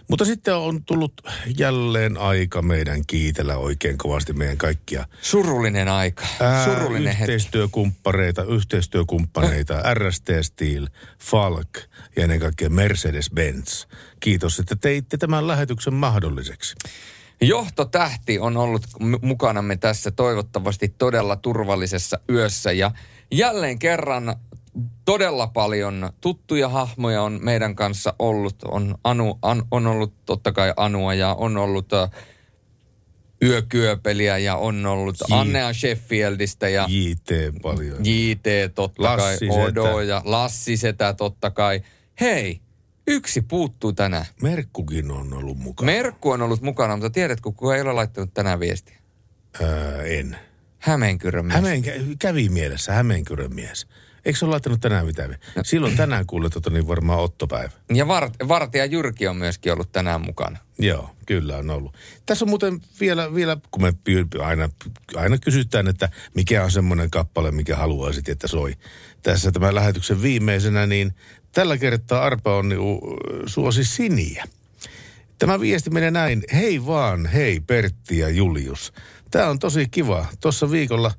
Mutta 0.09 0.25
sitten 0.25 0.55
on 0.55 0.83
tullut 0.83 1.13
jälleen 1.57 2.17
aika 2.17 2.61
meidän 2.61 3.05
kiitellä 3.07 3.57
oikein 3.57 3.97
kovasti 3.97 4.33
meidän 4.33 4.57
kaikkia 4.57 5.05
Surullinen 5.21 5.87
aika. 5.87 6.25
Ää, 6.39 6.65
Surullinen 6.65 7.07
hetki. 7.07 7.21
yhteistyökumppareita, 7.21 8.43
yhteistyökumppaneita, 8.43 9.93
RST 9.93 10.27
Steel, 10.41 10.87
Falk 11.19 11.77
ja 12.15 12.23
ennen 12.23 12.39
kaikkea 12.39 12.69
Mercedes-Benz. 12.69 13.87
Kiitos, 14.19 14.59
että 14.59 14.75
teitte 14.75 15.17
tämän 15.17 15.47
lähetyksen 15.47 15.93
mahdolliseksi. 15.93 16.75
Johtotähti 17.41 18.39
on 18.39 18.57
ollut 18.57 18.83
mukanamme 19.21 19.77
tässä 19.77 20.11
toivottavasti 20.11 20.95
todella 20.97 21.35
turvallisessa 21.35 22.19
yössä 22.29 22.71
ja 22.71 22.91
jälleen 23.31 23.79
kerran 23.79 24.35
todella 25.05 25.47
paljon 25.47 26.09
tuttuja 26.21 26.69
hahmoja 26.69 27.21
on 27.21 27.39
meidän 27.41 27.75
kanssa 27.75 28.13
ollut. 28.19 28.63
On, 28.63 28.95
Anu, 29.03 29.39
an, 29.41 29.63
on 29.71 29.87
ollut 29.87 30.13
totta 30.25 30.51
kai 30.51 30.73
Anua 30.77 31.13
ja 31.13 31.33
on 31.33 31.57
ollut 31.57 31.93
uh, 31.93 32.09
Yökyöpeliä 33.43 34.37
ja 34.37 34.55
on 34.55 34.85
ollut 34.85 35.15
J- 35.29 35.33
Annea 35.35 35.73
Sheffieldistä 35.73 36.69
ja 36.69 36.87
JT 36.89 37.61
paljon. 37.61 37.97
JT 38.05 38.73
totta 38.75 39.03
Lassi 39.03 39.47
kai, 39.47 39.59
Odo 39.59 39.83
Setä. 39.85 40.03
ja 40.03 40.21
Lassi 40.25 40.77
Setä 40.77 41.13
totta 41.13 41.51
kai. 41.51 41.81
Hei, 42.19 42.61
yksi 43.07 43.41
puuttuu 43.41 43.93
tänään. 43.93 44.25
Merkkukin 44.41 45.11
on 45.11 45.33
ollut 45.33 45.57
mukana. 45.57 45.91
Merkku 45.91 46.29
on 46.29 46.41
ollut 46.41 46.61
mukana, 46.61 46.95
mutta 46.95 47.09
tiedätkö, 47.09 47.51
kuka 47.51 47.75
ei 47.75 47.81
ole 47.81 47.93
laittanut 47.93 48.33
tänään 48.33 48.59
viestiä? 48.59 48.97
Ää, 49.61 50.01
en. 50.03 50.37
Hämeenkyrön 50.79 51.45
mies. 51.45 51.55
Hämeen, 51.55 51.83
kävi 52.19 52.49
mielessä 52.49 52.93
Hämeenkyrön 52.93 53.55
mies. 53.55 53.87
Eikö 54.27 54.39
se 54.39 54.45
ole 54.45 54.51
laittanut 54.51 54.81
tänään 54.81 55.05
mitään? 55.05 55.37
No. 55.55 55.63
Silloin 55.63 55.97
tänään 55.97 56.25
kuulet, 56.25 56.55
että 56.55 56.69
niin 56.69 56.87
varmaan 56.87 57.19
Ottopäivä. 57.19 57.71
Ja 57.93 58.07
Vart, 58.07 58.33
Vartija 58.47 58.85
Jyrki 58.85 59.27
on 59.27 59.37
myöskin 59.37 59.73
ollut 59.73 59.91
tänään 59.91 60.21
mukana. 60.21 60.59
Joo, 60.79 61.09
kyllä 61.25 61.57
on 61.57 61.69
ollut. 61.69 61.97
Tässä 62.25 62.45
on 62.45 62.49
muuten 62.49 62.81
vielä, 62.99 63.33
vielä 63.35 63.57
kun 63.71 63.81
me 63.81 63.93
aina, 64.43 64.69
aina 65.15 65.37
kysytään, 65.37 65.87
että 65.87 66.09
mikä 66.33 66.63
on 66.63 66.71
semmoinen 66.71 67.11
kappale, 67.11 67.51
mikä 67.51 67.75
haluaisit, 67.75 68.29
että 68.29 68.47
soi. 68.47 68.73
Tässä 69.23 69.51
tämän 69.51 69.75
lähetyksen 69.75 70.21
viimeisenä, 70.21 70.85
niin 70.85 71.13
tällä 71.51 71.77
kertaa 71.77 72.23
Arpa 72.23 72.57
on 72.57 72.69
niinku, 72.69 73.17
suosi 73.45 73.83
siniä. 73.83 74.45
Tämä 75.39 75.59
viesti 75.59 75.89
menee 75.89 76.11
näin. 76.11 76.43
Hei 76.53 76.85
vaan, 76.85 77.25
hei 77.25 77.59
Pertti 77.59 78.17
ja 78.17 78.29
Julius. 78.29 78.93
Tämä 79.31 79.49
on 79.49 79.59
tosi 79.59 79.87
kiva. 79.91 80.25
Tuossa 80.41 80.71
viikolla, 80.71 81.11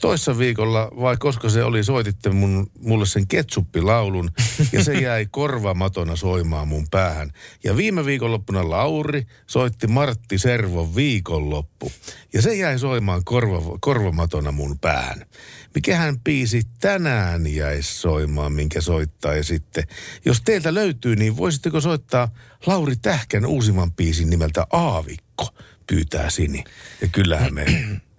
toissa 0.00 0.38
viikolla, 0.38 0.90
vai 1.00 1.16
koska 1.16 1.48
se 1.48 1.64
oli, 1.64 1.84
soititte 1.84 2.30
mun, 2.30 2.70
mulle 2.78 3.06
sen 3.06 3.26
ketsuppilaulun 3.26 4.30
ja 4.72 4.84
se 4.84 4.94
jäi 4.94 5.26
korvamatona 5.30 6.16
soimaan 6.16 6.68
mun 6.68 6.86
päähän. 6.90 7.30
Ja 7.64 7.76
viime 7.76 8.06
viikonloppuna 8.06 8.70
Lauri 8.70 9.26
soitti 9.46 9.86
Martti 9.86 10.38
Servon 10.38 10.94
viikonloppu 10.96 11.92
ja 12.32 12.42
se 12.42 12.54
jäi 12.54 12.78
soimaan 12.78 13.24
korva, 13.24 13.78
korvamatona 13.80 14.52
mun 14.52 14.78
päähän. 14.78 15.26
Mikähän 15.74 16.20
biisi 16.20 16.62
tänään 16.80 17.46
jäisi 17.46 17.94
soimaan, 17.94 18.52
minkä 18.52 18.80
soittaa 18.80 19.42
sitten. 19.42 19.84
Jos 20.24 20.42
teiltä 20.42 20.74
löytyy, 20.74 21.16
niin 21.16 21.36
voisitteko 21.36 21.80
soittaa 21.80 22.28
Lauri 22.66 22.96
Tähkän 22.96 23.46
uusimman 23.46 23.92
biisin 23.92 24.30
nimeltä 24.30 24.66
Aavikko, 24.72 25.48
pyytää 25.86 26.30
Sini. 26.30 26.64
Ja 27.00 27.08
kyllähän 27.08 27.54
me, 27.54 27.66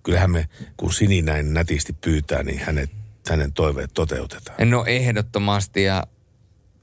kyllähän 0.08 0.32
me 0.32 0.50
kun 0.78 0.94
Sini 0.94 1.22
näin 1.22 1.54
nätisti 1.54 1.94
pyytää, 1.94 2.44
niin 2.44 2.60
hänet, 2.60 2.90
hänen 3.30 3.54
toiveet 3.54 3.90
toteutetaan. 3.94 4.70
No 4.70 4.86
ehdottomasti 4.86 5.84
ja 5.84 6.04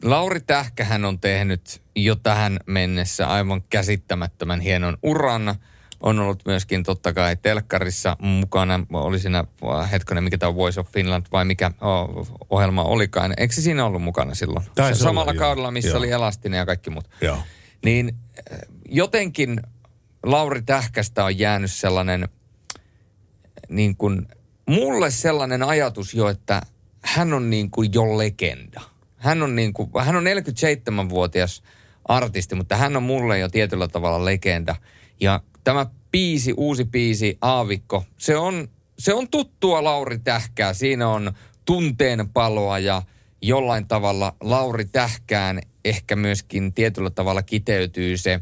Lauri 0.03 0.41
Tähkähän 0.41 1.05
on 1.05 1.21
tehnyt 1.21 1.83
jo 1.97 2.17
tähän 2.17 2.59
mennessä 2.67 3.27
aivan 3.27 3.63
käsittämättömän 3.63 4.61
hienon 4.61 4.99
uran. 5.03 5.55
On 6.01 6.19
ollut 6.19 6.43
myöskin 6.47 6.83
totta 6.83 7.13
kai 7.13 7.37
telkkarissa 7.37 8.17
mukana. 8.21 8.81
Oli 8.93 9.19
siinä 9.19 9.45
äh, 9.79 9.91
hetkonen, 9.91 10.25
mikä 10.25 10.39
tämä 10.39 10.55
Voice 10.55 10.81
of 10.81 10.93
Finland 10.93 11.27
vai 11.33 11.45
mikä 11.45 11.71
oh, 11.81 12.29
ohjelma 12.51 12.83
olikaan. 12.83 13.35
Eikö 13.37 13.55
se 13.55 13.63
siinä 13.63 13.85
ollut 13.85 14.03
mukana 14.03 14.35
silloin? 14.35 14.65
Taisi 14.75 15.01
Samalla 15.01 15.31
olla, 15.31 15.33
joo. 15.33 15.41
kaudella, 15.41 15.71
missä 15.71 15.91
Joo. 15.91 15.99
oli 15.99 16.11
Elastinen 16.11 16.59
ja 16.59 16.67
kaikki 16.67 16.91
muut. 16.91 17.09
Joo. 17.21 17.39
Niin 17.85 18.17
äh, 18.53 18.59
jotenkin 18.89 19.61
Lauri 20.23 20.63
Tähkästä 20.63 21.25
on 21.25 21.39
jäänyt 21.39 21.73
sellainen, 21.73 22.29
niin 23.69 23.97
kuin, 23.97 24.29
mulle 24.67 25.11
sellainen 25.11 25.63
ajatus 25.63 26.15
jo, 26.15 26.29
että 26.29 26.63
hän 27.03 27.33
on 27.33 27.51
niin 27.51 27.71
kuin 27.71 27.91
jo 27.95 28.19
legenda. 28.19 28.81
Hän 29.17 29.43
on, 29.43 29.57
niin 29.57 29.73
kuin, 29.73 29.91
hän 30.01 30.17
on 30.17 30.25
47-vuotias 30.25 31.63
artisti, 32.05 32.55
mutta 32.55 32.77
hän 32.77 32.97
on 32.97 33.03
mulle 33.03 33.39
jo 33.39 33.49
tietyllä 33.49 33.89
tavalla 33.89 34.25
legenda. 34.25 34.77
Ja 35.21 35.41
tämä 35.65 35.87
biisi, 36.11 36.55
uusi 36.57 36.85
biisi, 36.85 37.39
Aavikko, 37.41 38.05
se 38.19 38.37
on, 38.37 38.69
se 38.99 39.15
on 39.15 39.29
tuttua 39.29 39.85
Lauri 39.85 40.19
Tähkää. 40.19 40.75
Siinä 40.75 41.09
on 41.09 41.33
tunteen 41.65 42.29
paloa 42.29 42.79
ja 42.79 43.03
jollain 43.43 43.89
tavalla 43.89 44.37
Lauri 44.41 44.85
Tähkään 44.85 45.61
ehkä 45.85 46.17
myöskin 46.17 46.73
tietyllä 46.73 47.11
tavalla 47.11 47.43
kiteytyy 47.43 48.17
se 48.17 48.41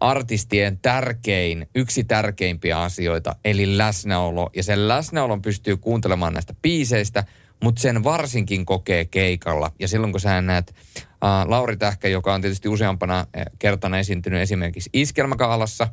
artistien 0.00 0.78
tärkein, 0.78 1.68
yksi 1.74 2.04
tärkeimpiä 2.04 2.82
asioita, 2.82 3.36
eli 3.44 3.78
läsnäolo. 3.78 4.50
Ja 4.56 4.62
sen 4.62 4.88
läsnäolon 4.88 5.42
pystyy 5.42 5.76
kuuntelemaan 5.76 6.34
näistä 6.34 6.54
biiseistä, 6.62 7.24
mutta 7.62 7.82
sen 7.82 8.04
varsinkin 8.04 8.66
kokee 8.66 9.04
keikalla. 9.04 9.72
Ja 9.78 9.88
silloin 9.88 10.12
kun 10.12 10.20
sä 10.20 10.42
näet 10.42 10.74
ä, 11.04 11.10
Lauri 11.50 11.76
Tähkä, 11.76 12.08
joka 12.08 12.34
on 12.34 12.40
tietysti 12.40 12.68
useampana 12.68 13.26
kertana 13.58 13.98
esiintynyt 13.98 14.40
esimerkiksi 14.40 14.90
Iskelmäkaalassa, 14.92 15.88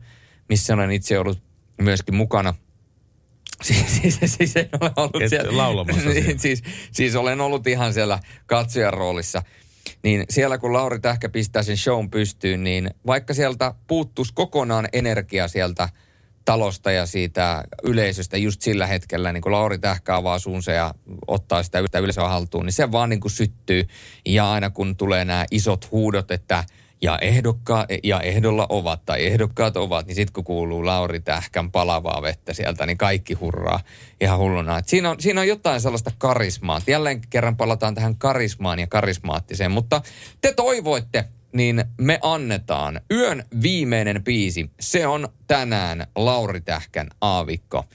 missä 0.49 0.73
olen 0.73 0.91
itse 0.91 1.19
ollut 1.19 1.43
myöskin 1.81 2.15
mukana– 2.15 2.53
Siis, 3.61 4.01
siis, 4.01 4.19
siis 4.25 4.55
en 4.55 4.69
ole 4.81 4.91
ollut 4.95 5.21
Et 5.21 5.29
siellä. 5.29 5.57
laulamassa 5.57 6.01
siellä. 6.11 6.21
Niin, 6.21 6.39
siis, 6.39 6.63
siis 6.91 7.15
olen 7.15 7.41
ollut 7.41 7.67
ihan 7.67 7.93
siellä 7.93 8.19
katsojan 8.45 8.93
roolissa. 8.93 9.43
Niin 10.03 10.26
siellä 10.30 10.57
kun 10.57 10.73
Lauri 10.73 10.99
Tähkä 10.99 11.30
pistää 11.30 11.64
sen 11.64 11.77
shown 11.77 12.09
pystyyn, 12.09 12.64
niin 12.64 12.89
vaikka 13.07 13.34
sieltä 13.34 13.73
puuttuisi 13.88 14.34
kokonaan 14.34 14.88
energia 14.93 15.47
sieltä 15.47 15.89
talosta 16.45 16.91
ja 16.91 17.05
siitä 17.05 17.64
yleisöstä 17.84 18.38
just 18.38 18.61
sillä 18.61 18.88
hetkellä, 18.88 19.34
niin 19.34 19.41
kun 19.41 19.51
Lauri 19.51 19.80
Tähkä 19.80 20.15
avaa 20.15 20.39
suunsa 20.39 20.72
ja 20.72 20.93
ottaa 21.27 21.64
sitä 21.64 21.99
yleisöä 21.99 22.27
haltuun, 22.27 22.65
niin 22.65 22.73
se 22.73 22.91
vaan 22.91 23.09
niin 23.09 23.19
kuin 23.19 23.31
syttyy. 23.31 23.84
Ja 24.26 24.51
aina 24.51 24.69
kun 24.69 24.95
tulee 24.95 25.26
nämä 25.26 25.45
isot 25.51 25.91
huudot, 25.91 26.31
että 26.31 26.64
ja, 27.01 27.17
ehdokka, 27.19 27.85
ja 28.03 28.21
ehdolla 28.21 28.65
ovat 28.69 29.05
tai 29.05 29.25
ehdokkaat 29.25 29.77
ovat, 29.77 30.07
niin 30.07 30.15
sitten 30.15 30.33
kun 30.33 30.43
kuuluu 30.43 30.85
Lauri 30.85 31.19
Tähkän 31.19 31.71
palavaa 31.71 32.21
vettä 32.21 32.53
sieltä, 32.53 32.85
niin 32.85 32.97
kaikki 32.97 33.33
hurraa 33.33 33.79
ihan 34.21 34.39
hulluna. 34.39 34.77
Et 34.77 34.87
siinä, 34.87 35.09
on, 35.09 35.15
siinä 35.19 35.41
on 35.41 35.47
jotain 35.47 35.81
sellaista 35.81 36.11
karismaa. 36.17 36.81
Jälleen 36.87 37.21
kerran 37.29 37.57
palataan 37.57 37.95
tähän 37.95 38.15
karismaan 38.15 38.79
ja 38.79 38.87
karismaattiseen, 38.87 39.71
mutta 39.71 40.01
te 40.41 40.53
toivoitte, 40.53 41.25
niin 41.53 41.85
me 42.01 42.19
annetaan 42.21 43.01
yön 43.11 43.43
viimeinen 43.61 44.23
biisi. 44.23 44.69
Se 44.79 45.07
on 45.07 45.27
tänään 45.47 46.07
Lauri 46.15 46.61
Tähkän 46.61 47.07
Aavikko. 47.21 47.85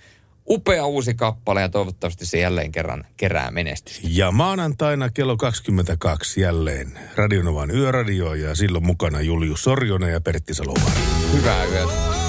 Upea 0.48 0.86
uusi 0.86 1.14
kappale 1.14 1.60
ja 1.60 1.68
toivottavasti 1.68 2.26
se 2.26 2.38
jälleen 2.38 2.72
kerran 2.72 3.04
kerää 3.16 3.50
menestystä. 3.50 4.08
Ja 4.10 4.30
maanantaina 4.30 5.10
kello 5.10 5.36
22 5.36 6.40
jälleen 6.40 6.98
Radionovan 7.16 7.70
yöradio 7.70 8.34
ja 8.34 8.54
silloin 8.54 8.86
mukana 8.86 9.20
Julius 9.20 9.62
Sorjonen 9.62 10.12
ja 10.12 10.20
Pertti 10.20 10.54
Salovaara. 10.54 11.00
Hyvää 11.32 11.64
yötä. 11.64 12.21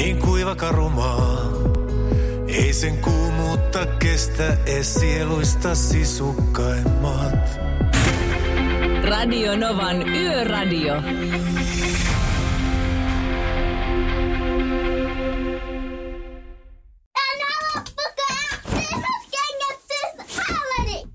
Niin 0.00 0.18
kuiva 0.18 0.54
karumaa. 0.54 1.52
Ei 2.48 2.72
sen 2.72 2.98
kuumuutta 2.98 3.86
kestä 3.86 4.56
ees 4.66 4.94
sieluista 4.94 5.74
sisukkaimmat. 5.74 7.60
Radio 9.08 9.56
Novan 9.56 10.08
Yöradio. 10.08 10.94